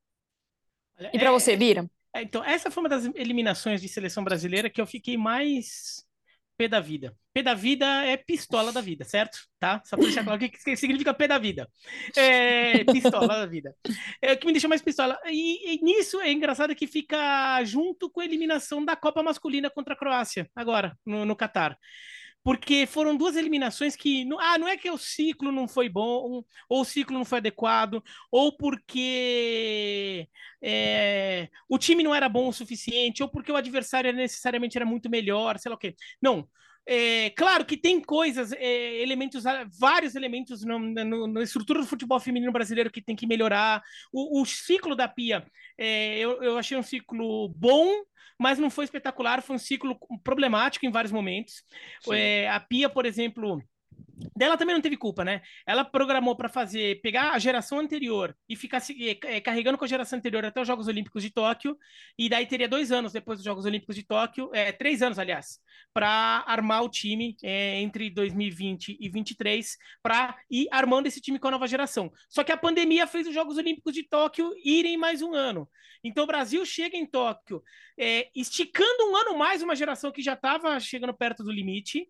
E 1.11 1.17
para 1.17 1.31
você, 1.31 1.55
Bira? 1.55 1.89
É, 2.13 2.21
então, 2.21 2.43
essa 2.43 2.69
foi 2.69 2.83
uma 2.83 2.89
das 2.89 3.05
eliminações 3.15 3.81
de 3.81 3.89
seleção 3.89 4.23
brasileira 4.23 4.69
que 4.69 4.79
eu 4.79 4.85
fiquei 4.85 5.17
mais 5.17 6.05
P 6.57 6.67
da 6.67 6.79
vida. 6.79 7.15
P 7.33 7.41
da 7.41 7.53
vida 7.53 7.85
é 8.05 8.15
pistola 8.15 8.71
da 8.71 8.81
vida, 8.81 9.03
certo? 9.03 9.39
Tá? 9.59 9.81
Só 9.85 9.95
para 9.95 10.05
deixar 10.05 10.23
claro 10.23 10.43
o 10.43 10.49
que 10.49 10.75
significa 10.75 11.13
P 11.13 11.27
da 11.27 11.37
vida. 11.37 11.67
É 12.15 12.83
pistola 12.83 13.27
da 13.27 13.45
vida. 13.45 13.75
É 14.21 14.33
o 14.33 14.37
que 14.37 14.45
me 14.45 14.53
deixa 14.53 14.67
mais 14.67 14.81
pistola. 14.81 15.19
E, 15.25 15.75
e, 15.75 15.83
nisso 15.83 16.19
é 16.21 16.31
engraçado 16.31 16.75
que 16.75 16.87
fica 16.87 17.63
junto 17.63 18.09
com 18.09 18.21
a 18.21 18.25
eliminação 18.25 18.85
da 18.85 18.95
Copa 18.95 19.23
Masculina 19.23 19.69
contra 19.69 19.93
a 19.93 19.97
Croácia, 19.97 20.49
agora, 20.55 20.97
no, 21.05 21.25
no 21.25 21.35
Catar 21.35 21.77
porque 22.43 22.85
foram 22.85 23.15
duas 23.15 23.35
eliminações 23.35 23.95
que 23.95 24.27
ah, 24.39 24.57
não 24.57 24.67
é 24.67 24.75
que 24.75 24.89
o 24.89 24.97
ciclo 24.97 25.51
não 25.51 25.67
foi 25.67 25.87
bom, 25.89 26.43
ou 26.69 26.81
o 26.81 26.85
ciclo 26.85 27.17
não 27.17 27.25
foi 27.25 27.37
adequado, 27.37 28.03
ou 28.31 28.55
porque 28.57 30.27
é, 30.61 31.47
o 31.69 31.77
time 31.77 32.03
não 32.03 32.13
era 32.13 32.27
bom 32.27 32.49
o 32.49 32.53
suficiente, 32.53 33.23
ou 33.23 33.29
porque 33.29 33.51
o 33.51 33.55
adversário 33.55 34.11
necessariamente 34.13 34.77
era 34.77 34.85
muito 34.85 35.09
melhor, 35.09 35.57
sei 35.57 35.69
lá 35.69 35.75
o 35.75 35.79
quê. 35.79 35.95
Não. 36.21 36.47
É, 36.85 37.29
claro 37.29 37.63
que 37.65 37.77
tem 37.77 38.01
coisas, 38.01 38.51
é, 38.51 39.01
elementos, 39.01 39.45
vários 39.79 40.15
elementos 40.15 40.65
no, 40.65 40.77
no, 40.77 41.27
na 41.27 41.41
estrutura 41.41 41.79
do 41.79 41.87
futebol 41.87 42.19
feminino 42.19 42.51
brasileiro 42.51 42.91
que 42.91 43.01
tem 43.01 43.15
que 43.15 43.25
melhorar. 43.25 43.81
O, 44.11 44.41
o 44.41 44.45
ciclo 44.45 44.95
da 44.95 45.07
Pia, 45.07 45.45
é, 45.77 46.19
eu, 46.19 46.43
eu 46.43 46.57
achei 46.57 46.77
um 46.77 46.83
ciclo 46.83 47.47
bom, 47.55 47.89
mas 48.39 48.59
não 48.59 48.69
foi 48.69 48.85
espetacular, 48.85 49.41
foi 49.41 49.55
um 49.55 49.59
ciclo 49.59 49.97
problemático 50.23 50.85
em 50.85 50.91
vários 50.91 51.11
momentos. 51.11 51.63
É, 52.11 52.49
a 52.49 52.59
Pia, 52.59 52.89
por 52.89 53.05
exemplo, 53.05 53.61
dela 54.35 54.57
também 54.57 54.75
não 54.75 54.81
teve 54.81 54.97
culpa, 54.97 55.23
né? 55.23 55.41
Ela 55.65 55.83
programou 55.83 56.35
para 56.35 56.49
fazer, 56.49 57.01
pegar 57.01 57.31
a 57.31 57.39
geração 57.39 57.79
anterior 57.79 58.35
e 58.47 58.55
ficar 58.55 58.81
é, 59.25 59.41
carregando 59.41 59.77
com 59.77 59.85
a 59.85 59.87
geração 59.87 60.17
anterior 60.17 60.43
até 60.45 60.61
os 60.61 60.67
Jogos 60.67 60.87
Olímpicos 60.87 61.21
de 61.23 61.29
Tóquio, 61.29 61.77
e 62.17 62.29
daí 62.29 62.45
teria 62.45 62.67
dois 62.67 62.91
anos 62.91 63.13
depois 63.13 63.39
dos 63.39 63.45
Jogos 63.45 63.65
Olímpicos 63.65 63.95
de 63.95 64.03
Tóquio, 64.03 64.49
é, 64.53 64.71
três 64.71 65.01
anos, 65.01 65.19
aliás, 65.19 65.59
para 65.93 66.43
armar 66.47 66.83
o 66.83 66.89
time 66.89 67.35
é, 67.43 67.79
entre 67.81 68.09
2020 68.09 68.97
e 68.99 69.09
2023, 69.09 69.77
para 70.01 70.35
ir 70.49 70.67
armando 70.71 71.07
esse 71.07 71.21
time 71.21 71.39
com 71.39 71.47
a 71.47 71.51
nova 71.51 71.67
geração. 71.67 72.11
Só 72.29 72.43
que 72.43 72.51
a 72.51 72.57
pandemia 72.57 73.07
fez 73.07 73.27
os 73.27 73.33
Jogos 73.33 73.57
Olímpicos 73.57 73.93
de 73.93 74.03
Tóquio 74.03 74.51
irem 74.63 74.97
mais 74.97 75.21
um 75.21 75.33
ano. 75.33 75.69
Então 76.03 76.25
o 76.25 76.27
Brasil 76.27 76.65
chega 76.65 76.97
em 76.97 77.05
Tóquio, 77.05 77.63
é, 77.97 78.29
esticando 78.35 79.09
um 79.09 79.15
ano 79.15 79.37
mais 79.37 79.61
uma 79.61 79.75
geração 79.75 80.11
que 80.11 80.21
já 80.21 80.33
estava 80.33 80.77
chegando 80.79 81.13
perto 81.13 81.43
do 81.43 81.51
limite, 81.51 82.09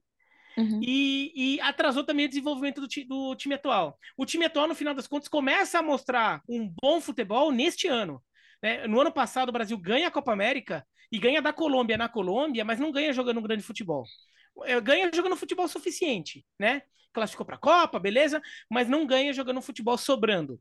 Uhum. 0.57 0.79
E, 0.83 1.31
e, 1.35 1.61
atrasou 1.61 2.03
também 2.03 2.25
o 2.25 2.29
desenvolvimento 2.29 2.81
do, 2.81 2.87
do, 3.07 3.35
time 3.35 3.55
atual. 3.55 3.97
O 4.15 4.25
time 4.25 4.45
atual, 4.45 4.67
no 4.67 4.75
final 4.75 4.93
das 4.93 5.07
contas, 5.07 5.27
começa 5.27 5.79
a 5.79 5.83
mostrar 5.83 6.41
um 6.47 6.71
bom 6.81 7.01
futebol 7.01 7.51
neste 7.51 7.87
ano. 7.87 8.21
Né? 8.61 8.87
No 8.87 9.01
ano 9.01 9.11
passado, 9.11 9.49
o 9.49 9.51
Brasil 9.51 9.77
ganha 9.77 10.07
a 10.07 10.11
Copa 10.11 10.31
América 10.31 10.85
e 11.11 11.19
ganha 11.19 11.41
da 11.41 11.51
Colômbia 11.51 11.97
na 11.97 12.07
Colômbia, 12.07 12.63
mas 12.63 12.79
não 12.79 12.91
ganha 12.91 13.13
jogando 13.13 13.39
um 13.39 13.43
grande 13.43 13.63
futebol. 13.63 14.03
É, 14.65 14.79
ganha 14.79 15.09
jogando 15.13 15.35
futebol 15.35 15.67
suficiente, 15.67 16.45
né? 16.59 16.83
Classificou 17.11 17.45
para 17.45 17.55
a 17.55 17.59
Copa, 17.59 17.99
beleza, 17.99 18.41
mas 18.69 18.87
não 18.87 19.05
ganha 19.05 19.33
jogando 19.33 19.61
futebol 19.61 19.97
sobrando. 19.97 20.59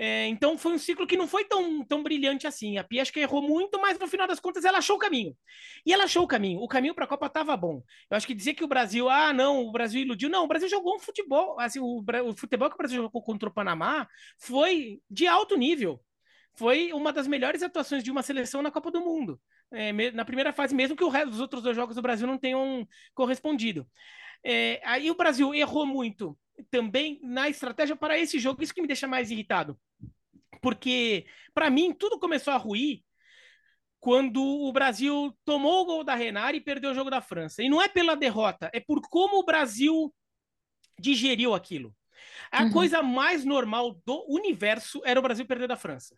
É, 0.00 0.28
então 0.28 0.56
foi 0.56 0.72
um 0.72 0.78
ciclo 0.78 1.08
que 1.08 1.16
não 1.16 1.26
foi 1.26 1.44
tão, 1.44 1.84
tão 1.84 2.04
brilhante 2.04 2.46
assim. 2.46 2.78
A 2.78 2.84
Pia 2.84 3.02
acho 3.02 3.12
que 3.12 3.18
errou 3.18 3.42
muito, 3.42 3.80
mas 3.80 3.98
no 3.98 4.06
final 4.06 4.28
das 4.28 4.38
contas 4.38 4.64
ela 4.64 4.78
achou 4.78 4.94
o 4.94 4.98
caminho. 4.98 5.36
E 5.84 5.92
ela 5.92 6.04
achou 6.04 6.22
o 6.22 6.26
caminho. 6.26 6.60
O 6.60 6.68
caminho 6.68 6.94
para 6.94 7.04
a 7.04 7.08
Copa 7.08 7.26
estava 7.26 7.56
bom. 7.56 7.82
Eu 8.08 8.16
acho 8.16 8.24
que 8.24 8.32
dizer 8.32 8.54
que 8.54 8.62
o 8.62 8.68
Brasil, 8.68 9.10
ah, 9.10 9.32
não, 9.32 9.66
o 9.66 9.72
Brasil 9.72 10.00
iludiu. 10.00 10.28
Não, 10.28 10.44
o 10.44 10.46
Brasil 10.46 10.68
jogou 10.68 10.94
um 10.94 11.00
futebol. 11.00 11.58
Assim, 11.58 11.80
o, 11.80 12.04
o 12.26 12.36
futebol 12.36 12.68
que 12.68 12.76
o 12.76 12.78
Brasil 12.78 13.02
jogou 13.02 13.20
contra 13.20 13.48
o 13.48 13.52
Panamá 13.52 14.06
foi 14.38 15.00
de 15.10 15.26
alto 15.26 15.56
nível. 15.56 16.00
Foi 16.54 16.92
uma 16.92 17.12
das 17.12 17.26
melhores 17.26 17.62
atuações 17.64 18.04
de 18.04 18.10
uma 18.12 18.22
seleção 18.22 18.62
na 18.62 18.70
Copa 18.70 18.92
do 18.92 19.00
Mundo. 19.00 19.40
É, 19.72 19.92
na 20.12 20.24
primeira 20.24 20.52
fase, 20.52 20.76
mesmo 20.76 20.96
que 20.96 21.04
o 21.04 21.08
resto 21.08 21.30
dos 21.30 21.40
outros 21.40 21.62
dois 21.62 21.74
jogos 21.74 21.96
do 21.96 22.02
Brasil 22.02 22.26
não 22.26 22.38
tenham 22.38 22.86
correspondido. 23.14 23.84
É, 24.44 24.80
aí 24.84 25.10
o 25.10 25.16
Brasil 25.16 25.52
errou 25.54 25.84
muito 25.84 26.38
também 26.70 27.20
na 27.22 27.48
estratégia 27.48 27.96
para 27.96 28.18
esse 28.18 28.38
jogo. 28.38 28.62
Isso 28.62 28.74
que 28.74 28.82
me 28.82 28.88
deixa 28.88 29.06
mais 29.06 29.30
irritado. 29.30 29.78
Porque, 30.60 31.26
para 31.54 31.70
mim, 31.70 31.92
tudo 31.92 32.18
começou 32.18 32.52
a 32.52 32.56
ruir 32.56 33.02
quando 34.00 34.42
o 34.42 34.72
Brasil 34.72 35.36
tomou 35.44 35.82
o 35.82 35.84
gol 35.84 36.04
da 36.04 36.14
Renard 36.14 36.56
e 36.56 36.60
perdeu 36.60 36.90
o 36.90 36.94
jogo 36.94 37.10
da 37.10 37.20
França. 37.20 37.62
E 37.62 37.68
não 37.68 37.82
é 37.82 37.88
pela 37.88 38.16
derrota, 38.16 38.70
é 38.72 38.80
por 38.80 39.00
como 39.08 39.38
o 39.38 39.44
Brasil 39.44 40.14
digeriu 40.98 41.54
aquilo. 41.54 41.94
A 42.50 42.64
uhum. 42.64 42.72
coisa 42.72 43.02
mais 43.02 43.44
normal 43.44 44.00
do 44.04 44.24
universo 44.28 45.00
era 45.04 45.18
o 45.18 45.22
Brasil 45.22 45.46
perder 45.46 45.68
da 45.68 45.76
França. 45.76 46.16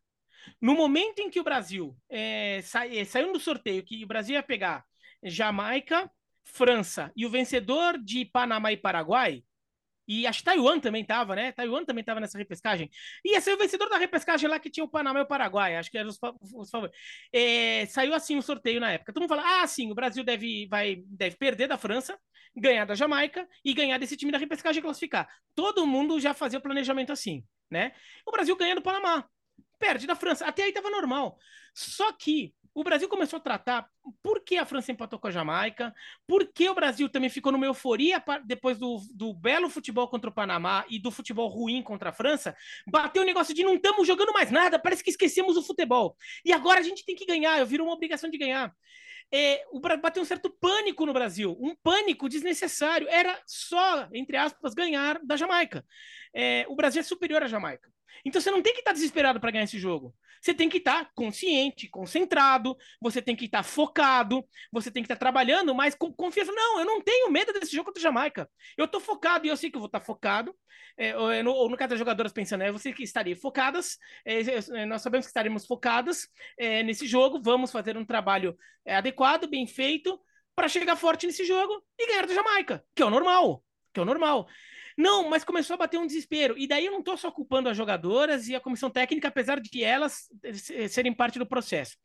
No 0.60 0.74
momento 0.74 1.20
em 1.20 1.30
que 1.30 1.40
o 1.40 1.44
Brasil 1.44 1.96
é, 2.08 2.60
sa 2.62 2.86
é, 2.86 3.04
saiu 3.04 3.32
do 3.32 3.40
sorteio, 3.40 3.82
que 3.82 4.02
o 4.02 4.06
Brasil 4.06 4.34
ia 4.34 4.42
pegar 4.42 4.84
Jamaica, 5.22 6.10
França 6.44 7.12
e 7.14 7.26
o 7.26 7.30
vencedor 7.30 7.98
de 7.98 8.24
Panamá 8.24 8.72
e 8.72 8.76
Paraguai, 8.76 9.42
e 10.12 10.26
acho 10.26 10.40
que 10.40 10.44
Taiwan 10.44 10.80
também 10.80 11.04
tava, 11.04 11.36
né? 11.36 11.52
Taiwan 11.52 11.84
também 11.84 12.02
tava 12.02 12.18
nessa 12.18 12.36
repescagem. 12.36 12.90
E 13.24 13.40
ser 13.40 13.54
o 13.54 13.56
vencedor 13.56 13.88
da 13.88 13.96
repescagem 13.96 14.50
lá 14.50 14.58
que 14.58 14.68
tinha 14.68 14.82
o 14.82 14.88
Panamá 14.88 15.20
e 15.20 15.22
o 15.22 15.26
Paraguai. 15.26 15.76
Acho 15.76 15.88
que 15.88 15.96
eram 15.96 16.10
os, 16.10 16.18
os 16.52 16.68
favoritos. 16.68 17.00
É, 17.32 17.86
saiu 17.86 18.12
assim 18.12 18.36
o 18.36 18.42
sorteio 18.42 18.80
na 18.80 18.90
época. 18.90 19.12
Todo 19.12 19.22
mundo 19.22 19.28
fala: 19.28 19.62
ah, 19.62 19.66
sim, 19.68 19.88
o 19.88 19.94
Brasil 19.94 20.24
deve, 20.24 20.66
vai, 20.66 20.96
deve 21.06 21.36
perder 21.36 21.68
da 21.68 21.78
França, 21.78 22.18
ganhar 22.56 22.84
da 22.84 22.96
Jamaica 22.96 23.48
e 23.64 23.72
ganhar 23.72 23.98
desse 23.98 24.16
time 24.16 24.32
da 24.32 24.38
repescagem 24.38 24.80
e 24.80 24.82
classificar. 24.82 25.28
Todo 25.54 25.86
mundo 25.86 26.18
já 26.18 26.34
fazia 26.34 26.58
o 26.58 26.62
planejamento 26.62 27.12
assim, 27.12 27.44
né? 27.70 27.92
O 28.26 28.32
Brasil 28.32 28.56
ganha 28.56 28.74
do 28.74 28.82
Panamá. 28.82 29.24
Perde 29.78 30.08
da 30.08 30.16
França. 30.16 30.44
Até 30.44 30.64
aí 30.64 30.72
tava 30.72 30.90
normal. 30.90 31.38
Só 31.72 32.12
que 32.12 32.52
o 32.74 32.84
Brasil 32.84 33.08
começou 33.08 33.38
a 33.38 33.40
tratar 33.40 33.88
por 34.22 34.44
que 34.44 34.56
a 34.56 34.64
França 34.64 34.92
empatou 34.92 35.18
com 35.18 35.26
a 35.26 35.30
Jamaica, 35.30 35.94
por 36.26 36.46
que 36.52 36.68
o 36.68 36.74
Brasil 36.74 37.08
também 37.08 37.28
ficou 37.28 37.50
numa 37.52 37.66
euforia 37.66 38.22
depois 38.44 38.78
do, 38.78 39.00
do 39.14 39.34
belo 39.34 39.68
futebol 39.68 40.08
contra 40.08 40.30
o 40.30 40.32
Panamá 40.32 40.84
e 40.88 40.98
do 40.98 41.10
futebol 41.10 41.48
ruim 41.48 41.82
contra 41.82 42.10
a 42.10 42.12
França, 42.12 42.56
bateu 42.86 43.22
o 43.22 43.26
negócio 43.26 43.54
de 43.54 43.62
não 43.64 43.74
estamos 43.74 44.06
jogando 44.06 44.32
mais 44.32 44.50
nada, 44.50 44.78
parece 44.78 45.02
que 45.02 45.10
esquecemos 45.10 45.56
o 45.56 45.62
futebol. 45.62 46.16
E 46.44 46.52
agora 46.52 46.80
a 46.80 46.82
gente 46.82 47.04
tem 47.04 47.16
que 47.16 47.26
ganhar, 47.26 47.58
eu 47.58 47.66
viro 47.66 47.84
uma 47.84 47.94
obrigação 47.94 48.30
de 48.30 48.38
ganhar. 48.38 48.74
É, 49.32 49.64
o, 49.70 49.78
bateu 49.80 50.22
um 50.22 50.26
certo 50.26 50.50
pânico 50.50 51.06
no 51.06 51.12
Brasil, 51.12 51.56
um 51.60 51.74
pânico 51.74 52.28
desnecessário. 52.28 53.08
Era 53.08 53.40
só, 53.46 54.08
entre 54.12 54.36
aspas, 54.36 54.74
ganhar 54.74 55.20
da 55.22 55.36
Jamaica. 55.36 55.84
É, 56.34 56.66
o 56.68 56.74
Brasil 56.74 57.00
é 57.00 57.04
superior 57.04 57.42
à 57.42 57.46
Jamaica. 57.46 57.90
Então 58.24 58.40
você 58.40 58.50
não 58.50 58.62
tem 58.62 58.72
que 58.72 58.80
estar 58.80 58.92
desesperado 58.92 59.40
para 59.40 59.50
ganhar 59.50 59.64
esse 59.64 59.78
jogo. 59.78 60.14
Você 60.40 60.54
tem 60.54 60.68
que 60.68 60.78
estar 60.78 61.10
consciente, 61.14 61.88
concentrado, 61.88 62.76
você 63.00 63.20
tem 63.20 63.36
que 63.36 63.44
estar 63.44 63.62
focado, 63.62 64.44
você 64.72 64.90
tem 64.90 65.02
que 65.02 65.06
estar 65.06 65.16
trabalhando, 65.16 65.74
mas 65.74 65.94
com 65.94 66.12
confiança. 66.12 66.52
Não, 66.52 66.80
eu 66.80 66.86
não 66.86 67.00
tenho 67.00 67.30
medo 67.30 67.52
desse 67.52 67.72
jogo 67.72 67.86
contra 67.86 68.02
Jamaica. 68.02 68.48
Eu 68.76 68.86
estou 68.86 69.00
focado 69.00 69.46
e 69.46 69.50
eu 69.50 69.56
sei 69.56 69.70
que 69.70 69.76
eu 69.76 69.80
vou 69.80 69.86
estar 69.86 70.00
focado. 70.00 70.54
É, 70.96 71.16
ou, 71.16 71.42
no, 71.42 71.52
ou 71.52 71.70
no 71.70 71.76
caso 71.76 71.90
das 71.90 71.98
jogadoras 71.98 72.32
pensando, 72.32 72.62
é 72.62 72.72
você 72.72 72.92
que 72.92 73.02
estaria 73.02 73.36
focadas, 73.36 73.96
é, 74.24 74.40
é, 74.40 74.86
nós 74.86 75.02
sabemos 75.02 75.26
que 75.26 75.30
estaremos 75.30 75.66
focadas 75.66 76.28
é, 76.58 76.82
nesse 76.82 77.06
jogo, 77.06 77.40
vamos 77.42 77.70
fazer 77.70 77.96
um 77.96 78.04
trabalho 78.04 78.56
é, 78.84 78.96
adequado, 78.96 79.48
bem 79.48 79.66
feito, 79.66 80.20
para 80.54 80.68
chegar 80.68 80.96
forte 80.96 81.26
nesse 81.26 81.44
jogo 81.44 81.82
e 81.98 82.06
ganhar 82.06 82.26
da 82.26 82.34
Jamaica, 82.34 82.84
que 82.94 83.02
é 83.02 83.06
o 83.06 83.10
normal. 83.10 83.64
Que 83.92 84.00
é 84.00 84.02
o 84.02 84.06
normal. 84.06 84.46
Não, 85.00 85.30
mas 85.30 85.44
começou 85.44 85.74
a 85.74 85.78
bater 85.78 85.98
um 85.98 86.06
desespero. 86.06 86.58
E 86.58 86.66
daí 86.66 86.84
eu 86.84 86.92
não 86.92 86.98
estou 86.98 87.16
só 87.16 87.30
culpando 87.30 87.70
as 87.70 87.76
jogadoras 87.76 88.48
e 88.48 88.54
a 88.54 88.60
comissão 88.60 88.90
técnica, 88.90 89.28
apesar 89.28 89.58
de 89.58 89.82
elas 89.82 90.28
eh, 90.44 90.88
serem 90.88 91.14
parte 91.14 91.38
do 91.38 91.46
processo. 91.46 91.96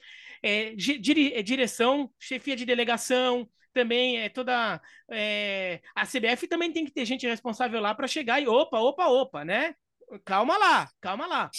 É, 0.41 0.73
dire, 0.75 1.43
direção, 1.43 2.09
chefia 2.17 2.55
de 2.55 2.65
delegação, 2.65 3.49
também 3.73 4.21
é 4.21 4.29
toda. 4.29 4.81
É, 5.11 5.81
a 5.93 6.05
CBF 6.05 6.47
também 6.47 6.71
tem 6.71 6.85
que 6.85 6.91
ter 6.91 7.03
gente 7.03 7.27
responsável 7.27 7.81
lá 7.81 7.93
para 7.93 8.07
chegar 8.07 8.41
e 8.41 8.47
opa, 8.47 8.79
opa, 8.79 9.07
opa, 9.07 9.43
né? 9.43 9.75
Calma 10.23 10.57
lá, 10.57 10.89
calma 11.01 11.27
lá. 11.27 11.51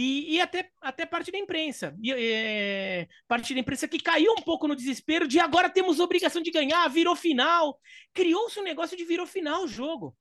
E, 0.00 0.36
e 0.36 0.40
até, 0.40 0.70
até 0.80 1.04
parte 1.04 1.32
da 1.32 1.38
imprensa. 1.38 1.92
E, 2.00 2.12
é, 2.12 3.08
parte 3.26 3.52
da 3.52 3.58
imprensa 3.58 3.88
que 3.88 3.98
caiu 3.98 4.32
um 4.32 4.42
pouco 4.42 4.68
no 4.68 4.76
desespero 4.76 5.26
de 5.26 5.40
agora 5.40 5.68
temos 5.68 5.98
obrigação 5.98 6.40
de 6.40 6.52
ganhar, 6.52 6.86
virou 6.86 7.16
final. 7.16 7.80
Criou-se 8.14 8.60
um 8.60 8.62
negócio 8.62 8.96
de 8.96 9.04
virou 9.04 9.26
final 9.26 9.64
o 9.64 9.68
jogo. 9.68 10.16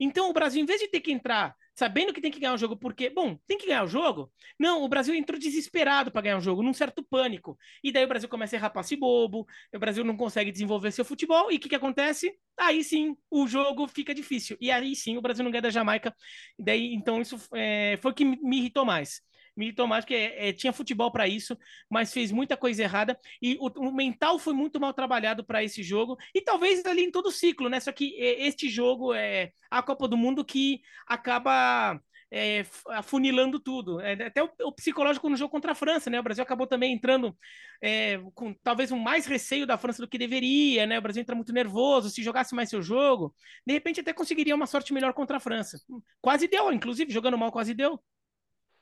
Então 0.00 0.28
o 0.28 0.32
Brasil, 0.32 0.60
em 0.60 0.66
vez 0.66 0.80
de 0.80 0.88
ter 0.88 0.98
que 0.98 1.12
entrar 1.12 1.54
sabendo 1.80 2.12
que 2.12 2.20
tem 2.20 2.30
que 2.30 2.38
ganhar 2.38 2.52
o 2.52 2.58
jogo, 2.58 2.76
porque, 2.76 3.08
bom, 3.08 3.38
tem 3.46 3.56
que 3.56 3.66
ganhar 3.66 3.82
o 3.84 3.88
jogo. 3.88 4.30
Não, 4.58 4.82
o 4.82 4.88
Brasil 4.88 5.14
entrou 5.14 5.40
desesperado 5.40 6.12
para 6.12 6.20
ganhar 6.20 6.36
o 6.36 6.40
jogo, 6.40 6.62
num 6.62 6.74
certo 6.74 7.02
pânico. 7.02 7.58
E 7.82 7.90
daí 7.90 8.04
o 8.04 8.08
Brasil 8.08 8.28
começa 8.28 8.54
a 8.54 8.58
errar 8.58 8.68
passe 8.68 8.96
bobo, 8.96 9.46
o 9.74 9.78
Brasil 9.78 10.04
não 10.04 10.14
consegue 10.14 10.52
desenvolver 10.52 10.92
seu 10.92 11.06
futebol, 11.06 11.50
e 11.50 11.56
o 11.56 11.58
que, 11.58 11.70
que 11.70 11.74
acontece? 11.74 12.34
Aí 12.58 12.84
sim, 12.84 13.16
o 13.30 13.48
jogo 13.48 13.88
fica 13.88 14.14
difícil. 14.14 14.58
E 14.60 14.70
aí 14.70 14.94
sim, 14.94 15.16
o 15.16 15.22
Brasil 15.22 15.42
não 15.42 15.50
ganha 15.50 15.62
da 15.62 15.70
Jamaica. 15.70 16.14
E 16.58 16.62
daí, 16.62 16.92
então, 16.92 17.22
isso 17.22 17.38
é, 17.54 17.98
foi 18.02 18.10
o 18.10 18.14
que 18.14 18.26
me 18.26 18.58
irritou 18.58 18.84
mais 18.84 19.22
me 19.60 19.66
irritou 19.66 19.86
mais 19.86 20.04
porque 20.04 20.14
é, 20.14 20.52
tinha 20.52 20.72
futebol 20.72 21.12
para 21.12 21.28
isso, 21.28 21.56
mas 21.88 22.12
fez 22.12 22.32
muita 22.32 22.56
coisa 22.56 22.82
errada 22.82 23.18
e 23.42 23.58
o, 23.60 23.68
o 23.88 23.92
mental 23.92 24.38
foi 24.38 24.54
muito 24.54 24.80
mal 24.80 24.94
trabalhado 24.94 25.44
para 25.44 25.62
esse 25.62 25.82
jogo 25.82 26.16
e 26.34 26.40
talvez 26.40 26.84
ali 26.86 27.04
em 27.04 27.10
todo 27.10 27.26
o 27.26 27.32
ciclo, 27.32 27.68
né? 27.68 27.78
Só 27.78 27.92
que 27.92 28.16
é, 28.18 28.46
este 28.46 28.70
jogo 28.70 29.12
é 29.12 29.50
a 29.70 29.82
Copa 29.82 30.08
do 30.08 30.16
Mundo 30.16 30.44
que 30.44 30.80
acaba 31.06 32.00
é, 32.32 32.64
afunilando 32.90 33.58
tudo. 33.58 34.00
É, 34.00 34.12
até 34.24 34.42
o, 34.42 34.48
o, 34.62 34.72
psicológico 34.72 35.28
no 35.28 35.36
jogo 35.36 35.50
contra 35.50 35.72
a 35.72 35.74
França, 35.74 36.08
né? 36.08 36.20
O 36.20 36.22
Brasil 36.22 36.42
acabou 36.42 36.66
também 36.66 36.92
entrando 36.94 37.36
é, 37.82 38.18
com 38.34 38.54
talvez 38.62 38.92
um 38.92 38.98
mais 38.98 39.26
receio 39.26 39.66
da 39.66 39.76
França 39.76 40.00
do 40.00 40.08
que 40.08 40.16
deveria, 40.16 40.86
né? 40.86 40.98
O 40.98 41.02
Brasil 41.02 41.20
entra 41.20 41.34
muito 41.34 41.52
nervoso. 41.52 42.08
Se 42.10 42.22
jogasse 42.22 42.54
mais 42.54 42.70
seu 42.70 42.82
jogo, 42.82 43.34
de 43.66 43.72
repente 43.72 44.00
até 44.00 44.12
conseguiria 44.12 44.54
uma 44.54 44.66
sorte 44.66 44.92
melhor 44.92 45.12
contra 45.12 45.38
a 45.38 45.40
França. 45.40 45.78
Quase 46.20 46.46
deu, 46.46 46.72
inclusive, 46.72 47.12
jogando 47.12 47.36
mal, 47.36 47.50
quase 47.50 47.74
deu. 47.74 48.00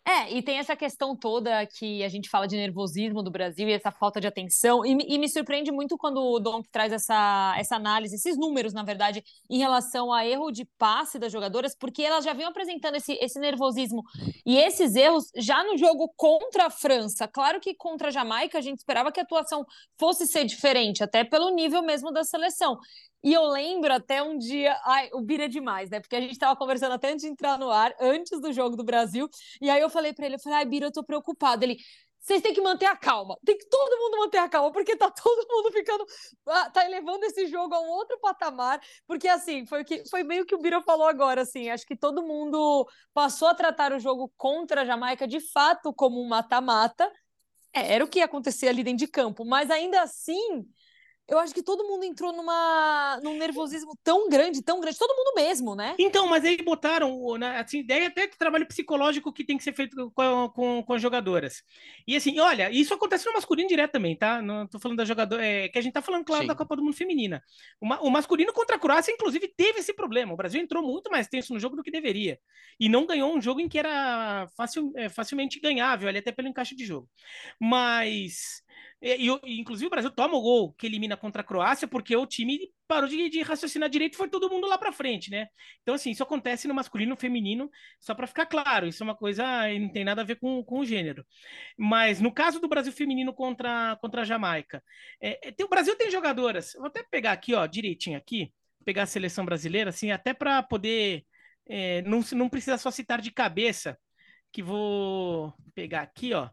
É, 0.08 0.32
e 0.32 0.40
tem 0.40 0.56
essa 0.58 0.74
questão 0.74 1.14
toda 1.14 1.66
que 1.66 2.02
a 2.02 2.08
gente 2.08 2.30
fala 2.30 2.48
de 2.48 2.56
nervosismo 2.56 3.22
do 3.22 3.30
Brasil 3.30 3.68
e 3.68 3.74
essa 3.74 3.90
falta 3.90 4.18
de 4.18 4.26
atenção. 4.26 4.82
E, 4.82 4.96
e, 5.06 5.18
me 5.18 5.28
surpreende 5.28 5.70
muito 5.70 5.98
quando 5.98 6.22
o 6.22 6.40
Dom 6.40 6.62
traz 6.72 6.94
essa, 6.94 7.54
essa 7.58 7.76
análise, 7.76 8.14
esses 8.14 8.38
números, 8.38 8.72
na 8.72 8.82
verdade, 8.82 9.22
em 9.50 9.58
relação 9.58 10.10
a 10.10 10.26
erro 10.26 10.50
de 10.50 10.64
passe 10.78 11.18
das 11.18 11.30
jogadoras, 11.30 11.76
porque 11.78 12.02
elas 12.02 12.24
já 12.24 12.32
vinham 12.32 12.48
apresentando 12.48 12.94
esse, 12.94 13.18
esse 13.20 13.38
nervosismo 13.38 14.02
e 14.46 14.56
esses 14.56 14.96
erros 14.96 15.30
já 15.36 15.62
no 15.62 15.76
jogo 15.76 16.10
contra 16.16 16.68
a 16.68 16.70
França. 16.70 17.28
Claro 17.28 17.60
que 17.60 17.74
contra 17.74 18.08
a 18.08 18.10
Jamaica 18.10 18.56
a 18.56 18.62
gente 18.62 18.78
esperava 18.78 19.12
que 19.12 19.20
a 19.20 19.24
atuação 19.24 19.62
fosse 19.98 20.26
ser 20.26 20.46
diferente, 20.46 21.04
até 21.04 21.22
pelo 21.22 21.50
nível 21.50 21.82
mesmo 21.82 22.10
da 22.10 22.24
seleção. 22.24 22.78
E 23.22 23.32
eu 23.32 23.44
lembro 23.46 23.92
até 23.92 24.22
um 24.22 24.38
dia, 24.38 24.78
ai, 24.84 25.10
o 25.12 25.20
Bira 25.20 25.46
é 25.46 25.48
demais, 25.48 25.90
né? 25.90 26.00
Porque 26.00 26.14
a 26.14 26.20
gente 26.20 26.32
estava 26.32 26.54
conversando 26.56 26.92
até 26.92 27.10
antes 27.10 27.22
de 27.22 27.28
entrar 27.28 27.58
no 27.58 27.70
ar, 27.70 27.92
antes 28.00 28.40
do 28.40 28.52
jogo 28.52 28.76
do 28.76 28.84
Brasil, 28.84 29.28
e 29.60 29.68
aí 29.68 29.80
eu 29.80 29.90
falei 29.90 30.12
para 30.12 30.26
ele, 30.26 30.36
eu 30.36 30.40
falei, 30.40 30.58
ai, 30.58 30.64
Bira, 30.64 30.86
eu 30.86 30.92
tô 30.92 31.02
preocupado. 31.02 31.64
Ele, 31.64 31.76
vocês 32.20 32.42
têm 32.42 32.54
que 32.54 32.60
manter 32.60 32.86
a 32.86 32.96
calma. 32.96 33.36
Tem 33.44 33.56
que 33.56 33.66
todo 33.68 33.98
mundo 33.98 34.18
manter 34.18 34.38
a 34.38 34.48
calma, 34.48 34.70
porque 34.70 34.94
tá 34.96 35.10
todo 35.10 35.48
mundo 35.48 35.72
ficando. 35.72 36.04
Ah, 36.46 36.70
tá 36.70 36.84
elevando 36.84 37.24
esse 37.24 37.46
jogo 37.46 37.74
a 37.74 37.80
um 37.80 37.88
outro 37.88 38.18
patamar. 38.20 38.80
Porque, 39.06 39.26
assim, 39.26 39.66
foi, 39.66 39.82
que, 39.84 40.08
foi 40.08 40.22
meio 40.22 40.44
que 40.44 40.54
o 40.54 40.58
Bira 40.60 40.80
falou 40.82 41.06
agora, 41.06 41.42
assim. 41.42 41.70
Acho 41.70 41.86
que 41.86 41.96
todo 41.96 42.22
mundo 42.22 42.86
passou 43.14 43.48
a 43.48 43.54
tratar 43.54 43.92
o 43.92 43.98
jogo 43.98 44.32
contra 44.36 44.82
a 44.82 44.84
Jamaica 44.84 45.26
de 45.26 45.40
fato 45.40 45.92
como 45.92 46.22
um 46.22 46.28
mata-mata. 46.28 47.10
É, 47.72 47.94
era 47.94 48.04
o 48.04 48.08
que 48.08 48.18
ia 48.18 48.26
acontecer 48.26 48.68
ali 48.68 48.84
dentro 48.84 48.98
de 48.98 49.08
campo, 49.08 49.44
mas 49.44 49.70
ainda 49.70 50.02
assim 50.02 50.66
eu 51.28 51.38
acho 51.38 51.52
que 51.52 51.62
todo 51.62 51.86
mundo 51.86 52.04
entrou 52.04 52.32
numa, 52.32 53.20
num 53.22 53.36
nervosismo 53.36 53.92
tão 54.02 54.30
grande, 54.30 54.62
tão 54.62 54.80
grande, 54.80 54.98
todo 54.98 55.14
mundo 55.14 55.34
mesmo, 55.36 55.76
né? 55.76 55.94
Então, 55.98 56.26
mas 56.26 56.42
aí 56.42 56.56
botaram, 56.62 57.36
né, 57.36 57.58
assim, 57.58 57.80
ideia 57.80 58.08
até 58.08 58.26
que 58.26 58.38
trabalho 58.38 58.66
psicológico 58.66 59.32
que 59.32 59.44
tem 59.44 59.58
que 59.58 59.62
ser 59.62 59.74
feito 59.74 60.10
com, 60.12 60.48
com, 60.48 60.82
com 60.82 60.92
as 60.94 61.02
jogadoras. 61.02 61.62
E 62.06 62.16
assim, 62.16 62.40
olha, 62.40 62.70
isso 62.70 62.94
acontece 62.94 63.26
no 63.26 63.34
masculino 63.34 63.68
direto 63.68 63.92
também, 63.92 64.16
tá? 64.16 64.40
Não 64.40 64.66
tô 64.66 64.78
falando 64.78 64.98
da 64.98 65.04
jogadora, 65.04 65.44
é, 65.44 65.68
que 65.68 65.78
a 65.78 65.82
gente 65.82 65.92
tá 65.92 66.00
falando, 66.00 66.24
claro, 66.24 66.42
Sim. 66.42 66.48
da 66.48 66.54
Copa 66.54 66.74
do 66.74 66.82
Mundo 66.82 66.96
Feminina. 66.96 67.42
O, 67.78 67.86
o, 68.06 68.10
masculino 68.10 68.52
contra 68.54 68.76
a 68.76 68.78
Croácia, 68.78 69.12
inclusive, 69.12 69.48
teve 69.48 69.80
esse 69.80 69.92
problema. 69.92 70.32
O 70.32 70.36
Brasil 70.36 70.62
entrou 70.62 70.82
muito 70.82 71.10
mais 71.10 71.28
tenso 71.28 71.52
no 71.52 71.60
jogo 71.60 71.76
do 71.76 71.82
que 71.82 71.90
deveria. 71.90 72.38
E 72.80 72.88
não 72.88 73.04
ganhou 73.04 73.36
um 73.36 73.40
jogo 73.40 73.60
em 73.60 73.68
que 73.68 73.78
era 73.78 74.48
facil, 74.56 74.92
é, 74.96 75.10
facilmente 75.10 75.60
ganhável, 75.60 76.08
ali 76.08 76.18
até 76.18 76.32
pelo 76.32 76.48
encaixe 76.48 76.74
de 76.74 76.86
jogo. 76.86 77.06
Mas 77.60 78.62
e, 79.00 79.28
e, 79.44 79.60
inclusive 79.60 79.86
o 79.86 79.90
Brasil 79.90 80.10
toma 80.10 80.36
o 80.36 80.40
gol 80.40 80.72
que 80.72 80.86
elimina 80.86 81.16
contra 81.16 81.42
a 81.42 81.44
Croácia, 81.44 81.86
porque 81.86 82.16
o 82.16 82.26
time 82.26 82.58
parou 82.86 83.08
de, 83.08 83.28
de 83.28 83.42
raciocinar 83.42 83.88
direito 83.88 84.14
e 84.14 84.16
foi 84.16 84.28
todo 84.28 84.50
mundo 84.50 84.66
lá 84.66 84.76
para 84.76 84.92
frente, 84.92 85.30
né? 85.30 85.46
Então, 85.82 85.94
assim, 85.94 86.10
isso 86.10 86.22
acontece 86.22 86.66
no 86.66 86.74
masculino 86.74 87.10
e 87.10 87.14
no 87.14 87.16
feminino, 87.16 87.70
só 88.00 88.14
para 88.14 88.26
ficar 88.26 88.46
claro, 88.46 88.86
isso 88.86 89.02
é 89.02 89.04
uma 89.04 89.14
coisa, 89.14 89.44
não 89.78 89.88
tem 89.90 90.04
nada 90.04 90.22
a 90.22 90.24
ver 90.24 90.36
com, 90.36 90.64
com 90.64 90.80
o 90.80 90.84
gênero. 90.84 91.24
Mas 91.76 92.20
no 92.20 92.32
caso 92.32 92.60
do 92.60 92.68
Brasil 92.68 92.92
feminino 92.92 93.32
contra, 93.32 93.96
contra 94.00 94.22
a 94.22 94.24
Jamaica, 94.24 94.82
é, 95.20 95.48
é 95.48 95.52
tem, 95.52 95.64
o 95.64 95.68
Brasil 95.68 95.94
tem 95.96 96.10
jogadoras, 96.10 96.72
vou 96.74 96.86
até 96.86 97.04
pegar 97.04 97.32
aqui, 97.32 97.54
ó, 97.54 97.66
direitinho 97.66 98.18
aqui, 98.18 98.52
pegar 98.84 99.04
a 99.04 99.06
seleção 99.06 99.44
brasileira, 99.44 99.90
assim, 99.90 100.10
até 100.10 100.34
para 100.34 100.62
poder. 100.62 101.24
É, 101.70 102.00
não, 102.02 102.20
não 102.32 102.48
precisa 102.48 102.78
só 102.78 102.90
citar 102.90 103.20
de 103.20 103.30
cabeça, 103.30 103.98
que 104.50 104.62
vou 104.62 105.54
pegar 105.74 106.00
aqui, 106.02 106.32
ó. 106.32 106.48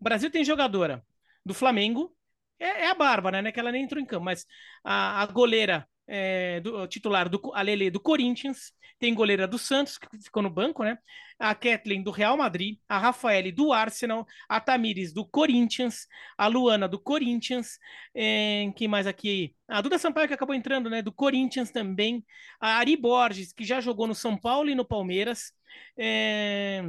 O 0.00 0.04
Brasil 0.04 0.30
tem 0.30 0.44
jogadora 0.44 1.04
do 1.48 1.54
Flamengo 1.54 2.14
é, 2.58 2.84
é 2.84 2.90
a 2.90 2.94
Bárbara, 2.94 3.42
né? 3.42 3.50
Que 3.50 3.58
ela 3.58 3.72
nem 3.72 3.84
entrou 3.84 4.00
em 4.00 4.06
campo, 4.06 4.24
mas 4.24 4.46
a, 4.84 5.22
a 5.22 5.26
goleira 5.26 5.88
é, 6.06 6.60
do, 6.60 6.86
titular 6.86 7.28
do 7.28 7.40
a 7.54 7.62
Lele 7.62 7.90
do 7.90 8.00
Corinthians, 8.00 8.72
tem 8.98 9.14
goleira 9.14 9.46
do 9.46 9.58
Santos, 9.58 9.96
que 9.96 10.08
ficou 10.22 10.42
no 10.42 10.50
banco, 10.50 10.82
né? 10.82 10.98
A 11.38 11.54
Kathleen 11.54 12.02
do 12.02 12.10
Real 12.10 12.36
Madrid, 12.36 12.78
a 12.88 12.98
Rafaele 12.98 13.52
do 13.52 13.72
Arsenal, 13.72 14.26
a 14.48 14.60
Tamires 14.60 15.12
do 15.12 15.24
Corinthians, 15.24 16.08
a 16.36 16.48
Luana 16.48 16.88
do 16.88 16.98
Corinthians, 16.98 17.78
é, 18.12 18.72
quem 18.74 18.88
mais 18.88 19.06
aqui? 19.06 19.54
A 19.68 19.80
Duda 19.80 19.98
Sampaio, 19.98 20.26
que 20.26 20.34
acabou 20.34 20.54
entrando, 20.54 20.90
né? 20.90 21.00
Do 21.00 21.12
Corinthians 21.12 21.70
também, 21.70 22.24
a 22.60 22.78
Ari 22.78 22.96
Borges, 22.96 23.52
que 23.52 23.64
já 23.64 23.80
jogou 23.80 24.06
no 24.08 24.14
São 24.14 24.36
Paulo 24.36 24.68
e 24.68 24.74
no 24.74 24.84
Palmeiras. 24.84 25.52
É... 25.96 26.82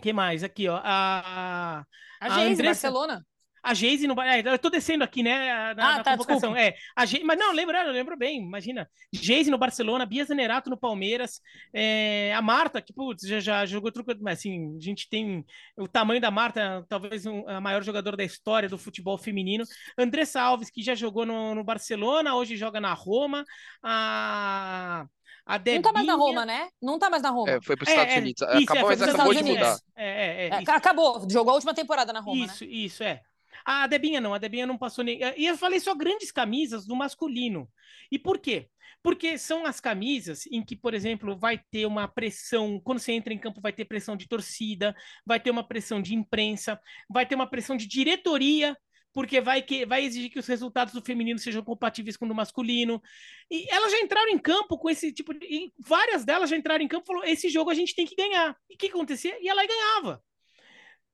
que 0.00 0.12
mais? 0.12 0.44
Aqui, 0.44 0.68
ó. 0.68 0.76
A, 0.76 1.80
a, 1.80 1.86
a 2.20 2.28
Geise, 2.30 2.52
Andressa... 2.52 2.88
Barcelona. 2.88 3.26
A 3.66 3.74
Geise 3.74 4.06
não 4.06 4.14
É, 4.22 4.40
eu 4.40 4.58
tô 4.60 4.70
descendo 4.70 5.02
aqui, 5.02 5.24
né? 5.24 5.74
Na, 5.74 5.94
ah, 5.94 5.96
na 5.96 6.04
tá, 6.04 6.10
convocação. 6.12 6.52
Desculpa. 6.52 6.60
É, 6.60 6.76
a 6.94 7.04
Geise, 7.04 7.24
mas 7.24 7.36
não, 7.36 7.52
lembra, 7.52 7.84
eu 7.84 7.92
lembro 7.92 8.16
bem, 8.16 8.40
imagina. 8.40 8.88
Geise 9.12 9.50
no 9.50 9.58
Barcelona, 9.58 10.06
Bia 10.06 10.24
Zanerato 10.24 10.70
no 10.70 10.76
Palmeiras, 10.76 11.40
é, 11.74 12.32
a 12.32 12.40
Marta, 12.40 12.80
que 12.80 12.92
putz, 12.92 13.26
já, 13.26 13.40
já 13.40 13.66
jogou 13.66 13.90
truco, 13.90 14.14
mas 14.20 14.38
assim, 14.38 14.76
a 14.76 14.80
gente 14.80 15.08
tem 15.08 15.44
o 15.76 15.88
tamanho 15.88 16.20
da 16.20 16.30
Marta, 16.30 16.86
talvez 16.88 17.26
um, 17.26 17.44
a 17.48 17.60
maior 17.60 17.82
jogadora 17.82 18.16
da 18.16 18.22
história 18.22 18.68
do 18.68 18.78
futebol 18.78 19.18
feminino. 19.18 19.64
Andressa 19.98 20.40
Alves, 20.40 20.70
que 20.70 20.80
já 20.80 20.94
jogou 20.94 21.26
no, 21.26 21.52
no 21.52 21.64
Barcelona, 21.64 22.36
hoje 22.36 22.56
joga 22.56 22.80
na 22.80 22.94
Roma. 22.94 23.44
A 23.82 25.06
a 25.44 25.58
Debinha... 25.58 25.76
Não 25.76 25.82
tá 25.82 25.92
mais 25.92 26.06
na 26.06 26.14
Roma, 26.14 26.44
né? 26.44 26.68
Não 26.82 26.98
tá 26.98 27.08
mais 27.08 27.22
na 27.22 27.30
Roma. 27.30 27.50
É, 27.50 27.60
foi 27.62 27.76
para 27.76 27.84
os 27.84 27.88
Estados 27.88 28.14
é, 28.14 28.18
Unidos. 28.18 28.42
Isso, 28.42 28.72
acabou, 28.72 28.90
é, 28.90 28.96
mas 28.96 29.08
acabou 29.08 29.34
de 29.34 29.42
mudar. 29.44 29.78
É, 29.94 30.46
é, 30.46 30.48
é 30.48 30.70
acabou, 30.70 31.30
jogou 31.30 31.52
a 31.52 31.54
última 31.54 31.72
temporada 31.72 32.12
na 32.12 32.18
Roma. 32.18 32.44
Isso, 32.44 32.64
né? 32.64 32.70
isso, 32.70 33.02
é. 33.04 33.20
A 33.66 33.88
Debinha 33.88 34.20
não, 34.20 34.32
a 34.32 34.38
Debinha 34.38 34.64
não 34.64 34.78
passou 34.78 35.02
nem. 35.02 35.18
E 35.36 35.44
eu 35.44 35.58
falei 35.58 35.80
só 35.80 35.92
grandes 35.92 36.30
camisas 36.30 36.86
do 36.86 36.94
masculino. 36.94 37.68
E 38.12 38.16
por 38.16 38.38
quê? 38.38 38.68
Porque 39.02 39.36
são 39.36 39.66
as 39.66 39.80
camisas 39.80 40.46
em 40.46 40.64
que, 40.64 40.76
por 40.76 40.94
exemplo, 40.94 41.36
vai 41.36 41.58
ter 41.70 41.84
uma 41.84 42.06
pressão, 42.06 42.80
quando 42.80 43.00
você 43.00 43.10
entra 43.12 43.34
em 43.34 43.38
campo, 43.38 43.60
vai 43.60 43.72
ter 43.72 43.84
pressão 43.84 44.16
de 44.16 44.28
torcida, 44.28 44.94
vai 45.26 45.40
ter 45.40 45.50
uma 45.50 45.66
pressão 45.66 46.00
de 46.00 46.14
imprensa, 46.14 46.80
vai 47.10 47.26
ter 47.26 47.34
uma 47.34 47.48
pressão 47.48 47.76
de 47.76 47.88
diretoria, 47.88 48.76
porque 49.12 49.40
vai, 49.40 49.62
que, 49.62 49.84
vai 49.84 50.04
exigir 50.04 50.30
que 50.30 50.38
os 50.38 50.46
resultados 50.46 50.94
do 50.94 51.02
feminino 51.02 51.38
sejam 51.38 51.62
compatíveis 51.64 52.16
com 52.16 52.24
o 52.24 52.28
do 52.28 52.34
masculino. 52.36 53.02
E 53.50 53.68
elas 53.68 53.90
já 53.90 53.98
entraram 53.98 54.30
em 54.30 54.38
campo 54.38 54.78
com 54.78 54.88
esse 54.88 55.12
tipo 55.12 55.34
de. 55.34 55.72
Várias 55.78 56.24
delas 56.24 56.50
já 56.50 56.56
entraram 56.56 56.84
em 56.84 56.88
campo 56.88 57.04
e 57.04 57.06
falaram: 57.08 57.28
esse 57.28 57.48
jogo 57.48 57.70
a 57.70 57.74
gente 57.74 57.96
tem 57.96 58.06
que 58.06 58.14
ganhar. 58.14 58.56
E 58.70 58.74
o 58.74 58.78
que 58.78 58.86
acontecia? 58.86 59.36
E 59.42 59.48
ela 59.48 59.66
ganhava 59.66 60.22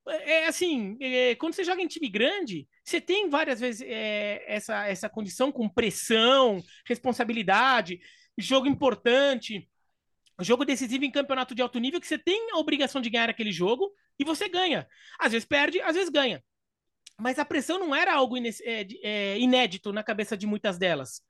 é 0.08 0.46
assim, 0.46 0.96
é, 1.00 1.34
quando 1.36 1.54
você 1.54 1.64
joga 1.64 1.80
em 1.80 1.86
time 1.86 2.08
grande, 2.08 2.68
você 2.84 3.00
tem 3.00 3.28
várias 3.28 3.60
vezes 3.60 3.82
é, 3.86 4.44
essa, 4.46 4.86
essa 4.86 5.08
condição 5.08 5.52
com 5.52 5.68
pressão, 5.68 6.62
responsabilidade, 6.86 8.00
jogo 8.36 8.66
importante, 8.66 9.68
jogo 10.40 10.64
decisivo 10.64 11.04
em 11.04 11.10
campeonato 11.10 11.54
de 11.54 11.62
alto 11.62 11.78
nível, 11.78 12.00
que 12.00 12.06
você 12.06 12.18
tem 12.18 12.50
a 12.52 12.58
obrigação 12.58 13.00
de 13.00 13.10
ganhar 13.10 13.28
aquele 13.28 13.52
jogo 13.52 13.92
e 14.18 14.24
você 14.24 14.48
ganha. 14.48 14.86
Às 15.18 15.32
vezes 15.32 15.46
perde, 15.46 15.80
às 15.80 15.94
vezes 15.94 16.10
ganha. 16.10 16.42
Mas 17.20 17.38
a 17.38 17.44
pressão 17.44 17.78
não 17.78 17.94
era 17.94 18.14
algo 18.14 18.36
é, 18.36 18.86
é, 19.02 19.38
inédito 19.38 19.92
na 19.92 20.02
cabeça 20.02 20.36
de 20.36 20.46
muitas 20.46 20.78
delas. 20.78 21.22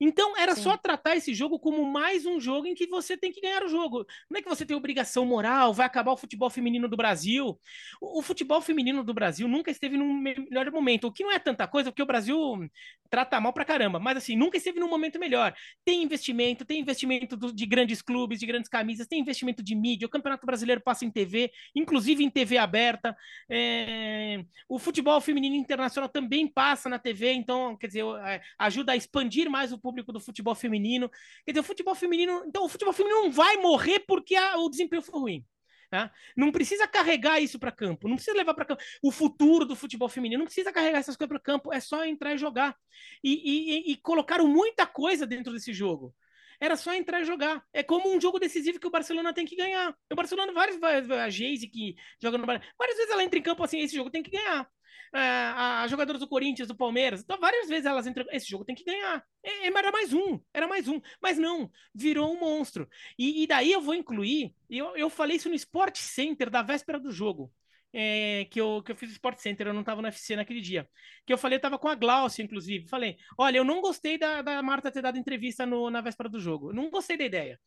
Então 0.00 0.36
era 0.36 0.54
Sim. 0.54 0.62
só 0.62 0.76
tratar 0.76 1.16
esse 1.16 1.34
jogo 1.34 1.58
como 1.58 1.84
mais 1.84 2.26
um 2.26 2.40
jogo 2.40 2.66
em 2.66 2.74
que 2.74 2.86
você 2.86 3.16
tem 3.16 3.32
que 3.32 3.40
ganhar 3.40 3.62
o 3.62 3.68
jogo. 3.68 4.06
Não 4.30 4.38
é 4.38 4.42
que 4.42 4.48
você 4.48 4.64
tem 4.64 4.76
obrigação 4.76 5.24
moral, 5.24 5.72
vai 5.72 5.86
acabar 5.86 6.12
o 6.12 6.16
futebol 6.16 6.50
feminino 6.50 6.88
do 6.88 6.96
Brasil. 6.96 7.58
O, 8.00 8.20
o 8.20 8.22
futebol 8.22 8.60
feminino 8.60 9.02
do 9.02 9.14
Brasil 9.14 9.48
nunca 9.48 9.70
esteve 9.70 9.96
num 9.96 10.12
melhor 10.12 10.70
momento, 10.70 11.06
o 11.06 11.12
que 11.12 11.24
não 11.24 11.32
é 11.32 11.38
tanta 11.38 11.66
coisa, 11.66 11.90
porque 11.90 12.02
o 12.02 12.06
Brasil 12.06 12.68
trata 13.12 13.38
mal 13.38 13.52
pra 13.52 13.64
caramba, 13.64 13.98
mas 13.98 14.16
assim, 14.16 14.34
nunca 14.34 14.56
esteve 14.56 14.80
num 14.80 14.88
momento 14.88 15.18
melhor. 15.18 15.54
Tem 15.84 16.02
investimento, 16.02 16.64
tem 16.64 16.80
investimento 16.80 17.36
do, 17.36 17.52
de 17.52 17.66
grandes 17.66 18.00
clubes, 18.00 18.40
de 18.40 18.46
grandes 18.46 18.70
camisas, 18.70 19.06
tem 19.06 19.20
investimento 19.20 19.62
de 19.62 19.74
mídia, 19.74 20.06
o 20.06 20.10
Campeonato 20.10 20.46
Brasileiro 20.46 20.80
passa 20.80 21.04
em 21.04 21.10
TV, 21.10 21.52
inclusive 21.74 22.24
em 22.24 22.30
TV 22.30 22.56
aberta. 22.56 23.14
É... 23.50 24.42
O 24.66 24.78
futebol 24.78 25.20
feminino 25.20 25.54
internacional 25.54 26.08
também 26.08 26.46
passa 26.46 26.88
na 26.88 26.98
TV, 26.98 27.32
então, 27.32 27.76
quer 27.76 27.88
dizer, 27.88 28.04
é, 28.24 28.40
ajuda 28.58 28.92
a 28.92 28.96
expandir 28.96 29.50
mais 29.50 29.71
o 29.72 29.78
público 29.78 30.12
do 30.12 30.20
futebol 30.20 30.54
feminino. 30.54 31.10
Quer 31.44 31.52
dizer, 31.52 31.60
o 31.60 31.64
futebol 31.64 31.94
feminino. 31.94 32.44
Então, 32.46 32.64
o 32.64 32.68
futebol 32.68 32.92
feminino 32.92 33.22
não 33.22 33.32
vai 33.32 33.56
morrer 33.56 34.00
porque 34.00 34.34
a, 34.34 34.56
o 34.58 34.68
desempenho 34.68 35.02
foi 35.02 35.20
ruim. 35.20 35.44
Tá? 35.92 36.10
Não 36.34 36.50
precisa 36.50 36.88
carregar 36.88 37.38
isso 37.38 37.58
para 37.58 37.70
campo, 37.70 38.08
não 38.08 38.16
precisa 38.16 38.34
levar 38.34 38.54
para 38.54 38.64
campo 38.64 38.82
o 39.02 39.12
futuro 39.12 39.66
do 39.66 39.76
futebol 39.76 40.08
feminino, 40.08 40.38
não 40.38 40.46
precisa 40.46 40.72
carregar 40.72 40.98
essas 40.98 41.18
coisas 41.18 41.28
para 41.28 41.38
campo, 41.38 41.70
é 41.70 41.80
só 41.80 42.02
entrar 42.06 42.32
e 42.32 42.38
jogar. 42.38 42.74
E, 43.22 43.30
e, 43.30 43.92
e, 43.92 43.96
colocaram 43.98 44.48
muita 44.48 44.86
coisa 44.86 45.26
dentro 45.26 45.52
desse 45.52 45.70
jogo. 45.70 46.14
Era 46.62 46.76
só 46.76 46.94
entrar 46.94 47.20
e 47.20 47.24
jogar. 47.24 47.64
É 47.72 47.82
como 47.82 48.08
um 48.14 48.20
jogo 48.20 48.38
decisivo 48.38 48.78
que 48.78 48.86
o 48.86 48.90
Barcelona 48.90 49.34
tem 49.34 49.44
que 49.44 49.56
ganhar. 49.56 49.96
O 50.10 50.14
Barcelona, 50.14 50.52
várias 50.52 50.80
a 51.10 51.28
Geise 51.28 51.66
que 51.68 51.96
joga 52.22 52.38
no 52.38 52.46
Barcelona, 52.46 52.74
várias 52.78 52.96
vezes 52.96 53.12
ela 53.12 53.24
entra 53.24 53.38
em 53.38 53.42
campo 53.42 53.64
assim, 53.64 53.80
esse 53.80 53.96
jogo 53.96 54.10
tem 54.10 54.22
que 54.22 54.30
ganhar 54.30 54.70
as 55.12 55.90
jogadoras 55.90 56.20
do 56.20 56.28
Corinthians, 56.28 56.68
do 56.68 56.74
Palmeiras. 56.74 57.20
Então, 57.20 57.38
várias 57.38 57.68
vezes 57.68 57.84
elas 57.84 58.06
entram. 58.06 58.24
Esse 58.30 58.48
jogo 58.48 58.64
tem 58.64 58.74
que 58.74 58.84
ganhar. 58.84 59.24
É, 59.42 59.66
era 59.66 59.92
mais 59.92 60.12
um, 60.12 60.40
era 60.54 60.66
mais 60.66 60.88
um. 60.88 61.00
Mas 61.20 61.38
não, 61.38 61.70
virou 61.94 62.32
um 62.32 62.40
monstro. 62.40 62.88
E, 63.18 63.42
e 63.42 63.46
daí 63.46 63.72
eu 63.72 63.80
vou 63.80 63.94
incluir. 63.94 64.54
Eu, 64.70 64.96
eu 64.96 65.10
falei 65.10 65.36
isso 65.36 65.48
no 65.48 65.54
Sport 65.54 65.98
Center 65.98 66.48
da 66.48 66.62
véspera 66.62 66.98
do 66.98 67.10
jogo. 67.10 67.52
É, 67.92 68.46
que, 68.50 68.60
eu, 68.60 68.82
que 68.82 68.92
eu 68.92 68.96
fiz 68.96 69.10
o 69.10 69.12
Sport 69.12 69.38
Center, 69.38 69.66
eu 69.66 69.74
não 69.74 69.80
estava 69.80 70.00
no 70.00 70.08
UFC 70.08 70.34
naquele 70.36 70.60
dia. 70.60 70.88
Que 71.26 71.32
eu 71.32 71.38
falei, 71.38 71.56
eu 71.56 71.60
tava 71.60 71.78
com 71.78 71.88
a 71.88 71.94
Glaucia, 71.94 72.42
inclusive. 72.42 72.88
Falei, 72.88 73.16
olha, 73.38 73.58
eu 73.58 73.64
não 73.64 73.80
gostei 73.80 74.18
da, 74.18 74.42
da 74.42 74.62
Marta 74.62 74.90
ter 74.90 75.02
dado 75.02 75.18
entrevista 75.18 75.66
no, 75.66 75.90
na 75.90 76.00
véspera 76.00 76.28
do 76.28 76.40
jogo. 76.40 76.72
Não 76.72 76.90
gostei 76.90 77.16
da 77.16 77.24
ideia. 77.24 77.60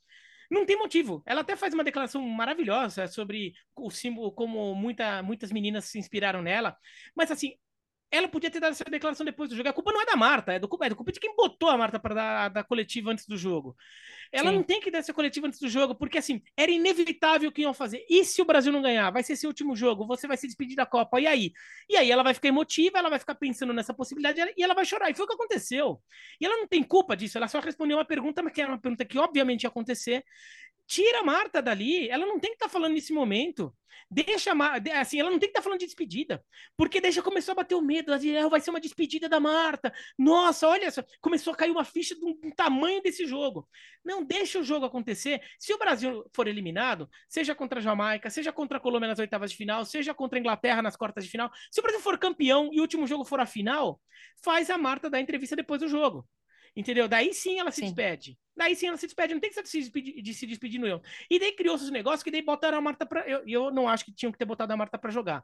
Não 0.50 0.66
tem 0.66 0.78
motivo. 0.78 1.24
Ela 1.26 1.42
até 1.42 1.56
faz 1.56 1.74
uma 1.74 1.84
declaração 1.84 2.22
maravilhosa 2.22 3.08
sobre 3.08 3.54
o 3.76 3.90
símbolo, 3.90 4.32
como 4.32 4.76
muita, 4.76 5.24
muitas 5.24 5.52
meninas 5.52 5.86
se 5.86 5.98
inspiraram 6.00 6.42
nela. 6.42 6.78
Mas 7.16 7.32
assim, 7.32 7.54
ela 8.16 8.28
podia 8.28 8.50
ter 8.50 8.60
dado 8.60 8.72
essa 8.72 8.84
declaração 8.86 9.26
depois 9.26 9.50
do 9.50 9.56
jogo. 9.56 9.70
A 9.70 9.74
culpa 9.74 9.92
não 9.92 10.02
é 10.02 10.06
da 10.06 10.16
Marta, 10.16 10.54
é 10.54 10.60
do 10.60 10.68
culpa, 10.68 10.86
é 10.86 10.90
do 10.90 10.96
culpa 10.96 11.12
de 11.12 11.20
quem 11.20 11.36
botou 11.36 11.70
a 11.70 11.78
Marta 11.78 12.00
para 12.00 12.16
dar 12.16 12.50
da 12.50 12.64
coletiva 12.64 13.12
antes 13.12 13.28
do 13.28 13.38
jogo. 13.38 13.76
Ela 14.32 14.50
Sim. 14.50 14.56
não 14.56 14.64
tem 14.64 14.80
que 14.80 14.90
dar 14.90 15.00
essa 15.00 15.14
coletiva 15.14 15.48
antes 15.48 15.60
do 15.60 15.70
jogo, 15.70 15.96
porque 15.96 16.18
assim, 16.18 16.42
era 16.58 16.72
inevitável 16.72 17.50
o 17.50 17.52
que 17.52 17.62
iam 17.62 17.74
fazer. 17.74 18.06
E 18.10 18.24
se 18.26 18.42
o 18.42 18.46
Brasil 18.46 18.72
não 18.72 18.82
ganhar? 18.82 19.10
Vai 19.12 19.24
ser 19.24 19.36
seu 19.36 19.50
último 19.50 19.76
jogo, 19.76 20.06
você 20.06 20.28
vai 20.28 20.38
se 20.38 20.48
despedir 20.48 20.76
da 20.76 20.86
Copa. 20.86 21.20
E 21.20 21.28
aí? 21.28 21.52
E 21.90 21.96
aí 21.96 22.12
ela 22.12 22.24
vai 22.24 22.34
ficar 22.34 22.48
emotiva, 22.48 22.98
ela 22.98 23.10
vai 23.10 23.20
ficar 23.20 23.36
pensando 23.36 23.74
nessa 23.74 23.94
possibilidade 23.94 24.54
e 24.58 24.64
ela 24.64 24.74
vai 24.74 24.86
chorar. 24.86 25.10
E 25.10 25.14
foi 25.14 25.26
o 25.26 25.28
que 25.28 25.36
aconteceu. 25.36 26.02
E 26.40 26.46
ela 26.46 26.58
não 26.58 26.68
tem 26.68 26.84
culpa 26.84 27.16
disso, 27.16 27.38
ela 27.38 27.48
só 27.48 27.60
respondeu 27.60 27.98
uma 27.98 28.06
pergunta, 28.06 28.42
mas 28.42 28.54
que 28.54 28.62
era 28.62 28.72
uma 28.72 28.80
pergunta 28.80 29.06
que 29.06 29.18
obviamente 29.18 29.64
ia 29.64 29.70
acontecer 29.70 30.24
tira 30.88 31.20
a 31.20 31.24
Marta 31.24 31.62
dali, 31.62 32.08
ela 32.10 32.26
não 32.26 32.40
tem 32.40 32.52
que 32.52 32.56
estar 32.56 32.68
tá 32.68 32.72
falando 32.72 32.94
nesse 32.94 33.14
momento. 33.14 33.74
Deixa 34.10 34.52
assim, 35.00 35.20
ela 35.20 35.32
não 35.32 35.40
tem 35.40 35.50
que 35.50 35.52
estar 35.52 35.60
tá 35.60 35.64
falando 35.64 35.80
de 35.80 35.86
despedida, 35.86 36.44
porque 36.78 37.02
deixa 37.02 37.22
começou 37.22 37.54
a 37.54 37.56
bater 37.56 37.76
o 37.76 37.82
medo, 37.82 38.14
assim, 38.14 38.34
vai 38.50 38.62
ser 38.62 38.70
uma 38.70 38.80
despedida 38.80 39.28
da 39.28 39.40
Marta. 39.40 39.94
Nossa, 40.18 40.68
olha 40.68 40.92
só, 40.92 41.04
começou 41.22 41.54
a 41.54 41.56
cair 41.56 41.72
uma 41.72 41.84
ficha 41.84 42.16
do, 42.16 42.34
do 42.34 42.52
tamanho 42.56 43.02
desse 43.02 43.26
jogo. 43.26 43.68
Não 44.04 44.24
deixa 44.24 44.60
o 44.60 44.64
jogo 44.64 44.86
acontecer. 44.86 45.42
Se 45.58 45.74
o 45.74 45.78
Brasil 45.78 46.24
for 46.34 46.48
eliminado, 46.48 47.10
seja 47.28 47.56
contra 47.56 47.80
a 47.80 47.82
Jamaica, 47.82 48.30
seja 48.30 48.52
contra 48.52 48.78
a 48.78 48.82
Colômbia 48.82 49.10
nas 49.10 49.20
oitavas 49.20 49.52
de 49.52 49.58
final, 49.58 49.84
seja 49.86 50.14
contra 50.14 50.38
a 50.38 50.40
Inglaterra 50.40 50.82
nas 50.82 50.96
quartas 50.96 51.26
de 51.26 51.30
final, 51.30 51.52
se 51.72 51.80
o 51.80 51.84
Brasil 51.84 52.02
for 52.02 52.18
campeão 52.18 52.70
e 52.72 52.80
o 52.80 52.82
último 52.82 53.08
jogo 53.08 53.26
for 53.26 53.40
a 53.40 53.46
final, 53.46 54.00
faz 54.44 54.70
a 54.70 54.78
Marta 54.78 55.10
dar 55.10 55.20
entrevista 55.20 55.56
depois 55.56 55.82
do 55.82 55.88
jogo. 55.88 56.28
Entendeu? 56.76 57.08
Daí 57.08 57.34
sim 57.34 57.60
ela 57.60 57.72
se 57.72 57.78
sim. 57.78 57.86
despede. 57.86 58.38
Daí 58.56 58.76
sim 58.76 58.88
ela 58.88 58.98
se 58.98 59.06
despede, 59.06 59.34
não 59.34 59.42
tem 59.42 59.50
que 59.50 59.68
se 59.68 59.80
despedir, 59.80 60.22
de 60.22 60.34
se 60.34 60.46
despedir 60.46 60.80
no 60.80 60.88
eu. 60.88 61.02
E 61.30 61.40
daí 61.40 61.52
criou-se 61.54 61.84
os 61.84 61.92
negócios 61.92 62.24
que 62.24 62.32
daí 62.32 62.42
botaram 62.42 62.78
a 62.78 62.82
Marta 62.82 63.06
pra. 63.06 63.22
Eu, 63.28 63.44
eu 63.48 63.72
não 63.72 63.88
acho 63.88 64.06
que 64.06 64.14
tinham 64.14 64.32
que 64.32 64.38
ter 64.38 64.46
botado 64.46 64.74
a 64.74 64.78
Marta 64.78 64.98
para 64.98 65.12
jogar. 65.12 65.44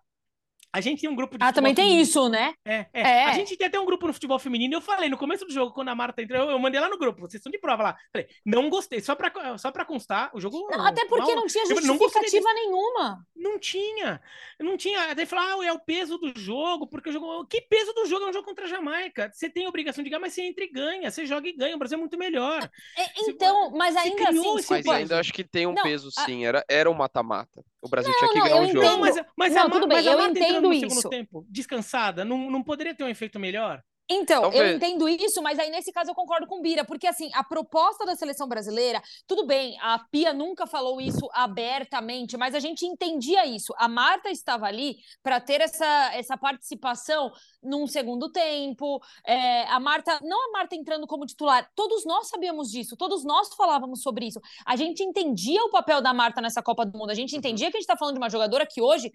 A 0.74 0.80
gente 0.80 1.02
tem 1.02 1.10
um 1.10 1.16
grupo 1.16 1.38
de. 1.38 1.44
Ah, 1.44 1.52
também 1.52 1.76
tem 1.76 1.84
feminino. 1.84 2.04
isso, 2.04 2.30
né? 2.30 2.54
É, 2.64 2.86
é, 2.94 3.02
é, 3.02 3.26
A 3.26 3.34
gente 3.34 3.58
tem 3.58 3.68
até 3.68 3.78
um 3.78 3.86
grupo 3.86 4.08
no 4.08 4.14
futebol 4.14 4.40
feminino. 4.40 4.74
Eu 4.74 4.82
falei 4.82 5.10
no 5.10 5.18
começo 5.18 5.46
do 5.46 5.52
jogo, 5.52 5.74
quando 5.74 5.90
a 5.90 5.96
Marta 5.96 6.22
entrou, 6.22 6.40
eu, 6.40 6.52
eu 6.52 6.60
mandei 6.60 6.80
lá 6.80 6.88
no 6.88 6.98
grupo, 6.98 7.20
vocês 7.20 7.36
estão 7.36 7.52
de 7.52 7.60
prova 7.60 7.84
lá. 7.84 7.98
Falei, 8.12 8.30
não 8.46 8.70
gostei, 8.70 9.02
só 9.02 9.14
pra, 9.14 9.58
só 9.58 9.70
pra 9.70 9.84
constar, 9.84 10.32
o 10.34 10.40
jogo. 10.40 10.68
Não, 10.72 10.86
até 10.86 11.06
porque 11.06 11.36
não, 11.36 11.42
não 11.42 11.48
tinha 11.48 11.66
justificativa 11.66 12.48
não 12.48 12.56
nenhuma. 12.56 13.26
Não 13.36 13.60
tinha. 13.60 14.22
Não 14.60 14.78
tinha. 14.78 15.14
Daí 15.14 15.26
falar, 15.26 15.56
ah, 15.56 15.66
é 15.66 15.74
o 15.74 15.80
peso 15.80 16.18
do 16.18 16.32
jogo, 16.40 16.88
porque 16.88 17.10
o 17.10 17.14
jogo. 17.14 17.46
Que 17.48 17.62
peso 17.62 17.92
do 17.94 18.06
jogo? 18.06 18.26
É 18.26 18.30
um 18.30 18.34
jogo 18.34 18.46
contra 18.46 18.66
a 18.66 18.70
Jamaica. 18.70 19.30
Você 19.34 19.50
tem 19.50 19.68
obrigação 19.68 20.04
de 20.04 20.10
ganhar, 20.10 20.22
mas 20.22 20.34
você 20.34 20.44
entra 20.44 20.64
e 20.64 20.72
ganha. 20.72 21.12
Você 21.12 21.26
joga 21.26 21.50
e 21.50 21.54
ganha. 21.54 21.76
O 21.76 21.80
Brasil 21.80 21.98
é 21.98 22.00
muito 22.00 22.18
melhor. 22.18 22.64
É, 22.98 23.06
então, 23.28 23.72
você, 23.72 23.78
mas 23.78 23.96
ainda 23.98 24.30
assim. 24.30 24.64
Mas 24.70 24.88
ainda 24.88 25.20
acho 25.20 25.34
que 25.34 25.44
tem 25.44 25.68
um 25.68 25.74
não, 25.74 25.84
peso, 25.84 26.10
sim. 26.12 26.46
Era, 26.46 26.64
era 26.70 26.90
um 26.90 26.94
mata-mata. 26.94 27.62
O 27.82 27.90
Brasil 27.90 28.12
não, 28.12 28.20
tinha 28.20 28.30
que 28.32 28.40
não, 28.40 28.46
ganhar 28.46 28.62
o 28.62 28.68
jogo. 28.68 28.82
Não, 28.82 29.00
mas, 29.00 29.16
mas 29.36 29.54
não, 29.54 29.64
a, 29.64 29.70
tudo 29.70 29.88
bem, 29.88 29.98
mas 29.98 30.08
a 30.08 30.12
eu 30.12 30.30
entendo 30.30 30.72
isso. 30.74 31.10
Tempo, 31.10 31.46
descansada, 31.50 32.24
não, 32.24 32.52
não 32.52 32.62
poderia 32.62 32.94
ter 32.94 33.04
um 33.04 33.10
efeito 33.10 33.40
melhor? 33.40 33.84
Então, 34.14 34.42
Talvez. 34.42 34.62
eu 34.62 34.76
entendo 34.76 35.08
isso, 35.08 35.42
mas 35.42 35.58
aí 35.58 35.70
nesse 35.70 35.90
caso 35.90 36.12
eu 36.12 36.16
concordo 36.16 36.46
com 36.46 36.60
o 36.60 36.62
Bira, 36.62 36.84
porque 36.84 37.08
assim, 37.08 37.30
a 37.34 37.44
proposta 37.44 38.06
da 38.06 38.14
seleção 38.14 38.46
brasileira, 38.46 39.02
tudo 39.26 39.46
bem, 39.46 39.80
a 39.80 40.00
Pia 40.12 40.34
nunca 40.34 40.68
falou 40.68 41.00
isso 41.00 41.30
abertamente, 41.34 42.36
mas 42.36 42.54
a 42.54 42.60
gente 42.60 42.86
entendia 42.86 43.46
isso. 43.46 43.74
A 43.78 43.88
Marta 43.88 44.30
estava 44.30 44.66
ali 44.66 44.98
para 45.24 45.40
ter 45.40 45.62
essa, 45.62 46.12
essa 46.14 46.38
participação 46.38 47.32
num 47.64 47.88
segundo 47.88 48.30
tempo. 48.30 49.02
É, 49.26 49.64
a 49.68 49.80
Marta, 49.80 50.20
não 50.24 50.50
a 50.50 50.52
Marta 50.52 50.76
entrando 50.76 51.08
como 51.08 51.26
titular, 51.26 51.70
todos 51.74 52.06
nós 52.06 52.28
sabíamos 52.28 52.70
disso, 52.70 52.98
todos 52.98 53.24
nós 53.24 53.54
falávamos 53.54 54.02
sobre 54.02 54.26
isso. 54.28 54.42
A 54.66 54.76
gente 54.76 55.04
entendia 55.04 55.64
o 55.64 55.72
papel 55.72 56.02
da 56.02 56.14
Marta 56.14 56.42
nessa 56.42 56.62
Copa 56.62 56.86
do 56.86 56.98
Mundo, 56.98 57.12
a 57.12 57.16
gente 57.16 57.36
entendia 57.36 57.72
que 57.72 57.78
a 57.78 57.80
gente 57.80 57.88
está 57.88 57.96
falando 57.96 58.16
de 58.16 58.20
uma 58.20 58.30
jogadora 58.30 58.68
que 58.68 58.82
hoje 58.82 59.10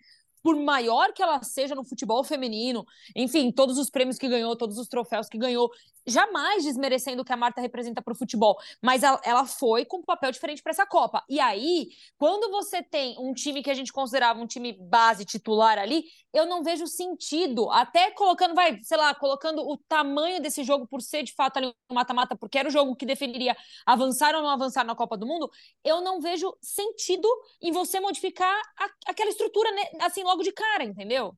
por 0.47 0.55
maior 0.55 1.12
que 1.12 1.20
ela 1.20 1.42
seja 1.42 1.74
no 1.74 1.82
futebol 1.82 2.22
feminino, 2.22 2.86
enfim, 3.16 3.51
todos 3.51 3.78
os 3.78 3.90
prêmios 3.90 4.16
que 4.16 4.28
ganhou, 4.28 4.55
todos 4.55 4.78
os 4.78 4.86
troféus 4.86 5.28
que 5.28 5.36
ganhou, 5.36 5.72
jamais 6.07 6.62
desmerecendo 6.62 7.22
o 7.22 7.24
que 7.24 7.32
a 7.32 7.36
Marta 7.36 7.61
representa 7.61 8.01
para 8.01 8.12
o 8.12 8.16
futebol, 8.16 8.57
mas 8.80 9.03
ela, 9.03 9.20
ela, 9.24 9.44
foi 9.44 9.84
com 9.84 9.99
um 9.99 10.05
papel 10.05 10.30
diferente 10.30 10.62
para 10.62 10.70
essa 10.70 10.86
Copa. 10.86 11.24
E 11.28 11.40
aí, 11.40 11.88
quando 12.16 12.49
você 12.51 12.80
tem 12.80 13.16
um 13.18 13.34
time 13.34 13.62
que 13.62 13.70
a 13.70 13.74
gente 13.74 13.92
considerava 13.92 14.40
um 14.40 14.47
time 14.47 14.72
base 14.72 15.24
titular 15.24 15.78
ali, 15.78 16.05
eu 16.32 16.47
não 16.47 16.62
vejo 16.62 16.86
sentido, 16.86 17.70
até 17.70 18.11
colocando, 18.11 18.55
vai, 18.55 18.78
sei 18.82 18.97
lá, 18.97 19.14
colocando 19.14 19.66
o 19.66 19.76
tamanho 19.88 20.40
desse 20.40 20.62
jogo 20.62 20.86
por 20.86 21.01
ser 21.01 21.22
de 21.22 21.34
fato 21.34 21.57
ali 21.57 21.74
um 21.90 21.94
mata-mata, 21.94 22.36
porque 22.36 22.59
era 22.59 22.68
o 22.68 22.70
jogo 22.70 22.94
que 22.94 23.07
definiria 23.07 23.57
avançar 23.84 24.34
ou 24.34 24.42
não 24.42 24.51
avançar 24.51 24.84
na 24.84 24.94
Copa 24.94 25.16
do 25.16 25.26
Mundo, 25.26 25.51
eu 25.82 26.01
não 26.03 26.20
vejo 26.20 26.55
sentido 26.61 27.26
em 27.61 27.72
você 27.72 27.99
modificar 27.99 28.55
a, 28.78 29.11
aquela 29.11 29.30
estrutura 29.30 29.72
né, 29.72 29.82
assim 30.03 30.22
logo 30.22 30.36
de 30.43 30.53
cara, 30.53 30.84
entendeu? 30.84 31.37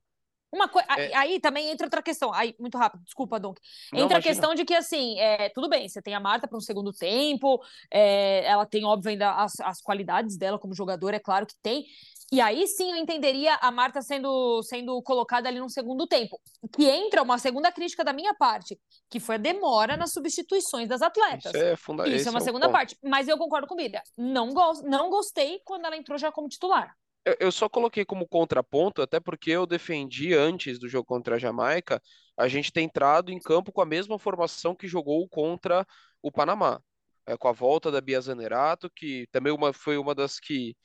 Uma 0.51 0.67
coisa. 0.67 0.87
É... 0.97 1.15
Aí 1.15 1.39
também 1.39 1.69
entra 1.69 1.85
outra 1.85 2.01
questão. 2.01 2.33
Aí, 2.33 2.55
muito 2.59 2.77
rápido, 2.77 3.03
desculpa, 3.03 3.39
Donk. 3.39 3.59
Entra 3.93 4.17
a 4.17 4.21
questão 4.21 4.55
de 4.55 4.65
que, 4.65 4.73
assim, 4.73 5.19
é, 5.19 5.49
tudo 5.49 5.69
bem, 5.69 5.87
você 5.87 6.01
tem 6.01 6.15
a 6.15 6.19
Marta 6.19 6.47
para 6.47 6.57
um 6.57 6.61
segundo 6.61 6.91
tempo, 6.91 7.61
é, 7.91 8.43
ela 8.45 8.65
tem, 8.65 8.83
óbvio, 8.83 9.11
ainda 9.11 9.31
as, 9.31 9.59
as 9.59 9.81
qualidades 9.81 10.37
dela 10.37 10.57
como 10.57 10.73
jogadora, 10.73 11.17
é 11.17 11.19
claro 11.19 11.45
que 11.45 11.55
tem. 11.61 11.85
E 12.31 12.39
aí 12.39 12.67
sim 12.67 12.91
eu 12.91 12.97
entenderia 12.97 13.55
a 13.55 13.71
Marta 13.71 14.03
sendo, 14.03 14.61
sendo 14.61 15.01
colocada 15.01 15.49
ali 15.49 15.59
no 15.59 15.69
segundo 15.69 16.05
tempo. 16.05 16.39
Que 16.71 16.85
entra 16.85 17.23
uma 17.23 17.39
segunda 17.39 17.71
crítica 17.71 18.03
da 18.03 18.13
minha 18.13 18.35
parte, 18.35 18.79
que 19.09 19.19
foi 19.19 19.35
a 19.35 19.39
demora 19.39 19.97
nas 19.97 20.13
substituições 20.13 20.87
das 20.87 21.01
atletas. 21.01 21.53
Isso 21.53 21.57
é, 21.57 21.75
funda 21.75 22.07
Isso 22.07 22.27
é 22.27 22.31
uma 22.31 22.39
é 22.39 22.43
segunda 22.43 22.69
parte. 22.69 22.95
Mas 23.03 23.27
eu 23.27 23.37
concordo 23.37 23.67
com 23.67 23.75
Bíblia. 23.75 24.03
Não, 24.15 24.53
go 24.53 24.73
não 24.83 25.09
gostei 25.09 25.59
quando 25.65 25.85
ela 25.85 25.97
entrou 25.97 26.19
já 26.19 26.31
como 26.31 26.47
titular. 26.47 26.95
Eu 27.39 27.51
só 27.51 27.69
coloquei 27.69 28.05
como 28.05 28.27
contraponto, 28.27 29.01
até 29.01 29.19
porque 29.19 29.51
eu 29.51 29.65
defendi 29.65 30.33
antes 30.33 30.79
do 30.79 30.87
jogo 30.87 31.05
contra 31.05 31.35
a 31.35 31.39
Jamaica, 31.39 32.01
a 32.37 32.47
gente 32.47 32.71
ter 32.71 32.81
entrado 32.81 33.31
em 33.31 33.39
campo 33.39 33.71
com 33.71 33.81
a 33.81 33.85
mesma 33.85 34.17
formação 34.17 34.73
que 34.75 34.87
jogou 34.87 35.27
contra 35.29 35.85
o 36.21 36.31
Panamá. 36.31 36.81
É, 37.25 37.37
com 37.37 37.47
a 37.47 37.51
volta 37.51 37.91
da 37.91 38.01
Bia 38.01 38.19
Zanerato, 38.19 38.89
que 38.95 39.27
também 39.31 39.53
uma, 39.53 39.71
foi 39.71 39.97
uma 39.97 40.15
das 40.15 40.39
que, 40.39 40.75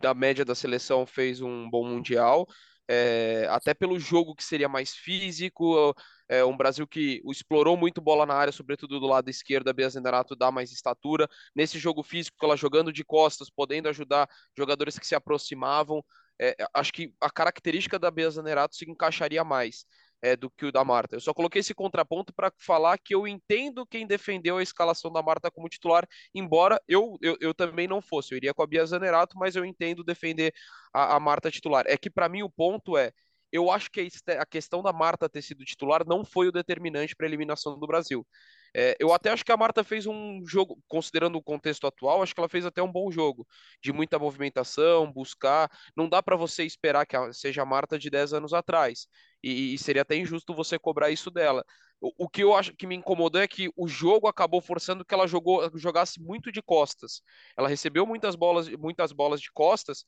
da 0.00 0.14
média 0.14 0.44
da 0.44 0.54
seleção, 0.54 1.04
fez 1.04 1.40
um 1.40 1.68
bom 1.68 1.84
Mundial 1.84 2.46
é, 2.88 3.46
até 3.50 3.74
pelo 3.74 3.98
jogo 3.98 4.34
que 4.34 4.44
seria 4.44 4.68
mais 4.68 4.94
físico, 4.94 5.94
é, 6.28 6.44
um 6.44 6.56
Brasil 6.56 6.86
que 6.86 7.22
explorou 7.26 7.76
muito 7.76 8.00
bola 8.00 8.24
na 8.26 8.34
área, 8.34 8.52
sobretudo 8.52 8.98
do 8.98 9.06
lado 9.06 9.28
esquerdo, 9.28 9.68
a 9.68 9.72
Bia 9.72 9.88
Zendarato 9.88 10.34
dá 10.34 10.50
mais 10.50 10.72
estatura. 10.72 11.28
Nesse 11.54 11.78
jogo 11.78 12.02
físico, 12.02 12.36
ela 12.42 12.56
jogando 12.56 12.92
de 12.92 13.04
costas, 13.04 13.50
podendo 13.50 13.88
ajudar 13.88 14.28
jogadores 14.56 14.98
que 14.98 15.06
se 15.06 15.14
aproximavam, 15.14 16.04
é, 16.40 16.56
acho 16.74 16.92
que 16.92 17.14
a 17.20 17.30
característica 17.30 17.98
da 17.98 18.10
Bia 18.10 18.30
Zanerato 18.30 18.74
se 18.74 18.90
encaixaria 18.90 19.44
mais. 19.44 19.84
É, 20.22 20.36
do 20.36 20.50
que 20.50 20.66
o 20.66 20.72
da 20.72 20.84
Marta. 20.84 21.16
Eu 21.16 21.20
só 21.20 21.34
coloquei 21.34 21.60
esse 21.60 21.74
contraponto 21.74 22.32
para 22.32 22.52
falar 22.58 22.96
que 22.98 23.14
eu 23.14 23.26
entendo 23.26 23.86
quem 23.86 24.06
defendeu 24.06 24.58
a 24.58 24.62
escalação 24.62 25.12
da 25.12 25.22
Marta 25.22 25.50
como 25.50 25.68
titular, 25.68 26.06
embora 26.34 26.80
eu, 26.86 27.18
eu, 27.20 27.36
eu 27.40 27.52
também 27.52 27.88
não 27.88 28.00
fosse. 28.00 28.32
Eu 28.32 28.36
iria 28.36 28.54
com 28.54 28.62
a 28.62 28.66
Bia 28.66 28.86
Zanerato, 28.86 29.36
mas 29.36 29.56
eu 29.56 29.64
entendo 29.64 30.04
defender 30.04 30.54
a, 30.94 31.16
a 31.16 31.20
Marta 31.20 31.50
titular. 31.50 31.84
É 31.88 31.96
que 31.96 32.08
para 32.08 32.28
mim 32.28 32.42
o 32.42 32.50
ponto 32.50 32.96
é 32.96 33.12
eu 33.52 33.70
acho 33.70 33.90
que 33.90 34.08
a 34.38 34.46
questão 34.46 34.82
da 34.82 34.92
Marta 34.94 35.28
ter 35.28 35.42
sido 35.42 35.62
titular 35.64 36.06
não 36.06 36.24
foi 36.24 36.48
o 36.48 36.52
determinante 36.52 37.14
para 37.14 37.26
a 37.26 37.28
eliminação 37.28 37.78
do 37.78 37.86
Brasil. 37.86 38.26
É, 38.74 38.96
eu 38.98 39.12
até 39.12 39.30
acho 39.30 39.44
que 39.44 39.52
a 39.52 39.56
Marta 39.56 39.84
fez 39.84 40.06
um 40.06 40.42
jogo, 40.46 40.82
considerando 40.88 41.36
o 41.36 41.42
contexto 41.42 41.86
atual, 41.86 42.22
acho 42.22 42.34
que 42.34 42.40
ela 42.40 42.48
fez 42.48 42.64
até 42.64 42.82
um 42.82 42.90
bom 42.90 43.10
jogo, 43.10 43.46
de 43.82 43.92
muita 43.92 44.18
movimentação, 44.18 45.12
buscar. 45.12 45.70
Não 45.94 46.08
dá 46.08 46.22
para 46.22 46.36
você 46.36 46.64
esperar 46.64 47.04
que 47.04 47.16
seja 47.34 47.60
a 47.62 47.66
Marta 47.66 47.98
de 47.98 48.08
10 48.08 48.32
anos 48.32 48.54
atrás. 48.54 49.06
E, 49.42 49.74
e 49.74 49.78
seria 49.78 50.02
até 50.02 50.16
injusto 50.16 50.54
você 50.54 50.78
cobrar 50.78 51.10
isso 51.10 51.30
dela. 51.30 51.64
O, 52.00 52.24
o, 52.24 52.28
que 52.28 52.42
eu 52.42 52.54
acho 52.54 52.74
que 52.74 52.86
me 52.86 52.96
incomodou 52.96 53.40
é 53.40 53.48
que 53.48 53.70
o 53.76 53.86
jogo 53.86 54.26
acabou 54.26 54.60
forçando 54.60 55.04
que 55.04 55.14
ela 55.14 55.26
jogou, 55.26 55.70
jogasse 55.78 56.20
muito 56.20 56.50
de 56.50 56.60
costas. 56.62 57.22
Ela 57.56 57.68
recebeu 57.68 58.06
muitas 58.06 58.34
bolas, 58.34 58.68
muitas 58.68 59.12
bolas 59.12 59.40
de 59.40 59.52
costas 59.52 60.04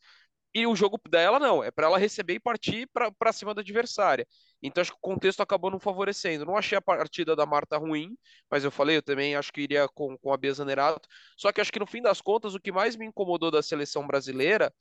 e 0.54 0.66
o 0.68 0.76
jogo 0.76 1.00
dela 1.08 1.40
não, 1.40 1.64
é 1.64 1.70
para 1.72 1.88
ela 1.88 1.98
receber 1.98 2.34
e 2.34 2.40
partir 2.40 2.88
para 3.18 3.32
cima 3.32 3.52
da 3.52 3.60
adversária. 3.60 4.26
Então 4.62 4.80
acho 4.80 4.92
que 4.92 4.98
o 4.98 5.00
contexto 5.00 5.40
acabou 5.40 5.68
não 5.68 5.80
favorecendo. 5.80 6.46
Não 6.46 6.56
achei 6.56 6.78
a 6.78 6.80
partida 6.80 7.34
da 7.34 7.44
Marta 7.44 7.76
ruim, 7.76 8.16
mas 8.48 8.62
eu 8.62 8.70
falei, 8.70 8.96
eu 8.98 9.02
também 9.02 9.34
acho 9.34 9.52
que 9.52 9.62
iria 9.62 9.88
com, 9.88 10.16
com 10.16 10.32
a 10.32 10.36
Bia 10.36 10.54
Zanerato. 10.54 11.08
Só 11.36 11.50
que 11.50 11.60
acho 11.60 11.72
que 11.72 11.80
no 11.80 11.86
fim 11.86 12.00
das 12.00 12.20
contas, 12.20 12.54
o 12.54 12.60
que 12.60 12.70
mais 12.70 12.94
me 12.94 13.04
incomodou 13.04 13.50
da 13.50 13.62
seleção 13.62 14.06
brasileira 14.06 14.72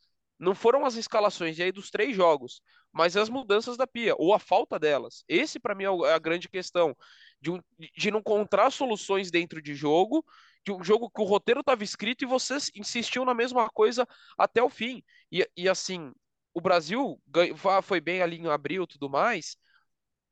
não 0.43 0.53
foram 0.53 0.85
as 0.85 0.95
escalações 0.95 1.59
aí 1.59 1.71
dos 1.71 1.89
três 1.89 2.15
jogos, 2.15 2.61
mas 2.91 3.17
as 3.17 3.29
mudanças 3.29 3.77
da 3.77 3.87
Pia, 3.87 4.13
ou 4.17 4.33
a 4.33 4.39
falta 4.39 4.77
delas. 4.77 5.23
Esse, 5.27 5.59
para 5.59 5.73
mim, 5.73 5.85
é, 5.85 6.09
é 6.09 6.13
a 6.13 6.19
grande 6.19 6.47
questão. 6.49 6.95
De, 7.41 7.51
um, 7.51 7.59
de 7.97 8.09
não 8.09 8.19
encontrar 8.19 8.71
soluções 8.71 9.29
dentro 9.29 9.61
de 9.61 9.75
jogo 9.75 10.23
de 10.65 10.71
um 10.71 10.83
jogo 10.83 11.09
que 11.09 11.21
o 11.21 11.25
roteiro 11.25 11.59
estava 11.59 11.83
escrito 11.83 12.23
e 12.23 12.27
você 12.27 12.57
insistiu 12.75 13.25
na 13.25 13.33
mesma 13.33 13.69
coisa 13.69 14.07
até 14.37 14.63
o 14.63 14.69
fim. 14.69 15.03
E, 15.31 15.47
e 15.57 15.67
assim, 15.67 16.11
o 16.53 16.61
Brasil 16.61 17.21
foi 17.83 17.99
bem 17.99 18.21
ali 18.21 18.37
em 18.37 18.47
abril 18.47 18.83
e 18.83 18.87
tudo 18.87 19.09
mais, 19.09 19.57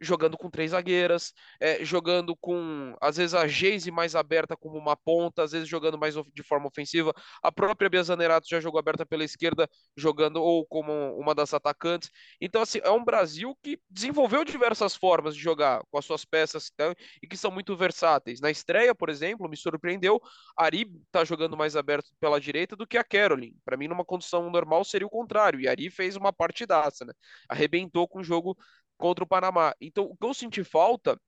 jogando 0.02 0.38
com 0.38 0.50
três 0.50 0.72
zagueiras, 0.72 1.32
é, 1.60 1.86
jogando 1.86 2.36
com, 2.36 2.96
às 3.00 3.18
vezes, 3.18 3.36
a 3.36 3.48
Geise 3.48 3.92
mais 3.92 4.16
aberta 4.16 4.58
como 4.58 4.78
uma 4.78 4.98
ponta, 4.98 5.44
às 5.44 5.52
vezes 5.52 5.70
jogando 5.70 5.98
mais 5.98 6.16
de 6.34 6.44
forma 6.44 6.68
ofensiva. 6.68 7.14
A 7.42 7.52
própria 7.52 7.90
Bia 7.90 8.02
Zanerato 8.04 8.48
já 8.50 8.60
jogou 8.60 8.80
aberta 8.80 9.06
pela 9.06 9.24
esquerda, 9.24 9.70
jogando 9.96 10.42
ou 10.42 10.66
como 10.66 10.92
uma 11.18 11.36
das 11.36 11.54
atacantes. 11.54 12.10
Então, 12.42 12.62
assim, 12.62 12.80
é 12.84 12.90
um 12.90 13.06
Brasil 13.06 13.56
que 13.62 13.80
desenvolveu 13.90 14.44
diversas 14.44 14.96
formas 14.96 15.36
de 15.36 15.42
jogar 15.42 15.82
com 15.92 15.98
as 15.98 16.06
suas 16.06 16.26
peças 16.26 16.72
então, 16.74 16.94
e 17.22 17.28
que 17.28 17.38
são 17.38 17.52
muito 17.52 17.76
versáteis. 17.76 18.42
Na 18.42 18.50
estreia, 18.50 18.96
por 18.96 19.10
exemplo, 19.10 19.48
me 19.48 19.56
surpreendeu, 19.56 20.20
Ari 20.58 20.92
tá 21.12 21.24
jogando 21.24 21.56
mais 21.56 21.76
aberto 21.76 22.12
pela 22.20 22.42
direita 22.42 22.76
do 22.76 22.88
que 22.88 22.98
a 22.98 23.04
Caroline. 23.04 23.58
Para 23.64 23.78
mim, 23.78 23.88
numa 23.88 24.06
condição 24.06 24.50
normal, 24.50 24.84
seria 24.84 25.06
o 25.06 25.10
contrário. 25.10 25.60
E 25.60 25.68
Ari 25.68 25.90
fez 25.92 26.16
uma 26.16 26.34
partidaça, 26.34 27.06
né? 27.06 27.14
Arrebentou 27.48 28.08
com 28.08 28.20
o 28.20 28.24
jogo 28.24 28.58
contra 29.02 29.24
o 29.24 29.28
Panamá. 29.28 29.74
Então, 29.82 30.06
o 30.06 30.16
que 30.16 30.26
eu 30.26 30.34
senti 30.34 30.64
falta 30.64 31.20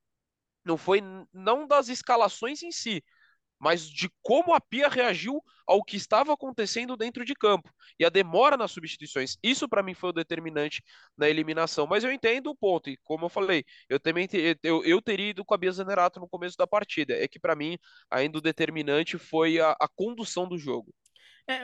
não 0.64 0.78
foi 0.78 1.02
não 1.32 1.66
das 1.66 1.88
escalações 1.88 2.62
em 2.62 2.70
si, 2.70 3.04
mas 3.58 3.88
de 3.88 4.10
como 4.22 4.54
a 4.54 4.60
Pia 4.60 4.88
reagiu 4.88 5.42
ao 5.66 5.82
que 5.82 5.96
estava 5.96 6.32
acontecendo 6.32 6.96
dentro 6.96 7.24
de 7.24 7.34
campo 7.34 7.70
e 7.98 8.04
a 8.04 8.10
demora 8.10 8.56
nas 8.56 8.70
substituições. 8.72 9.36
Isso 9.42 9.68
para 9.68 9.82
mim 9.82 9.94
foi 9.94 10.10
o 10.10 10.12
determinante 10.12 10.82
na 11.16 11.28
eliminação. 11.28 11.86
Mas 11.86 12.04
eu 12.04 12.12
entendo 12.12 12.50
o 12.50 12.56
ponto 12.56 12.90
e 12.90 12.98
como 13.02 13.24
eu 13.24 13.30
falei, 13.30 13.64
eu 13.88 13.98
também 13.98 14.26
te, 14.26 14.58
eu, 14.62 14.84
eu 14.84 15.00
teria 15.00 15.30
ido 15.30 15.44
com 15.44 15.54
a 15.54 15.56
Bia 15.56 15.72
Zanerato 15.72 16.20
no 16.20 16.28
começo 16.28 16.56
da 16.56 16.66
partida. 16.66 17.14
É 17.14 17.26
que 17.26 17.38
para 17.38 17.54
mim 17.54 17.78
ainda 18.10 18.38
o 18.38 18.42
determinante 18.42 19.16
foi 19.16 19.58
a, 19.58 19.72
a 19.72 19.88
condução 19.88 20.46
do 20.46 20.58
jogo. 20.58 20.94
É, 21.46 21.62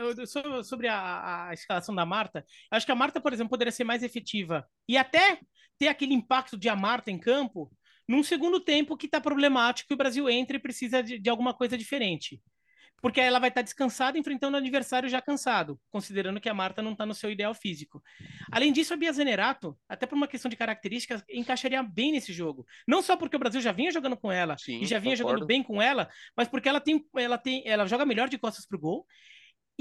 sobre 0.63 0.89
a, 0.89 1.49
a, 1.49 1.55
escalação 1.55 1.95
da 1.95 2.05
Marta, 2.05 2.45
acho 2.71 2.85
que 2.85 2.93
a 2.93 2.95
Marta, 2.95 3.19
por 3.19 3.33
exemplo, 3.33 3.49
poderia 3.49 3.73
ser 3.73 3.85
mais 3.85 4.03
efetiva 4.03 4.69
e 4.87 4.99
até 4.99 5.41
ter 5.81 5.89
aquele 5.89 6.13
impacto 6.13 6.59
de 6.59 6.69
a 6.69 6.77
Marta 6.77 7.11
em 7.11 7.19
campo 7.19 7.73
num 8.07 8.23
segundo 8.23 8.61
tempo 8.61 8.99
que 8.99 9.07
está 9.07 9.19
problemático 9.19 9.89
que 9.89 9.95
o 9.95 9.97
Brasil 9.97 10.29
entra 10.29 10.57
e 10.57 10.61
precisa 10.61 11.03
de, 11.03 11.19
de 11.19 11.31
alguma 11.31 11.55
coisa 11.55 11.79
diferente. 11.79 12.39
Porque 13.01 13.19
ela 13.19 13.39
vai 13.39 13.49
estar 13.49 13.61
tá 13.61 13.65
descansada 13.65 14.19
enfrentando 14.19 14.59
o 14.59 14.61
adversário 14.61 15.09
já 15.09 15.23
cansado, 15.23 15.81
considerando 15.91 16.39
que 16.39 16.51
a 16.51 16.53
Marta 16.53 16.83
não 16.83 16.93
está 16.93 17.07
no 17.07 17.15
seu 17.15 17.31
ideal 17.31 17.55
físico. 17.55 18.03
Além 18.53 18.75
disso, 18.75 18.93
a 18.93 18.97
Bia 18.97 19.11
Zenerato, 19.11 19.75
até 19.89 20.05
por 20.05 20.17
uma 20.17 20.29
questão 20.29 20.51
de 20.51 20.57
características, 20.57 21.25
encaixaria 21.31 21.83
bem 21.83 22.13
nesse 22.13 22.31
jogo. 22.31 22.67
Não 22.87 23.01
só 23.01 23.17
porque 23.17 23.37
o 23.37 23.39
Brasil 23.39 23.63
já 23.63 23.73
vinha 23.73 23.91
jogando 23.91 24.19
com 24.19 24.31
ela 24.31 24.59
Sim, 24.59 24.83
e 24.83 24.85
já 24.87 24.99
vinha 24.99 25.17
concordo. 25.17 25.39
jogando 25.39 25.47
bem 25.47 25.63
com 25.63 25.81
ela, 25.81 26.11
mas 26.37 26.47
porque 26.47 26.69
ela 26.69 26.81
tem, 26.81 27.03
ela 27.17 27.39
tem, 27.39 27.63
ela 27.65 27.87
joga 27.87 28.05
melhor 28.05 28.29
de 28.29 28.37
costas 28.37 28.67
pro 28.67 28.79
gol 28.79 29.07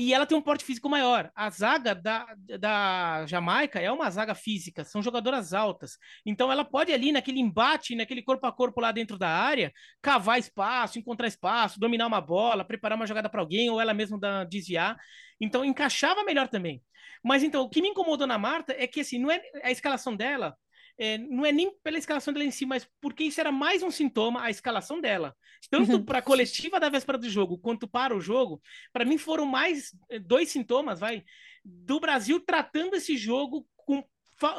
e 0.02 0.14
ela 0.14 0.26
tem 0.26 0.38
um 0.38 0.42
porte 0.42 0.64
físico 0.64 0.90
maior. 0.90 1.30
A 1.36 1.50
zaga 1.50 1.94
da, 1.94 2.26
da 2.58 3.26
Jamaica 3.26 3.82
é 3.82 3.92
uma 3.92 4.10
zaga 4.10 4.34
física, 4.34 4.86
são 4.86 5.04
jogadoras 5.04 5.54
altas. 5.54 5.98
Então 6.26 6.50
ela 6.50 6.64
pode 6.64 6.94
ali 6.94 7.12
naquele 7.12 7.42
embate, 7.42 7.98
naquele 7.98 8.22
corpo 8.24 8.48
a 8.48 8.52
corpo 8.54 8.80
lá 8.80 8.94
dentro 8.94 9.18
da 9.18 9.28
área, 9.28 9.74
cavar 10.02 10.40
espaço, 10.40 10.98
encontrar 10.98 11.28
espaço, 11.28 11.82
dominar 11.82 12.08
uma 12.08 12.22
bola, 12.22 12.64
preparar 12.64 12.96
uma 12.98 13.06
jogada 13.06 13.28
para 13.30 13.42
alguém 13.42 13.70
ou 13.70 13.82
ela 13.82 13.94
mesma 13.94 14.18
da, 14.18 14.46
desviar. 14.46 14.98
Então 15.38 15.66
encaixava 15.66 16.24
melhor 16.24 16.48
também. 16.48 16.82
Mas 17.22 17.44
então 17.44 17.64
o 17.64 17.70
que 17.70 17.82
me 17.82 17.90
incomodou 17.90 18.26
na 18.26 18.38
Marta 18.38 18.74
é 18.78 18.88
que 18.88 19.02
assim, 19.02 19.20
não 19.20 19.30
é 19.30 19.42
a 19.62 19.70
escalação 19.70 20.16
dela 20.16 20.56
é, 21.00 21.18
não 21.18 21.46
é 21.46 21.52
nem 21.52 21.74
pela 21.82 21.98
escalação 21.98 22.34
dela 22.34 22.46
em 22.46 22.52
si, 22.52 22.66
mas 22.66 22.86
porque 23.00 23.24
isso 23.24 23.40
era 23.40 23.54
mais 23.54 23.82
um 23.82 23.90
sintoma, 23.90 24.44
a 24.44 24.50
escalação 24.50 25.00
dela. 25.00 25.34
Tanto 25.72 25.94
uhum. 25.94 26.04
para 26.04 26.20
a 26.20 26.22
coletiva 26.22 26.78
da 26.78 26.90
véspera 26.90 27.18
do 27.18 27.30
jogo, 27.30 27.58
quanto 27.58 27.88
para 27.88 28.14
o 28.16 28.20
jogo, 28.20 28.62
para 28.92 29.06
mim 29.06 29.18
foram 29.18 29.46
mais 29.46 29.96
é, 30.10 30.20
dois 30.20 30.50
sintomas, 30.50 31.00
vai, 31.00 31.24
do 31.64 32.02
Brasil 32.02 32.42
tratando 32.42 32.96
esse 32.96 33.16
jogo 33.16 33.66
com, 33.78 34.04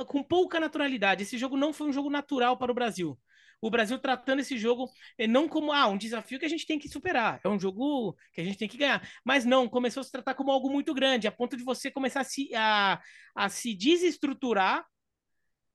com 0.07 0.23
pouca 0.23 0.59
naturalidade. 0.59 1.25
Esse 1.25 1.37
jogo 1.37 1.59
não 1.59 1.75
foi 1.75 1.89
um 1.89 1.93
jogo 1.93 2.09
natural 2.09 2.57
para 2.57 2.73
o 2.73 2.75
Brasil. 2.75 3.19
O 3.61 3.69
Brasil 3.69 3.99
tratando 3.99 4.41
esse 4.41 4.57
jogo 4.57 4.89
é, 5.19 5.27
não 5.27 5.47
como 5.47 5.71
ah, 5.73 5.89
um 5.89 5.99
desafio 5.99 6.39
que 6.39 6.47
a 6.47 6.49
gente 6.49 6.67
tem 6.67 6.79
que 6.79 6.89
superar, 6.89 7.39
é 7.45 7.49
um 7.51 7.61
jogo 7.61 8.17
que 8.33 8.41
a 8.41 8.45
gente 8.45 8.57
tem 8.57 8.67
que 8.67 8.79
ganhar. 8.79 9.07
Mas 9.23 9.45
não, 9.45 9.69
começou 9.69 10.01
a 10.01 10.05
se 10.05 10.11
tratar 10.11 10.33
como 10.33 10.51
algo 10.51 10.71
muito 10.71 10.95
grande, 10.95 11.29
a 11.29 11.33
ponto 11.33 11.55
de 11.55 11.63
você 11.63 11.91
começar 11.91 12.21
a 12.21 12.25
se, 12.25 12.49
a, 12.55 12.99
a 13.35 13.49
se 13.51 13.75
desestruturar 13.75 14.87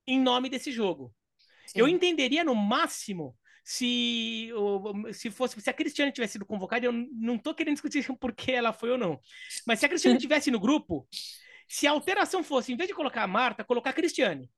em 0.06 0.20
nome 0.20 0.48
desse 0.48 0.70
jogo. 0.70 1.12
Sim. 1.66 1.80
Eu 1.80 1.88
entenderia 1.88 2.44
no 2.44 2.54
máximo 2.54 3.36
se, 3.64 4.50
se 5.12 5.30
fosse 5.30 5.60
se 5.60 5.68
a 5.68 5.72
Cristiane 5.72 6.12
tivesse 6.12 6.34
sido 6.34 6.46
convocada, 6.46 6.86
eu 6.86 6.92
não 6.92 7.36
tô 7.36 7.52
querendo 7.52 7.74
discutir 7.74 8.06
por 8.18 8.32
que 8.32 8.52
ela 8.52 8.72
foi 8.72 8.90
ou 8.90 8.98
não. 8.98 9.20
Mas 9.66 9.80
se 9.80 9.86
a 9.86 9.88
Cristiane 9.88 10.18
tivesse 10.20 10.50
no 10.50 10.60
grupo, 10.60 11.08
se 11.68 11.86
a 11.86 11.90
alteração 11.90 12.44
fosse, 12.44 12.72
em 12.72 12.76
vez 12.76 12.88
de 12.88 12.94
colocar 12.94 13.24
a 13.24 13.26
Marta, 13.26 13.64
colocar 13.64 13.90
a 13.90 13.92
Cristiane. 13.92 14.48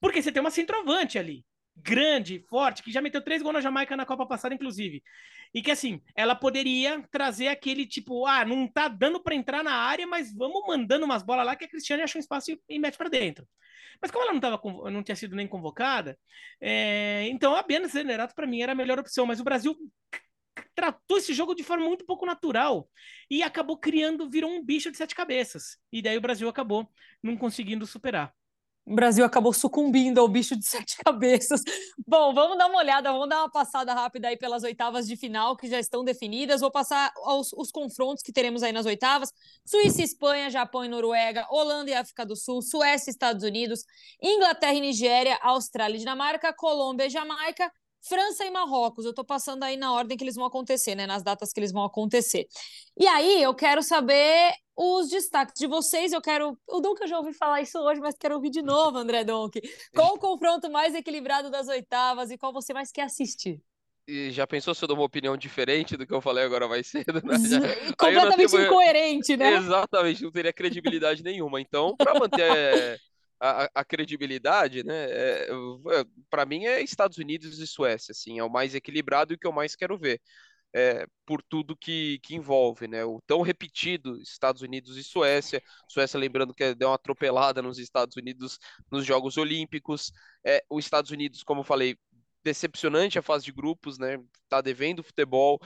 Porque 0.00 0.20
você 0.20 0.32
tem 0.32 0.40
uma 0.40 0.50
centroavante 0.50 1.16
ali, 1.16 1.44
grande, 1.76 2.44
forte, 2.48 2.82
que 2.82 2.92
já 2.92 3.00
meteu 3.00 3.22
três 3.22 3.42
gols 3.42 3.54
na 3.54 3.60
Jamaica 3.60 3.96
na 3.96 4.06
Copa 4.06 4.26
passada, 4.26 4.54
inclusive. 4.54 5.02
E 5.54 5.60
que 5.60 5.70
assim, 5.70 6.00
ela 6.14 6.34
poderia 6.34 7.02
trazer 7.10 7.48
aquele 7.48 7.86
tipo, 7.86 8.26
ah, 8.26 8.44
não 8.44 8.66
tá 8.66 8.88
dando 8.88 9.22
para 9.22 9.34
entrar 9.34 9.62
na 9.62 9.74
área, 9.74 10.06
mas 10.06 10.34
vamos 10.34 10.66
mandando 10.66 11.04
umas 11.04 11.22
bolas 11.22 11.44
lá 11.44 11.56
que 11.56 11.64
a 11.64 11.68
Cristiane 11.68 12.02
acha 12.02 12.18
um 12.18 12.20
espaço 12.20 12.58
e, 12.68 12.78
mete 12.78 12.96
para 12.96 13.10
dentro. 13.10 13.46
Mas 14.00 14.10
como 14.10 14.24
ela 14.24 14.32
não, 14.32 14.40
tava, 14.40 14.60
não 14.90 15.02
tinha 15.02 15.14
sido 15.16 15.36
nem 15.36 15.46
convocada, 15.46 16.18
é, 16.60 17.26
então 17.28 17.54
a 17.54 17.62
Biana 17.62 17.86
Zenerato 17.86 18.34
para 18.34 18.46
mim 18.46 18.62
era 18.62 18.72
a 18.72 18.74
melhor 18.74 18.98
opção. 18.98 19.26
Mas 19.26 19.40
o 19.40 19.44
Brasil 19.44 19.76
tratou 20.74 21.18
esse 21.18 21.34
jogo 21.34 21.54
de 21.54 21.62
forma 21.62 21.86
muito 21.86 22.04
pouco 22.04 22.26
natural 22.26 22.88
e 23.30 23.42
acabou 23.42 23.78
criando, 23.78 24.28
virou 24.28 24.50
um 24.50 24.64
bicho 24.64 24.90
de 24.90 24.96
sete 24.96 25.14
cabeças. 25.14 25.78
E 25.92 26.02
daí 26.02 26.16
o 26.16 26.20
Brasil 26.20 26.48
acabou 26.48 26.88
não 27.22 27.36
conseguindo 27.36 27.86
superar. 27.86 28.34
O 28.84 28.94
Brasil 28.94 29.24
acabou 29.24 29.52
sucumbindo 29.52 30.18
ao 30.18 30.26
bicho 30.26 30.56
de 30.56 30.66
sete 30.66 30.96
cabeças. 30.96 31.62
Bom, 32.06 32.34
vamos 32.34 32.58
dar 32.58 32.66
uma 32.66 32.78
olhada, 32.78 33.12
vamos 33.12 33.28
dar 33.28 33.38
uma 33.38 33.50
passada 33.50 33.94
rápida 33.94 34.28
aí 34.28 34.36
pelas 34.36 34.64
oitavas 34.64 35.06
de 35.06 35.16
final 35.16 35.56
que 35.56 35.68
já 35.68 35.78
estão 35.78 36.04
definidas. 36.04 36.60
Vou 36.60 36.70
passar 36.70 37.12
aos, 37.24 37.52
os 37.52 37.70
confrontos 37.70 38.22
que 38.22 38.32
teremos 38.32 38.62
aí 38.62 38.72
nas 38.72 38.86
oitavas: 38.86 39.30
Suíça 39.64 40.02
Espanha, 40.02 40.50
Japão 40.50 40.84
e 40.84 40.88
Noruega, 40.88 41.46
Holanda 41.50 41.90
e 41.90 41.94
África 41.94 42.26
do 42.26 42.34
Sul, 42.34 42.60
Suécia 42.60 43.10
e 43.10 43.12
Estados 43.12 43.44
Unidos, 43.44 43.84
Inglaterra 44.20 44.74
e 44.74 44.80
Nigéria, 44.80 45.38
Austrália 45.42 45.96
e 45.96 46.00
Dinamarca, 46.00 46.52
Colômbia 46.52 47.06
e 47.06 47.10
Jamaica, 47.10 47.70
França 48.02 48.44
e 48.44 48.50
Marrocos. 48.50 49.04
Eu 49.04 49.10
estou 49.10 49.24
passando 49.24 49.62
aí 49.62 49.76
na 49.76 49.92
ordem 49.92 50.16
que 50.16 50.24
eles 50.24 50.34
vão 50.34 50.44
acontecer, 50.44 50.96
né? 50.96 51.06
Nas 51.06 51.22
datas 51.22 51.52
que 51.52 51.60
eles 51.60 51.72
vão 51.72 51.84
acontecer. 51.84 52.46
E 52.98 53.06
aí, 53.06 53.42
eu 53.42 53.54
quero 53.54 53.82
saber 53.82 54.52
os 54.76 55.08
destaques 55.08 55.54
de 55.58 55.66
vocês. 55.66 56.12
Eu 56.12 56.20
quero. 56.20 56.58
O 56.66 56.80
Duncan 56.80 57.06
já 57.06 57.18
ouvi 57.18 57.32
falar 57.32 57.60
isso 57.60 57.78
hoje, 57.78 58.00
mas 58.00 58.16
quero 58.18 58.34
ouvir 58.34 58.50
de 58.50 58.62
novo, 58.62 58.98
André 58.98 59.24
Donk. 59.24 59.60
Qual 59.94 60.14
o 60.14 60.18
confronto 60.18 60.70
mais 60.70 60.94
equilibrado 60.94 61.50
das 61.50 61.68
oitavas 61.68 62.30
e 62.30 62.38
qual 62.38 62.52
você 62.52 62.72
mais 62.72 62.90
quer 62.90 63.02
assistir? 63.02 63.60
E 64.06 64.32
já 64.32 64.46
pensou 64.46 64.74
se 64.74 64.82
eu 64.82 64.88
dou 64.88 64.96
uma 64.96 65.06
opinião 65.06 65.36
diferente 65.36 65.96
do 65.96 66.04
que 66.04 66.12
eu 66.12 66.20
falei 66.20 66.44
agora 66.44 66.66
mais 66.66 66.88
cedo? 66.88 67.22
Né? 67.24 67.38
Já... 67.38 67.60
Completamente 67.96 68.50
tenho... 68.50 68.66
incoerente, 68.66 69.36
né? 69.36 69.54
Exatamente, 69.54 70.24
não 70.24 70.32
teria 70.32 70.52
credibilidade 70.52 71.22
nenhuma. 71.22 71.60
Então, 71.60 71.96
para 71.96 72.18
manter 72.18 73.00
a, 73.42 73.68
a 73.74 73.84
credibilidade, 73.84 74.84
né? 74.84 75.04
É, 75.08 75.48
é 75.50 76.04
para 76.30 76.46
mim 76.46 76.64
é 76.64 76.80
Estados 76.80 77.18
Unidos 77.18 77.58
e 77.58 77.66
Suécia, 77.66 78.12
assim, 78.12 78.38
é 78.38 78.44
o 78.44 78.50
mais 78.50 78.74
equilibrado 78.74 79.32
e 79.32 79.36
o 79.36 79.38
que 79.38 79.46
eu 79.46 79.52
mais 79.52 79.74
quero 79.76 79.98
ver. 79.98 80.20
É, 80.74 81.06
por 81.26 81.42
tudo 81.42 81.76
que, 81.76 82.18
que 82.20 82.34
envolve, 82.34 82.88
né? 82.88 83.04
O 83.04 83.20
tão 83.26 83.42
repetido 83.42 84.20
Estados 84.20 84.62
Unidos 84.62 84.96
e 84.96 85.04
Suécia. 85.04 85.62
Suécia, 85.88 86.18
lembrando 86.18 86.54
que 86.54 86.74
deu 86.74 86.88
uma 86.88 86.94
atropelada 86.94 87.60
nos 87.60 87.78
Estados 87.78 88.16
Unidos 88.16 88.58
nos 88.90 89.04
Jogos 89.04 89.36
Olímpicos. 89.36 90.12
É, 90.44 90.64
os 90.70 90.84
Estados 90.84 91.10
Unidos, 91.10 91.42
como 91.42 91.62
falei, 91.62 91.96
decepcionante 92.42 93.18
a 93.18 93.22
fase 93.22 93.44
de 93.44 93.52
grupos, 93.52 93.98
né? 93.98 94.18
Tá 94.48 94.60
devendo 94.60 95.02
futebol 95.02 95.60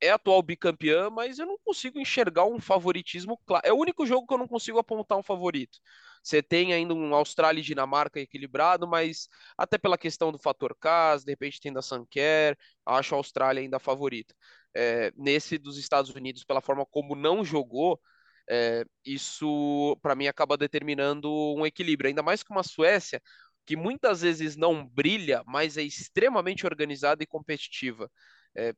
é 0.00 0.10
atual 0.10 0.42
bicampeã, 0.42 1.10
mas 1.10 1.38
eu 1.38 1.46
não 1.46 1.58
consigo 1.64 1.98
enxergar 1.98 2.44
um 2.46 2.60
favoritismo 2.60 3.38
claro. 3.46 3.66
É 3.66 3.72
o 3.72 3.76
único 3.78 4.06
jogo 4.06 4.26
que 4.26 4.34
eu 4.34 4.38
não 4.38 4.48
consigo 4.48 4.78
apontar 4.78 5.18
um 5.18 5.22
favorito. 5.22 5.78
Você 6.22 6.42
tem 6.42 6.72
ainda 6.72 6.94
um 6.94 7.14
Austrália 7.14 7.60
e 7.60 7.62
Dinamarca 7.64 8.18
equilibrado, 8.20 8.86
mas 8.88 9.28
até 9.58 9.76
pela 9.78 9.98
questão 9.98 10.32
do 10.32 10.38
fator 10.38 10.74
casa, 10.78 11.24
de 11.24 11.32
repente 11.32 11.60
tem 11.60 11.72
da 11.72 11.82
Sanquer, 11.82 12.56
acho 12.86 13.14
a 13.14 13.18
Austrália 13.18 13.60
ainda 13.62 13.76
a 13.76 13.80
favorita. 13.80 14.34
É, 14.74 15.12
nesse 15.16 15.58
dos 15.58 15.78
Estados 15.78 16.10
Unidos, 16.10 16.44
pela 16.44 16.60
forma 16.60 16.84
como 16.86 17.14
não 17.14 17.44
jogou, 17.44 18.00
é, 18.48 18.84
isso 19.04 19.96
para 20.02 20.14
mim 20.14 20.26
acaba 20.26 20.56
determinando 20.56 21.30
um 21.56 21.66
equilíbrio. 21.66 22.08
Ainda 22.08 22.22
mais 22.22 22.42
que 22.42 22.50
uma 22.50 22.62
Suécia 22.62 23.20
que 23.66 23.76
muitas 23.76 24.20
vezes 24.22 24.56
não 24.56 24.86
brilha, 24.86 25.42
mas 25.46 25.76
é 25.76 25.82
extremamente 25.82 26.66
organizada 26.66 27.22
e 27.22 27.26
competitiva. 27.26 28.10
É, 28.56 28.74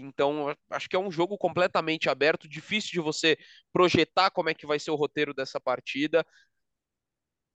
então 0.00 0.54
acho 0.70 0.88
que 0.88 0.96
é 0.96 0.98
um 0.98 1.10
jogo 1.10 1.36
completamente 1.38 2.08
aberto, 2.08 2.48
difícil 2.48 2.90
de 2.92 3.00
você 3.00 3.36
projetar 3.72 4.30
como 4.30 4.48
é 4.48 4.54
que 4.54 4.66
vai 4.66 4.78
ser 4.78 4.90
o 4.90 4.96
roteiro 4.96 5.34
dessa 5.34 5.60
partida. 5.60 6.24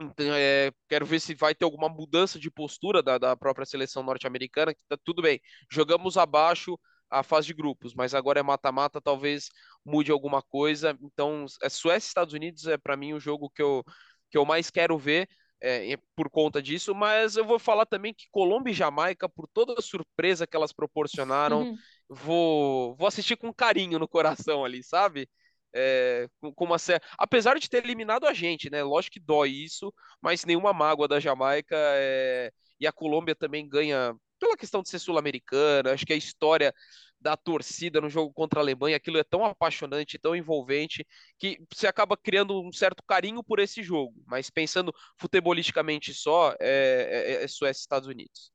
Então, 0.02 0.34
é, 0.34 0.72
quero 0.88 1.06
ver 1.06 1.20
se 1.20 1.36
vai 1.36 1.54
ter 1.54 1.66
alguma 1.66 1.90
mudança 1.90 2.40
de 2.40 2.50
postura 2.50 3.04
da, 3.04 3.18
da 3.18 3.36
própria 3.36 3.66
seleção 3.66 4.02
norte-americana. 4.02 4.74
Tá 4.88 4.98
tudo 5.04 5.22
bem, 5.22 5.42
jogamos 5.70 6.18
abaixo 6.18 6.80
a 7.10 7.24
fase 7.24 7.48
de 7.48 7.54
grupos, 7.54 7.94
mas 7.94 8.14
agora 8.14 8.40
é 8.40 8.44
mata-mata, 8.44 9.02
talvez 9.02 9.50
mude 9.86 10.12
alguma 10.12 10.42
coisa. 10.42 10.98
Então, 11.02 11.46
é 11.62 11.70
Suécia 11.70 12.08
e 12.08 12.10
Estados 12.10 12.34
Unidos 12.34 12.68
é 12.68 12.78
para 12.78 12.96
mim 12.96 13.14
o 13.14 13.20
jogo 13.20 13.50
que 13.50 13.62
eu, 13.62 13.84
que 14.30 14.38
eu 14.38 14.46
mais 14.46 14.70
quero 14.70 14.98
ver 14.98 15.28
é, 15.62 15.98
por 16.16 16.30
conta 16.30 16.62
disso, 16.62 16.96
mas 16.96 17.36
eu 17.36 17.46
vou 17.46 17.60
falar 17.60 17.86
também 17.86 18.14
que 18.14 18.30
Colômbia 18.32 18.72
e 18.72 18.76
Jamaica, 18.76 19.28
por 19.28 19.48
toda 19.48 19.74
a 19.78 19.82
surpresa 19.82 20.48
que 20.48 20.56
elas 20.56 20.72
proporcionaram, 20.72 21.64
uhum. 21.64 21.78
vou, 22.08 22.96
vou 22.96 23.08
assistir 23.08 23.36
com 23.36 23.54
carinho 23.54 24.00
no 24.00 24.08
coração 24.08 24.64
ali, 24.64 24.84
sabe? 24.84 25.30
É, 25.74 26.28
com, 26.40 26.54
com, 26.54 26.66
uma 26.66 26.78
apesar 27.18 27.60
de 27.60 27.70
ter 27.70 27.84
eliminado 27.84 28.26
a 28.26 28.34
gente, 28.34 28.70
né? 28.70 28.82
Lógico 28.84 29.14
que 29.14 29.20
dói 29.20 29.50
isso, 29.50 29.94
mas 30.22 30.46
nenhuma 30.46 30.74
mágoa 30.74 31.08
da 31.08 31.20
Jamaica 31.20 31.76
é... 31.78 32.52
e 32.80 32.88
a 32.88 32.92
Colômbia 32.92 33.36
também 33.36 33.68
ganha 33.68 34.16
pela 34.40 34.58
questão 34.58 34.82
de 34.82 34.90
ser 34.90 35.00
sul-americana. 35.00 35.92
Acho 35.92 36.06
que 36.06 36.14
a 36.14 36.18
história 36.18 36.74
da 37.20 37.36
torcida 37.36 38.00
no 38.00 38.10
jogo 38.10 38.34
contra 38.34 38.60
a 38.60 38.64
Alemanha, 38.64 38.98
aquilo 38.98 39.18
é 39.18 39.24
tão 39.24 39.44
apaixonante, 39.46 40.18
tão 40.18 40.36
envolvente, 40.36 41.06
que 41.38 41.60
você 41.72 41.88
acaba 41.88 42.16
criando 42.16 42.62
um 42.62 42.72
certo 42.72 43.04
carinho 43.04 43.44
por 43.44 43.60
esse 43.60 43.84
jogo. 43.84 44.14
Mas 44.26 44.50
pensando 44.50 44.94
futebolisticamente 45.18 46.14
só, 46.14 46.56
é, 46.60 47.38
é, 47.40 47.44
é 47.44 47.48
Suécia 47.48 47.80
e 47.80 47.84
Estados 47.84 48.08
Unidos. 48.08 48.52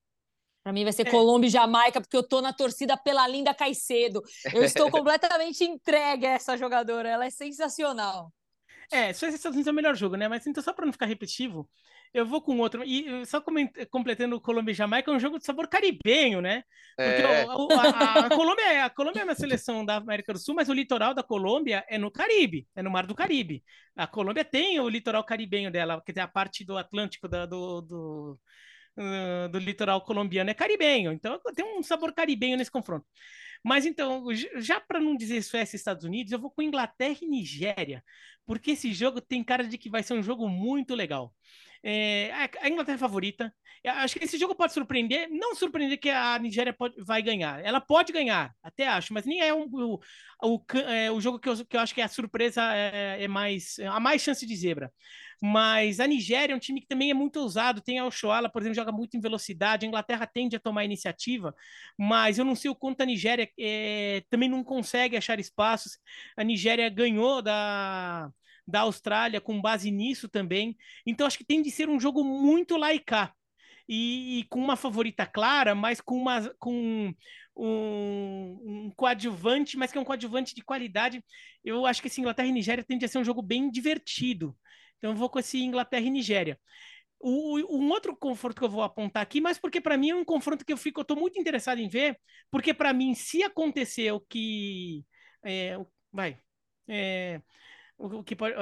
Para 0.62 0.72
mim 0.72 0.82
vai 0.82 0.94
ser 0.94 1.06
é. 1.06 1.10
Colômbia 1.10 1.48
e 1.48 1.50
Jamaica, 1.50 2.00
porque 2.00 2.16
eu 2.16 2.26
tô 2.26 2.40
na 2.40 2.52
torcida 2.52 2.96
pela 2.96 3.28
linda 3.28 3.52
Caicedo. 3.52 4.22
Eu 4.52 4.64
estou 4.64 4.90
completamente 4.90 5.62
entregue 5.62 6.26
a 6.26 6.30
essa 6.30 6.56
jogadora, 6.56 7.08
ela 7.08 7.26
é 7.26 7.30
sensacional. 7.30 8.32
É, 8.90 9.12
Suécia 9.12 9.34
e 9.34 9.36
Estados 9.36 9.56
Unidos 9.56 9.66
é 9.66 9.70
o 9.70 9.74
melhor 9.74 9.94
jogo, 9.96 10.16
né? 10.16 10.28
Mas 10.28 10.46
então, 10.46 10.62
só 10.62 10.72
para 10.72 10.86
não 10.86 10.92
ficar 10.92 11.06
repetitivo, 11.06 11.68
eu 12.12 12.24
vou 12.24 12.40
com 12.40 12.58
outro. 12.58 12.84
E 12.84 13.26
só 13.26 13.42
completando 13.90 14.40
Colômbia 14.40 14.72
e 14.72 14.74
Jamaica, 14.74 15.10
é 15.10 15.14
um 15.14 15.20
jogo 15.20 15.38
de 15.38 15.44
sabor 15.44 15.68
caribenho, 15.68 16.40
né? 16.40 16.62
Porque 16.96 17.22
é. 17.22 17.46
o, 17.46 17.68
a, 17.72 18.26
a, 18.26 18.28
Colômbia 18.30 18.72
é, 18.72 18.82
a 18.82 18.90
Colômbia 18.90 19.20
é 19.22 19.24
uma 19.24 19.34
seleção 19.34 19.84
da 19.84 19.96
América 19.96 20.32
do 20.32 20.38
Sul, 20.38 20.54
mas 20.54 20.68
o 20.68 20.72
litoral 20.72 21.12
da 21.12 21.22
Colômbia 21.22 21.84
é 21.88 21.98
no 21.98 22.10
Caribe, 22.10 22.68
é 22.76 22.82
no 22.82 22.90
Mar 22.90 23.06
do 23.06 23.14
Caribe. 23.14 23.64
A 23.96 24.06
Colômbia 24.06 24.44
tem 24.44 24.78
o 24.78 24.88
litoral 24.88 25.24
caribenho 25.24 25.70
dela, 25.70 26.00
quer 26.04 26.12
dizer, 26.12 26.20
a 26.20 26.28
parte 26.28 26.64
do 26.64 26.78
Atlântico 26.78 27.28
da, 27.28 27.46
do, 27.46 27.80
do, 27.80 28.40
uh, 28.96 29.48
do 29.48 29.58
litoral 29.58 30.00
colombiano 30.02 30.50
é 30.50 30.54
caribenho. 30.54 31.12
Então 31.12 31.40
tem 31.54 31.64
um 31.64 31.82
sabor 31.82 32.12
caribenho 32.12 32.56
nesse 32.56 32.70
confronto. 32.70 33.06
Mas 33.62 33.86
então, 33.86 34.26
já 34.56 34.78
para 34.80 35.00
não 35.00 35.16
dizer 35.16 35.42
Suécia 35.42 35.76
e 35.76 35.78
Estados 35.78 36.04
Unidos, 36.04 36.32
eu 36.32 36.38
vou 36.38 36.50
com 36.50 36.60
Inglaterra 36.60 37.16
e 37.22 37.26
Nigéria, 37.26 38.04
porque 38.44 38.72
esse 38.72 38.92
jogo 38.92 39.22
tem 39.22 39.42
cara 39.42 39.64
de 39.66 39.78
que 39.78 39.88
vai 39.88 40.02
ser 40.02 40.14
um 40.14 40.22
jogo 40.22 40.48
muito 40.48 40.94
legal. 40.94 41.32
É, 41.86 42.32
a 42.62 42.68
Inglaterra 42.68 42.96
é 42.96 42.98
favorita. 42.98 43.54
Acho 43.86 44.18
que 44.18 44.24
esse 44.24 44.38
jogo 44.38 44.54
pode 44.54 44.72
surpreender, 44.72 45.28
não 45.30 45.54
surpreender 45.54 45.98
que 46.00 46.08
a 46.08 46.38
Nigéria 46.38 46.72
pode, 46.72 46.94
vai 47.04 47.20
ganhar. 47.20 47.62
Ela 47.62 47.78
pode 47.78 48.10
ganhar, 48.10 48.54
até 48.62 48.88
acho, 48.88 49.12
mas 49.12 49.26
nem 49.26 49.42
é 49.42 49.52
um, 49.52 49.66
o, 49.70 50.00
o, 50.42 50.64
é, 50.78 51.10
o 51.10 51.20
jogo 51.20 51.38
que 51.38 51.46
eu, 51.46 51.66
que 51.66 51.76
eu 51.76 51.80
acho 51.80 51.94
que 51.94 52.00
a 52.00 52.08
surpresa 52.08 52.62
é, 52.74 53.24
é 53.24 53.28
mais 53.28 53.78
a 53.80 54.00
mais 54.00 54.22
chance 54.22 54.46
de 54.46 54.56
zebra. 54.56 54.90
Mas 55.42 56.00
a 56.00 56.06
Nigéria 56.06 56.54
é 56.54 56.56
um 56.56 56.58
time 56.58 56.80
que 56.80 56.86
também 56.86 57.10
é 57.10 57.14
muito 57.14 57.38
ousado. 57.40 57.82
Tem 57.82 57.98
a 57.98 58.06
Oshoala, 58.06 58.48
por 58.50 58.62
exemplo, 58.62 58.76
joga 58.76 58.90
muito 58.92 59.16
em 59.16 59.20
velocidade. 59.20 59.84
A 59.84 59.88
Inglaterra 59.88 60.26
tende 60.26 60.56
a 60.56 60.60
tomar 60.60 60.86
iniciativa, 60.86 61.54
mas 61.98 62.38
eu 62.38 62.44
não 62.46 62.54
sei 62.54 62.70
o 62.70 62.74
quanto 62.74 63.02
a 63.02 63.06
Nigéria 63.06 63.46
é, 63.58 64.22
também 64.30 64.48
não 64.48 64.64
consegue 64.64 65.16
achar 65.18 65.38
espaços. 65.38 65.98
A 66.36 66.42
Nigéria 66.42 66.88
ganhou 66.88 67.42
da 67.42 68.30
da 68.66 68.80
Austrália 68.80 69.40
com 69.40 69.60
base 69.60 69.90
nisso 69.90 70.28
também. 70.28 70.76
Então 71.06 71.26
acho 71.26 71.38
que 71.38 71.44
tem 71.44 71.62
de 71.62 71.70
ser 71.70 71.88
um 71.88 72.00
jogo 72.00 72.24
muito 72.24 72.76
laicar. 72.76 73.34
E, 73.88 74.40
e, 74.40 74.44
com 74.44 74.58
uma 74.58 74.76
favorita 74.76 75.26
clara, 75.26 75.74
mas 75.74 76.00
com, 76.00 76.16
uma, 76.16 76.48
com 76.58 77.14
um, 77.54 78.86
um, 78.86 78.90
coadjuvante, 78.96 79.76
mas 79.76 79.92
que 79.92 79.98
é 79.98 80.00
um 80.00 80.04
coadjuvante 80.04 80.54
de 80.54 80.62
qualidade. 80.64 81.22
Eu 81.62 81.84
acho 81.84 82.00
que 82.00 82.08
esse 82.08 82.20
Inglaterra 82.20 82.48
e 82.48 82.52
Nigéria 82.52 82.82
tende 82.82 83.04
a 83.04 83.08
ser 83.08 83.18
um 83.18 83.24
jogo 83.24 83.42
bem 83.42 83.70
divertido. 83.70 84.56
Então 84.98 85.10
eu 85.10 85.16
vou 85.16 85.28
com 85.28 85.38
esse 85.38 85.62
Inglaterra 85.62 86.06
e 86.06 86.10
Nigéria. 86.10 86.58
O, 87.20 87.58
um 87.78 87.88
outro 87.90 88.16
confronto 88.16 88.56
que 88.56 88.64
eu 88.64 88.70
vou 88.70 88.82
apontar 88.82 89.22
aqui, 89.22 89.40
mas 89.40 89.58
porque 89.58 89.80
para 89.80 89.96
mim 89.96 90.10
é 90.10 90.14
um 90.14 90.24
confronto 90.24 90.64
que 90.64 90.72
eu 90.72 90.76
fico, 90.76 91.00
eu 91.00 91.04
tô 91.04 91.16
muito 91.16 91.38
interessado 91.40 91.78
em 91.78 91.88
ver, 91.88 92.18
porque 92.50 92.74
para 92.74 92.92
mim, 92.92 93.14
se 93.14 93.42
acontecer 93.42 94.12
o 94.12 94.20
que. 94.20 95.04
É, 95.42 95.76
vai. 96.12 96.38
É, 96.88 97.40
o, 97.96 98.22
que 98.22 98.36
pode, 98.36 98.54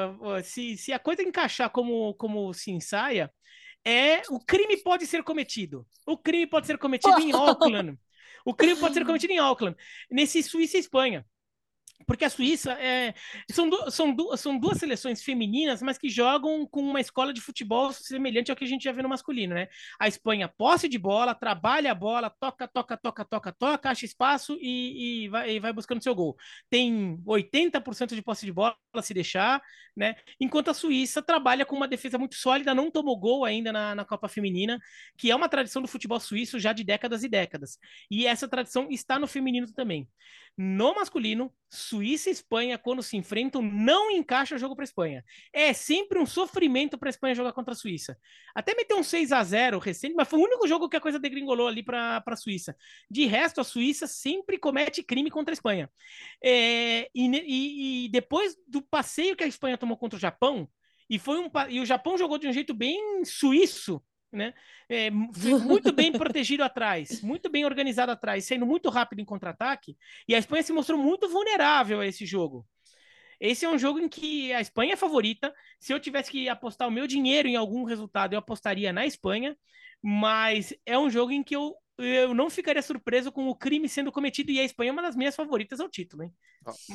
se, 0.44 0.76
se 0.76 0.92
a 0.92 0.98
coisa 0.98 1.22
encaixar 1.22 1.70
como, 1.70 2.14
como 2.14 2.52
se 2.52 2.70
ensaia, 2.70 3.32
é 3.84 4.22
o 4.30 4.38
crime 4.38 4.76
pode 4.82 5.06
ser 5.06 5.22
cometido. 5.22 5.86
O 6.06 6.16
crime 6.16 6.46
pode 6.46 6.66
ser 6.66 6.78
cometido 6.78 7.18
em 7.20 7.32
Auckland. 7.34 7.98
O 8.44 8.54
crime 8.54 8.78
pode 8.78 8.94
ser 8.94 9.04
cometido 9.04 9.32
em 9.32 9.38
Auckland. 9.38 9.76
Nesse 10.10 10.42
Suíça 10.42 10.76
e 10.76 10.80
Espanha. 10.80 11.26
Porque 12.06 12.24
a 12.24 12.30
Suíça 12.30 12.72
é, 12.72 13.14
são, 13.50 13.68
du 13.68 13.90
são, 13.90 14.14
du 14.14 14.36
são 14.36 14.58
duas 14.58 14.78
seleções 14.78 15.22
femininas, 15.22 15.82
mas 15.82 15.98
que 15.98 16.08
jogam 16.08 16.66
com 16.66 16.80
uma 16.80 17.00
escola 17.00 17.32
de 17.32 17.40
futebol 17.40 17.92
semelhante 17.92 18.50
ao 18.50 18.56
que 18.56 18.64
a 18.64 18.68
gente 18.68 18.84
já 18.84 18.92
vê 18.92 19.02
no 19.02 19.08
masculino, 19.08 19.54
né? 19.54 19.68
A 19.98 20.08
Espanha 20.08 20.48
posse 20.48 20.88
de 20.88 20.98
bola, 20.98 21.34
trabalha 21.34 21.92
a 21.92 21.94
bola, 21.94 22.30
toca, 22.30 22.66
toca, 22.68 22.96
toca, 22.96 23.24
toca, 23.24 23.52
toca, 23.52 23.90
acha 23.90 24.04
espaço 24.04 24.56
e, 24.60 25.24
e, 25.24 25.28
vai, 25.28 25.50
e 25.50 25.60
vai, 25.60 25.72
buscando 25.72 26.02
seu 26.02 26.14
gol. 26.14 26.36
Tem 26.70 27.16
80% 27.26 28.14
de 28.14 28.22
posse 28.22 28.46
de 28.46 28.52
bola 28.52 28.76
se 29.00 29.14
deixar, 29.14 29.62
né? 29.96 30.16
Enquanto 30.40 30.70
a 30.70 30.74
Suíça 30.74 31.22
trabalha 31.22 31.64
com 31.64 31.76
uma 31.76 31.88
defesa 31.88 32.18
muito 32.18 32.34
sólida, 32.34 32.74
não 32.74 32.90
tomou 32.90 33.18
gol 33.18 33.44
ainda 33.44 33.72
na, 33.72 33.94
na 33.94 34.04
Copa 34.04 34.28
Feminina, 34.28 34.78
que 35.16 35.30
é 35.30 35.36
uma 35.36 35.48
tradição 35.48 35.82
do 35.82 35.88
futebol 35.88 36.20
suíço 36.20 36.58
já 36.58 36.72
de 36.72 36.84
décadas 36.84 37.22
e 37.24 37.28
décadas. 37.28 37.78
E 38.10 38.26
essa 38.26 38.48
tradição 38.48 38.88
está 38.90 39.18
no 39.18 39.26
feminino 39.26 39.72
também. 39.72 40.08
No 40.56 40.94
masculino, 40.94 41.52
Suíça 41.70 42.28
e 42.28 42.32
Espanha, 42.32 42.76
quando 42.76 43.02
se 43.02 43.16
enfrentam, 43.16 43.62
não 43.62 44.10
encaixa 44.10 44.58
jogo 44.58 44.76
para 44.76 44.84
Espanha. 44.84 45.24
É 45.52 45.72
sempre 45.72 46.18
um 46.18 46.26
sofrimento 46.26 46.98
para 46.98 47.08
Espanha 47.08 47.34
jogar 47.34 47.52
contra 47.52 47.72
a 47.72 47.76
Suíça. 47.76 48.18
Até 48.54 48.74
meteu 48.74 48.98
um 48.98 49.02
6 49.02 49.32
a 49.32 49.42
0 49.42 49.78
recente, 49.78 50.14
mas 50.14 50.28
foi 50.28 50.38
o 50.38 50.42
único 50.42 50.68
jogo 50.68 50.88
que 50.88 50.96
a 50.96 51.00
coisa 51.00 51.18
degringolou 51.18 51.66
ali 51.66 51.82
para 51.82 52.22
a 52.26 52.36
Suíça. 52.36 52.76
De 53.10 53.24
resto, 53.24 53.60
a 53.60 53.64
Suíça 53.64 54.06
sempre 54.06 54.58
comete 54.58 55.02
crime 55.02 55.30
contra 55.30 55.52
a 55.52 55.56
Espanha. 55.56 55.90
É, 56.44 57.08
e, 57.14 57.26
e, 57.26 58.04
e 58.04 58.08
depois 58.10 58.54
do 58.68 58.82
passeio 58.82 59.34
que 59.34 59.44
a 59.44 59.48
Espanha 59.48 59.78
tomou 59.78 59.96
contra 59.96 60.16
o 60.18 60.20
Japão, 60.20 60.68
e, 61.08 61.18
foi 61.18 61.38
um, 61.38 61.50
e 61.68 61.80
o 61.80 61.86
Japão 61.86 62.16
jogou 62.16 62.38
de 62.38 62.46
um 62.46 62.52
jeito 62.52 62.74
bem 62.74 63.24
suíço, 63.24 64.02
né? 64.32 64.54
É, 64.88 65.10
muito 65.10 65.92
bem 65.92 66.12
protegido 66.12 66.64
atrás, 66.64 67.20
muito 67.22 67.50
bem 67.50 67.64
organizado 67.64 68.12
atrás, 68.12 68.44
sendo 68.44 68.66
muito 68.66 68.88
rápido 68.88 69.20
em 69.20 69.24
contra-ataque, 69.24 69.96
e 70.26 70.34
a 70.34 70.38
Espanha 70.38 70.62
se 70.62 70.72
mostrou 70.72 70.98
muito 70.98 71.28
vulnerável 71.28 72.00
a 72.00 72.06
esse 72.06 72.24
jogo. 72.24 72.66
Esse 73.38 73.64
é 73.64 73.68
um 73.68 73.78
jogo 73.78 73.98
em 73.98 74.08
que 74.08 74.52
a 74.52 74.60
Espanha 74.60 74.92
é 74.92 74.96
favorita. 74.96 75.52
Se 75.80 75.92
eu 75.92 75.98
tivesse 75.98 76.30
que 76.30 76.48
apostar 76.48 76.86
o 76.86 76.92
meu 76.92 77.08
dinheiro 77.08 77.48
em 77.48 77.56
algum 77.56 77.82
resultado, 77.82 78.34
eu 78.34 78.38
apostaria 78.38 78.92
na 78.92 79.04
Espanha, 79.04 79.56
mas 80.00 80.72
é 80.86 80.96
um 80.96 81.10
jogo 81.10 81.32
em 81.32 81.42
que 81.42 81.56
eu 81.56 81.74
eu 82.04 82.34
não 82.34 82.50
ficaria 82.50 82.82
surpreso 82.82 83.30
com 83.30 83.48
o 83.48 83.54
crime 83.54 83.88
sendo 83.88 84.12
cometido 84.12 84.50
e 84.50 84.60
a 84.60 84.64
Espanha 84.64 84.90
é 84.90 84.92
uma 84.92 85.02
das 85.02 85.16
minhas 85.16 85.36
favoritas 85.36 85.80
ao 85.80 85.88
título, 85.88 86.24
hein? 86.24 86.34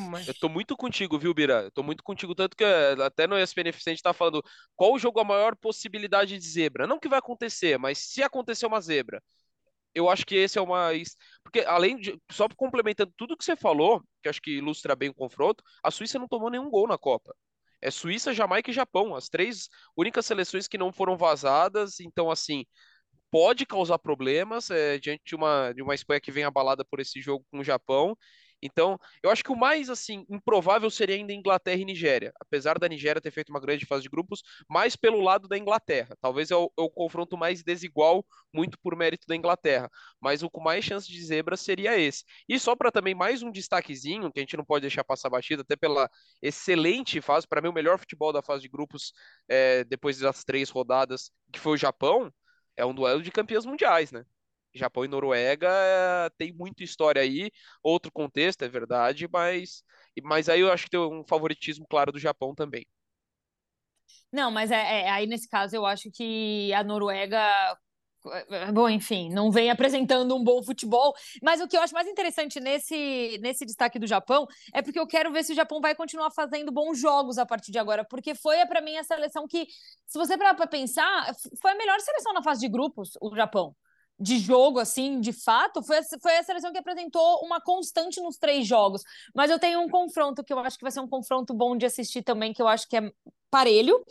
Mas... 0.10 0.28
Eu 0.28 0.34
tô 0.34 0.50
muito 0.50 0.76
contigo, 0.76 1.18
viu, 1.18 1.34
Bira? 1.34 1.64
Eu 1.64 1.72
tô 1.72 1.84
muito 1.84 2.04
contigo, 2.04 2.34
tanto 2.34 2.56
que 2.56 2.64
eh, 2.64 2.96
até 3.04 3.28
no 3.28 3.38
ESPN 3.38 3.70
Eficiente 3.70 4.02
tá 4.02 4.14
falando 4.14 4.44
qual 4.76 4.94
o 4.94 5.00
jogo 5.00 5.20
a 5.20 5.24
maior 5.24 5.56
possibilidade 5.56 6.38
de 6.38 6.48
zebra. 6.48 6.88
Não 6.88 7.00
que 7.00 7.10
vai 7.10 7.20
acontecer, 7.20 7.78
mas 7.78 7.98
se 7.98 8.24
acontecer 8.24 8.66
uma 8.66 8.80
zebra, 8.80 9.22
eu 9.94 10.10
acho 10.10 10.26
que 10.26 10.36
esse 10.36 10.58
é 10.58 10.62
o 10.62 10.68
mais. 10.68 11.16
Porque, 11.44 11.62
além 11.62 11.98
de. 11.98 12.20
Só 12.32 12.48
complementando 12.56 13.12
tudo 13.18 13.36
que 13.36 13.44
você 13.44 13.56
falou, 13.56 14.04
que 14.22 14.30
acho 14.30 14.42
que 14.42 14.52
ilustra 14.58 14.96
bem 14.96 15.10
o 15.10 15.14
confronto, 15.14 15.64
a 15.84 15.90
Suíça 15.92 16.20
não 16.20 16.28
tomou 16.28 16.50
nenhum 16.52 16.70
gol 16.70 16.88
na 16.88 16.98
Copa. 16.98 17.36
É 17.82 17.92
Suíça, 17.92 18.34
Jamaica 18.34 18.72
e 18.72 18.74
Japão, 18.74 19.16
as 19.16 19.30
três 19.30 19.70
únicas 19.96 20.26
seleções 20.26 20.68
que 20.68 20.78
não 20.78 20.92
foram 20.92 21.18
vazadas. 21.18 22.00
Então, 22.00 22.30
assim, 22.32 22.66
pode 23.32 23.66
causar 23.66 24.00
problemas 24.00 24.70
é, 24.70 24.98
diante 25.00 25.24
de 25.26 25.36
uma, 25.36 25.72
de 25.74 25.82
uma 25.82 25.96
Espanha 25.96 26.22
que 26.22 26.32
vem 26.32 26.44
abalada 26.44 26.86
por 26.86 27.00
esse 27.00 27.22
jogo 27.22 27.46
com 27.52 27.60
o 27.60 27.64
Japão. 27.64 28.16
Então, 28.62 29.00
eu 29.22 29.30
acho 29.30 29.44
que 29.44 29.52
o 29.52 29.56
mais 29.56 29.90
assim 29.90 30.26
improvável 30.30 30.90
seria 30.90 31.16
ainda 31.16 31.32
Inglaterra 31.32 31.80
e 31.80 31.86
Nigéria, 31.86 32.34
apesar 32.40 32.80
da 32.80 32.88
Nigéria 32.88 33.22
ter 33.22 33.32
feito 33.32 33.50
uma 33.50 33.60
grande 33.60 33.86
fase 33.86 34.04
de 34.04 34.10
grupos, 34.10 34.42
mais 34.68 34.96
pelo 34.96 35.22
lado 35.22 35.48
da 35.48 35.58
Inglaterra. 35.58 36.16
Talvez 36.20 36.50
é 36.50 36.56
o, 36.56 36.70
confronto 36.90 37.38
mais 37.38 37.64
desigual, 37.64 38.26
muito 38.52 38.78
por 38.80 38.96
mérito 38.96 39.28
da 39.28 39.36
Inglaterra, 39.36 39.90
mas 40.20 40.42
o 40.42 40.50
com 40.50 40.62
mais 40.62 40.84
chance 40.84 41.08
de 41.08 41.24
zebra 41.24 41.56
seria 41.56 42.00
esse. 42.00 42.24
E 42.50 42.60
só 42.60 42.76
para 42.76 42.92
também 42.92 43.14
mais 43.14 43.44
um 43.44 43.52
destaquezinho, 43.52 44.32
que 44.32 44.40
a 44.40 44.42
gente 44.44 44.58
não 44.58 44.66
pode 44.66 44.82
deixar 44.82 45.04
passar 45.04 45.30
batido, 45.30 45.62
até 45.62 45.76
pela 45.76 46.10
excelente 46.42 47.22
fase, 47.22 47.48
para 47.48 47.62
mim 47.62 47.70
o 47.70 47.74
melhor 47.74 48.00
futebol 48.00 48.34
da 48.34 48.42
fase 48.42 48.64
de 48.64 48.70
grupos 48.70 49.14
é, 49.48 49.84
depois 49.84 50.18
das 50.18 50.44
três 50.44 50.70
rodadas, 50.70 51.32
que 51.54 51.60
foi 51.60 51.74
o 51.74 51.78
Japão, 51.78 52.32
é 52.78 52.86
um 52.86 52.94
duelo 52.96 53.22
de 53.22 53.32
campeões 53.32 53.66
mundiais, 53.66 54.12
né? 54.12 54.26
Japão 54.74 55.04
e 55.06 55.08
Noruega 55.08 55.68
é, 55.70 56.30
tem 56.38 56.54
muita 56.54 56.84
história 56.84 57.22
aí, 57.22 57.52
outro 57.84 58.12
contexto, 58.12 58.64
é 58.64 58.70
verdade, 58.70 59.28
mas, 59.32 59.84
mas 60.24 60.50
aí 60.50 60.62
eu 60.62 60.72
acho 60.72 60.86
que 60.86 60.92
tem 60.92 61.00
um 61.00 61.24
favoritismo 61.28 61.86
claro 61.90 62.12
do 62.12 62.20
Japão 62.20 62.54
também. 62.56 62.86
Não, 64.32 64.52
mas 64.52 64.72
é, 64.72 65.02
é, 65.04 65.10
aí 65.10 65.26
nesse 65.28 65.48
caso 65.50 65.76
eu 65.76 65.86
acho 65.86 66.10
que 66.12 66.74
a 66.74 66.84
Noruega 66.84 67.40
bom, 68.74 68.90
enfim, 68.90 69.30
não 69.30 69.52
vem 69.52 69.70
apresentando 69.70 70.36
um 70.36 70.44
bom 70.44 70.62
futebol. 70.64 71.14
Mas 71.42 71.62
o 71.62 71.68
que 71.68 71.78
eu 71.78 71.82
acho 71.82 71.94
mais 71.94 72.08
interessante 72.08 72.60
nesse, 72.60 73.38
nesse 73.42 73.66
destaque 73.66 74.00
do 74.00 74.08
Japão 74.08 74.48
é 74.74 74.82
porque 74.82 75.00
eu 75.00 75.08
quero 75.08 75.32
ver 75.32 75.44
se 75.44 75.54
o 75.54 75.56
Japão 75.56 75.80
vai 75.82 75.96
continuar 75.96 76.32
fazendo 76.32 76.72
bons 76.72 77.00
jogos 77.00 77.38
a 77.38 77.46
partir 77.46 77.72
de 77.72 77.80
agora, 77.80 78.06
porque 78.06 78.36
foi 78.36 78.66
para 78.66 78.82
mim 78.82 78.98
a 78.98 79.04
seleção 79.04 79.48
que, 79.48 79.68
se 80.06 80.18
você 80.18 80.38
parar 80.38 80.54
para 80.54 80.68
pensar, 80.68 81.34
foi 81.62 81.72
a 81.72 81.76
melhor 81.76 82.00
seleção 82.00 82.34
na 82.34 82.44
fase 82.44 82.62
de 82.62 82.70
grupos, 82.70 83.12
o 83.22 83.36
Japão 83.36 83.76
de 84.20 84.40
jogo, 84.40 84.80
assim, 84.80 85.20
de 85.22 85.32
fato, 85.32 85.84
foi 85.84 86.00
a, 86.00 86.04
foi 86.20 86.38
a 86.38 86.44
seleção 86.44 86.72
que 86.72 86.78
apresentou 86.80 87.40
uma 87.44 87.62
constante 87.62 88.20
nos 88.20 88.38
três 88.38 88.66
jogos. 88.66 89.04
Mas 89.36 89.52
eu 89.52 89.60
tenho 89.60 89.80
um 89.80 89.90
confronto 89.90 90.44
que 90.44 90.52
eu 90.52 90.60
acho 90.60 90.78
que 90.78 90.84
vai 90.84 90.92
ser 90.92 91.02
um 91.02 91.08
confronto 91.08 91.54
bom 91.54 91.78
de 91.78 91.86
assistir 91.86 92.24
também, 92.24 92.52
que 92.52 92.62
eu 92.62 92.68
acho 92.68 92.88
que 92.88 92.98
é 92.98 93.12
parelho 93.50 94.04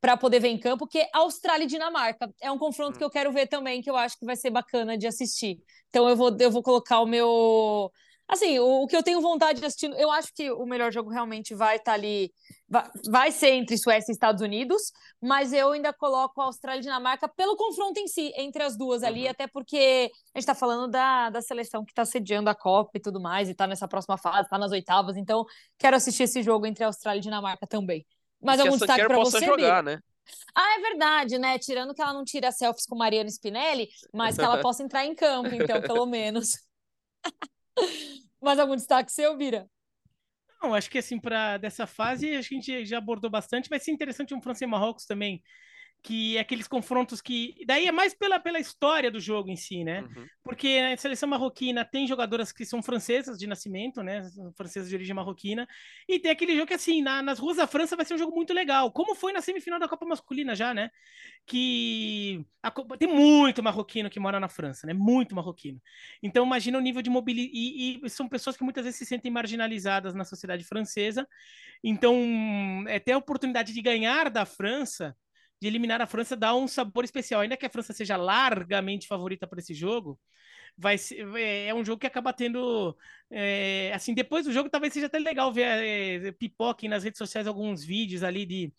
para 0.00 0.16
poder 0.16 0.40
ver 0.40 0.48
em 0.48 0.58
campo, 0.58 0.86
que 0.86 0.98
é 0.98 1.08
Austrália 1.12 1.64
e 1.64 1.68
Dinamarca. 1.68 2.30
É 2.40 2.50
um 2.50 2.58
confronto 2.58 2.96
hum. 2.96 2.98
que 2.98 3.04
eu 3.04 3.10
quero 3.10 3.32
ver 3.32 3.46
também, 3.46 3.80
que 3.80 3.90
eu 3.90 3.96
acho 3.96 4.18
que 4.18 4.26
vai 4.26 4.36
ser 4.36 4.50
bacana 4.50 4.98
de 4.98 5.06
assistir. 5.06 5.58
Então 5.88 6.08
eu 6.08 6.16
vou, 6.16 6.36
eu 6.38 6.50
vou 6.50 6.62
colocar 6.62 7.00
o 7.00 7.06
meu 7.06 7.90
Assim, 8.26 8.58
o, 8.58 8.82
o, 8.82 8.86
que 8.86 8.96
eu 8.96 9.02
tenho 9.02 9.20
vontade 9.20 9.60
de 9.60 9.66
assistir, 9.66 9.90
eu 9.98 10.10
acho 10.10 10.32
que 10.34 10.50
o 10.50 10.64
melhor 10.64 10.90
jogo 10.90 11.10
realmente 11.10 11.54
vai 11.54 11.76
estar 11.76 11.92
tá 11.92 11.92
ali, 11.92 12.32
vai, 12.66 12.84
vai, 13.06 13.30
ser 13.30 13.50
entre 13.50 13.76
Suécia 13.76 14.10
e 14.10 14.14
Estados 14.14 14.40
Unidos, 14.40 14.80
mas 15.20 15.52
eu 15.52 15.72
ainda 15.72 15.92
coloco 15.92 16.40
a 16.40 16.46
Austrália 16.46 16.80
e 16.80 16.82
Dinamarca 16.82 17.28
pelo 17.28 17.54
confronto 17.54 18.00
em 18.00 18.08
si, 18.08 18.32
entre 18.36 18.62
as 18.62 18.78
duas 18.78 19.02
ali, 19.02 19.24
uhum. 19.24 19.30
até 19.30 19.46
porque 19.46 20.10
a 20.34 20.38
gente 20.38 20.42
está 20.42 20.54
falando 20.54 20.90
da, 20.90 21.28
da 21.28 21.42
seleção 21.42 21.84
que 21.84 21.92
está 21.92 22.04
sediando 22.06 22.48
a 22.48 22.54
Copa 22.54 22.92
e 22.94 23.00
tudo 23.00 23.20
mais, 23.20 23.48
e 23.48 23.52
está 23.52 23.66
nessa 23.66 23.86
próxima 23.86 24.16
fase, 24.16 24.42
está 24.42 24.56
nas 24.56 24.72
oitavas, 24.72 25.18
então 25.18 25.44
quero 25.78 25.94
assistir 25.94 26.22
esse 26.22 26.42
jogo 26.42 26.66
entre 26.66 26.82
Austrália 26.82 27.18
e 27.18 27.22
Dinamarca 27.22 27.66
também. 27.66 28.06
Mas 28.44 28.60
algum 28.60 28.76
destaque 28.76 29.06
para 29.06 29.18
você, 29.18 29.44
jogar, 29.44 29.82
né? 29.82 29.98
Ah, 30.54 30.78
é 30.78 30.80
verdade, 30.80 31.38
né? 31.38 31.58
Tirando 31.58 31.94
que 31.94 32.00
ela 32.00 32.12
não 32.12 32.24
tira 32.24 32.52
selfies 32.52 32.86
com 32.86 32.96
Mariana 32.96 33.28
Spinelli, 33.28 33.88
mas 34.12 34.36
que 34.36 34.44
ela 34.44 34.60
possa 34.62 34.82
entrar 34.82 35.04
em 35.04 35.14
campo, 35.14 35.54
então, 35.54 35.80
pelo 35.82 36.06
menos. 36.06 36.58
Mais 38.40 38.58
algum 38.58 38.76
destaque 38.76 39.10
seu, 39.10 39.36
Vira? 39.36 39.66
Não, 40.62 40.74
acho 40.74 40.90
que 40.90 40.98
assim, 40.98 41.18
para 41.18 41.58
dessa 41.58 41.86
fase, 41.86 42.34
a 42.34 42.40
gente 42.40 42.86
já 42.86 42.98
abordou 42.98 43.30
bastante. 43.30 43.68
Vai 43.68 43.80
ser 43.80 43.90
interessante 43.90 44.34
um 44.34 44.40
França 44.40 44.64
e 44.64 44.66
Marrocos 44.66 45.04
também 45.04 45.42
que 46.04 46.36
é 46.36 46.40
aqueles 46.40 46.68
confrontos 46.68 47.22
que. 47.22 47.54
Daí 47.66 47.86
é 47.86 47.92
mais 47.92 48.12
pela, 48.12 48.38
pela 48.38 48.60
história 48.60 49.10
do 49.10 49.18
jogo 49.18 49.48
em 49.48 49.56
si, 49.56 49.82
né? 49.82 50.02
Uhum. 50.02 50.26
Porque 50.42 50.68
a 50.92 50.94
seleção 50.98 51.26
marroquina 51.26 51.82
tem 51.82 52.06
jogadoras 52.06 52.52
que 52.52 52.66
são 52.66 52.82
francesas 52.82 53.38
de 53.38 53.46
nascimento, 53.46 54.02
né? 54.02 54.20
Francesas 54.54 54.90
de 54.90 54.94
origem 54.94 55.14
marroquina. 55.14 55.66
E 56.06 56.18
tem 56.18 56.30
aquele 56.30 56.54
jogo 56.54 56.66
que, 56.66 56.74
assim, 56.74 57.00
na, 57.00 57.22
nas 57.22 57.38
ruas 57.38 57.56
da 57.56 57.66
França 57.66 57.96
vai 57.96 58.04
ser 58.04 58.14
um 58.14 58.18
jogo 58.18 58.36
muito 58.36 58.52
legal. 58.52 58.92
Como 58.92 59.14
foi 59.14 59.32
na 59.32 59.40
semifinal 59.40 59.80
da 59.80 59.88
Copa 59.88 60.04
Masculina 60.04 60.54
já, 60.54 60.74
né? 60.74 60.90
Que 61.46 62.44
a, 62.62 62.70
tem 62.98 63.08
muito 63.08 63.62
marroquino 63.62 64.10
que 64.10 64.20
mora 64.20 64.38
na 64.38 64.48
França, 64.48 64.86
né? 64.86 64.92
Muito 64.92 65.34
marroquino. 65.34 65.80
Então, 66.22 66.44
imagina 66.44 66.76
o 66.76 66.82
nível 66.82 67.00
de 67.00 67.08
mobilidade. 67.08 67.50
E, 67.56 68.04
e, 68.04 68.10
são 68.10 68.28
pessoas 68.28 68.58
que 68.58 68.62
muitas 68.62 68.84
vezes 68.84 68.98
se 68.98 69.06
sentem 69.06 69.30
marginalizadas 69.30 70.14
na 70.14 70.24
sociedade 70.26 70.64
francesa. 70.64 71.26
Então, 71.82 72.14
é 72.88 72.98
ter 72.98 73.12
a 73.12 73.18
oportunidade 73.18 73.72
de 73.72 73.80
ganhar 73.80 74.28
da 74.28 74.44
França 74.44 75.16
de 75.64 75.68
eliminar 75.68 76.02
a 76.02 76.06
França 76.06 76.36
dá 76.36 76.54
um 76.54 76.68
sabor 76.68 77.04
especial. 77.04 77.40
Ainda 77.40 77.56
que 77.56 77.64
a 77.64 77.70
França 77.70 77.94
seja 77.94 78.16
largamente 78.18 79.08
favorita 79.08 79.46
para 79.46 79.60
esse 79.60 79.72
jogo, 79.72 80.20
vai 80.76 80.98
ser, 80.98 81.26
é, 81.36 81.68
é 81.68 81.74
um 81.74 81.82
jogo 81.82 82.00
que 82.00 82.06
acaba 82.06 82.32
tendo. 82.34 82.94
É, 83.30 83.90
assim, 83.94 84.12
depois 84.12 84.44
do 84.44 84.52
jogo, 84.52 84.68
talvez 84.68 84.92
seja 84.92 85.06
até 85.06 85.18
legal 85.18 85.50
ver 85.52 85.62
é, 86.26 86.32
pipoque 86.32 86.86
nas 86.86 87.02
redes 87.02 87.16
sociais 87.16 87.46
alguns 87.46 87.82
vídeos 87.82 88.22
ali 88.22 88.44
de 88.44 88.72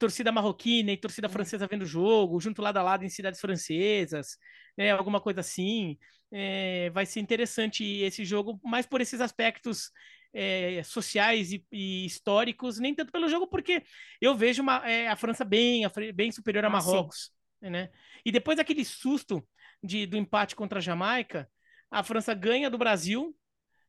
torcida 0.00 0.32
marroquina 0.32 0.90
e 0.90 0.96
torcida 0.96 1.28
francesa 1.28 1.68
vendo 1.68 1.82
o 1.82 1.86
jogo, 1.86 2.40
junto 2.40 2.60
lado 2.60 2.78
a 2.78 2.82
lado 2.82 3.04
em 3.04 3.08
cidades 3.08 3.40
francesas, 3.40 4.36
né, 4.76 4.90
alguma 4.90 5.20
coisa 5.20 5.40
assim. 5.40 5.96
É, 6.32 6.90
vai 6.90 7.06
ser 7.06 7.20
interessante 7.20 7.84
esse 7.84 8.24
jogo, 8.24 8.60
mais 8.64 8.84
por 8.84 9.00
esses 9.00 9.20
aspectos 9.20 9.92
é, 10.36 10.82
sociais 10.82 11.50
e, 11.50 11.64
e, 11.72 12.04
históricos, 12.04 12.78
nem 12.78 12.94
tanto 12.94 13.10
pelo 13.10 13.28
jogo, 13.28 13.46
porque 13.46 13.82
eu 14.20 14.36
vejo 14.36 14.62
uma, 14.62 14.88
é, 14.88 15.08
a 15.08 15.16
França 15.16 15.44
bem, 15.44 15.82
bem 16.14 16.30
superior 16.30 16.64
a 16.64 16.68
ah, 16.68 16.70
Marrocos. 16.70 17.32
né? 17.70 17.90
E 18.24 18.30
depois 18.30 18.58
daquele 18.58 18.84
susto 18.84 19.46
de, 19.82 20.04
do 20.04 20.16
empate 20.16 20.54
contra 20.54 20.78
a 20.78 20.82
Jamaica, 20.82 21.50
a 21.90 22.02
França 22.02 22.34
ganha 22.34 22.68
do 22.68 22.76
Brasil, 22.76 23.34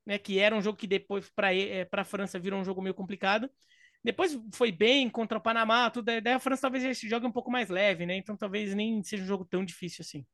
né, 0.06 0.18
que 0.18 0.40
era 0.40 0.56
um 0.56 0.62
jogo 0.62 0.78
que 0.78 0.88
depois 0.88 1.30
para 1.30 1.54
é, 1.54 1.88
a 1.92 2.04
França 2.06 2.40
virou 2.40 2.62
um 2.62 2.64
jogo 2.64 2.82
meio 2.82 2.96
complicado. 2.96 3.50
Depois 4.02 4.40
foi 4.54 4.72
bem 4.72 5.10
contra 5.10 5.38
o 5.38 5.42
Panamá, 5.42 5.90
tudo, 5.90 6.06
daí 6.06 6.34
a 6.34 6.40
França 6.40 6.62
talvez 6.62 6.98
jogue 7.00 7.26
um 7.26 7.32
pouco 7.32 7.52
mais 7.52 7.68
leve, 7.68 8.06
né? 8.06 8.16
Então 8.16 8.38
talvez 8.38 8.74
nem 8.74 9.04
seja 9.04 9.24
um 9.24 9.28
jogo 9.28 9.44
tão 9.44 9.66
difícil 9.66 10.02
assim. 10.02 10.26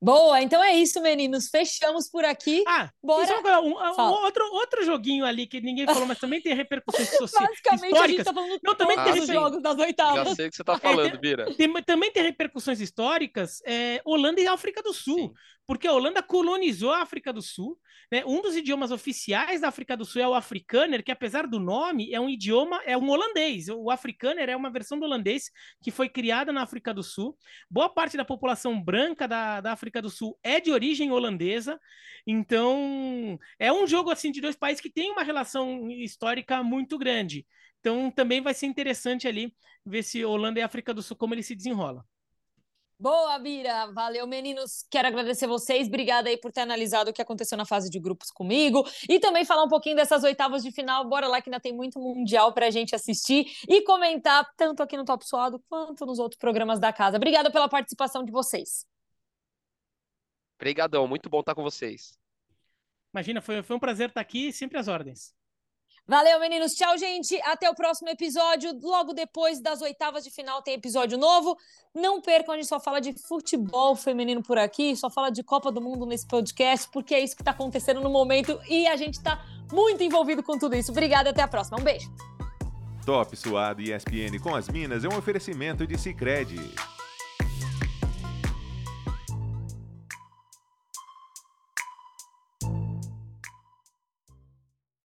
Boa, 0.00 0.40
então 0.40 0.62
é 0.62 0.76
isso, 0.76 1.00
meninos. 1.02 1.48
Fechamos 1.48 2.08
por 2.08 2.24
aqui. 2.24 2.62
Ah, 2.68 2.88
Bora. 3.02 3.60
Um, 3.60 3.70
um, 3.70 4.00
outro, 4.22 4.44
outro 4.52 4.84
joguinho 4.84 5.24
ali 5.24 5.44
que 5.44 5.60
ninguém 5.60 5.86
falou, 5.86 6.06
mas 6.06 6.20
também 6.20 6.40
tem 6.40 6.54
repercussões 6.54 7.08
sociais. 7.16 7.48
Basicamente, 7.50 7.92
históricas. 7.92 8.02
a 8.02 8.08
gente 8.08 8.24
tá 8.24 8.32
falando 8.32 8.60
Não, 8.62 8.74
também 8.76 8.96
tem 8.96 9.26
jogos 9.26 9.60
das 9.60 9.78
oitavas. 9.78 10.28
Já 10.28 10.34
sei 10.36 10.46
o 10.46 10.50
que 10.50 10.56
você 10.56 10.64
tá 10.64 10.78
falando, 10.78 11.14
é, 11.14 11.16
Bira. 11.16 11.54
Tem, 11.56 11.72
também 11.82 12.12
tem 12.12 12.22
repercussões 12.22 12.80
históricas, 12.80 13.60
é, 13.66 14.00
Holanda 14.04 14.40
e 14.40 14.46
África 14.46 14.80
do 14.82 14.92
Sul. 14.92 15.18
Sim 15.18 15.34
porque 15.68 15.86
a 15.86 15.92
Holanda 15.92 16.22
colonizou 16.22 16.90
a 16.90 17.02
África 17.02 17.30
do 17.30 17.42
Sul. 17.42 17.78
Né? 18.10 18.24
Um 18.24 18.40
dos 18.40 18.56
idiomas 18.56 18.90
oficiais 18.90 19.60
da 19.60 19.68
África 19.68 19.94
do 19.94 20.04
Sul 20.06 20.22
é 20.22 20.26
o 20.26 20.32
afrikaner, 20.32 21.04
que 21.04 21.12
apesar 21.12 21.46
do 21.46 21.60
nome, 21.60 22.10
é 22.10 22.18
um 22.18 22.26
idioma, 22.26 22.80
é 22.86 22.96
um 22.96 23.06
holandês. 23.10 23.68
O 23.68 23.90
afrikaner 23.90 24.48
é 24.48 24.56
uma 24.56 24.70
versão 24.70 24.98
do 24.98 25.04
holandês 25.04 25.50
que 25.82 25.90
foi 25.90 26.08
criada 26.08 26.54
na 26.54 26.62
África 26.62 26.94
do 26.94 27.02
Sul. 27.02 27.36
Boa 27.70 27.90
parte 27.90 28.16
da 28.16 28.24
população 28.24 28.82
branca 28.82 29.28
da, 29.28 29.47
da 29.62 29.72
África 29.72 30.00
do 30.00 30.10
Sul 30.10 30.38
é 30.42 30.60
de 30.60 30.70
origem 30.70 31.10
holandesa. 31.10 31.80
Então, 32.26 33.38
é 33.58 33.72
um 33.72 33.86
jogo 33.86 34.10
assim 34.10 34.30
de 34.30 34.40
dois 34.40 34.56
países 34.56 34.80
que 34.80 34.90
tem 34.90 35.10
uma 35.10 35.22
relação 35.22 35.90
histórica 35.90 36.62
muito 36.62 36.98
grande. 36.98 37.46
Então, 37.80 38.10
também 38.10 38.40
vai 38.40 38.54
ser 38.54 38.66
interessante 38.66 39.26
ali 39.26 39.54
ver 39.84 40.02
se 40.02 40.24
Holanda 40.24 40.60
e 40.60 40.62
África 40.62 40.92
do 40.92 41.02
Sul 41.02 41.16
como 41.16 41.34
ele 41.34 41.42
se 41.42 41.54
desenrola. 41.54 42.04
Boa, 43.00 43.38
Bira. 43.38 43.92
Valeu, 43.92 44.26
meninos. 44.26 44.84
Quero 44.90 45.06
agradecer 45.06 45.46
vocês. 45.46 45.86
Obrigada 45.86 46.28
aí 46.28 46.36
por 46.36 46.50
ter 46.50 46.62
analisado 46.62 47.10
o 47.10 47.12
que 47.12 47.22
aconteceu 47.22 47.56
na 47.56 47.64
fase 47.64 47.88
de 47.88 48.00
grupos 48.00 48.28
comigo 48.28 48.84
e 49.08 49.20
também 49.20 49.44
falar 49.44 49.62
um 49.62 49.68
pouquinho 49.68 49.94
dessas 49.94 50.24
oitavas 50.24 50.64
de 50.64 50.72
final. 50.72 51.08
Bora 51.08 51.28
lá 51.28 51.40
que 51.40 51.48
ainda 51.48 51.60
tem 51.60 51.72
muito 51.72 52.00
mundial 52.00 52.52
pra 52.52 52.70
gente 52.70 52.96
assistir 52.96 53.46
e 53.68 53.82
comentar 53.82 54.44
tanto 54.56 54.82
aqui 54.82 54.96
no 54.96 55.04
Top 55.04 55.24
Suado 55.24 55.62
quanto 55.68 56.04
nos 56.04 56.18
outros 56.18 56.40
programas 56.40 56.80
da 56.80 56.92
casa. 56.92 57.18
Obrigada 57.18 57.52
pela 57.52 57.68
participação 57.68 58.24
de 58.24 58.32
vocês. 58.32 58.84
Obrigadão, 60.58 61.06
muito 61.06 61.30
bom 61.30 61.40
estar 61.40 61.54
com 61.54 61.62
vocês. 61.62 62.18
Imagina, 63.14 63.40
foi, 63.40 63.62
foi 63.62 63.76
um 63.76 63.80
prazer 63.80 64.08
estar 64.08 64.20
aqui, 64.20 64.52
sempre 64.52 64.76
às 64.76 64.88
ordens. 64.88 65.32
Valeu, 66.06 66.40
meninos. 66.40 66.74
Tchau, 66.74 66.96
gente. 66.96 67.38
Até 67.42 67.68
o 67.68 67.74
próximo 67.74 68.08
episódio. 68.08 68.72
Logo 68.82 69.12
depois 69.12 69.60
das 69.60 69.82
oitavas 69.82 70.24
de 70.24 70.30
final 70.30 70.62
tem 70.62 70.74
episódio 70.74 71.18
novo. 71.18 71.54
Não 71.94 72.20
percam, 72.20 72.54
a 72.54 72.56
gente 72.56 72.66
só 72.66 72.80
fala 72.80 72.98
de 72.98 73.12
futebol 73.12 73.94
feminino 73.94 74.42
por 74.42 74.56
aqui, 74.56 74.96
só 74.96 75.10
fala 75.10 75.30
de 75.30 75.42
Copa 75.42 75.70
do 75.70 75.82
Mundo 75.82 76.06
nesse 76.06 76.26
podcast, 76.26 76.88
porque 76.90 77.14
é 77.14 77.20
isso 77.20 77.36
que 77.36 77.42
está 77.42 77.50
acontecendo 77.50 78.00
no 78.00 78.08
momento 78.08 78.58
e 78.70 78.86
a 78.86 78.96
gente 78.96 79.14
está 79.14 79.44
muito 79.70 80.02
envolvido 80.02 80.42
com 80.42 80.58
tudo 80.58 80.74
isso. 80.74 80.90
Obrigada, 80.90 81.28
até 81.28 81.42
a 81.42 81.48
próxima. 81.48 81.78
Um 81.78 81.84
beijo. 81.84 82.10
Top 83.04 83.36
Suado 83.36 83.82
e 83.82 83.92
ESPN 83.92 84.38
com 84.42 84.54
as 84.54 84.68
Minas 84.68 85.04
é 85.04 85.08
um 85.08 85.16
oferecimento 85.16 85.86
de 85.86 85.98
Sicredi 85.98 86.74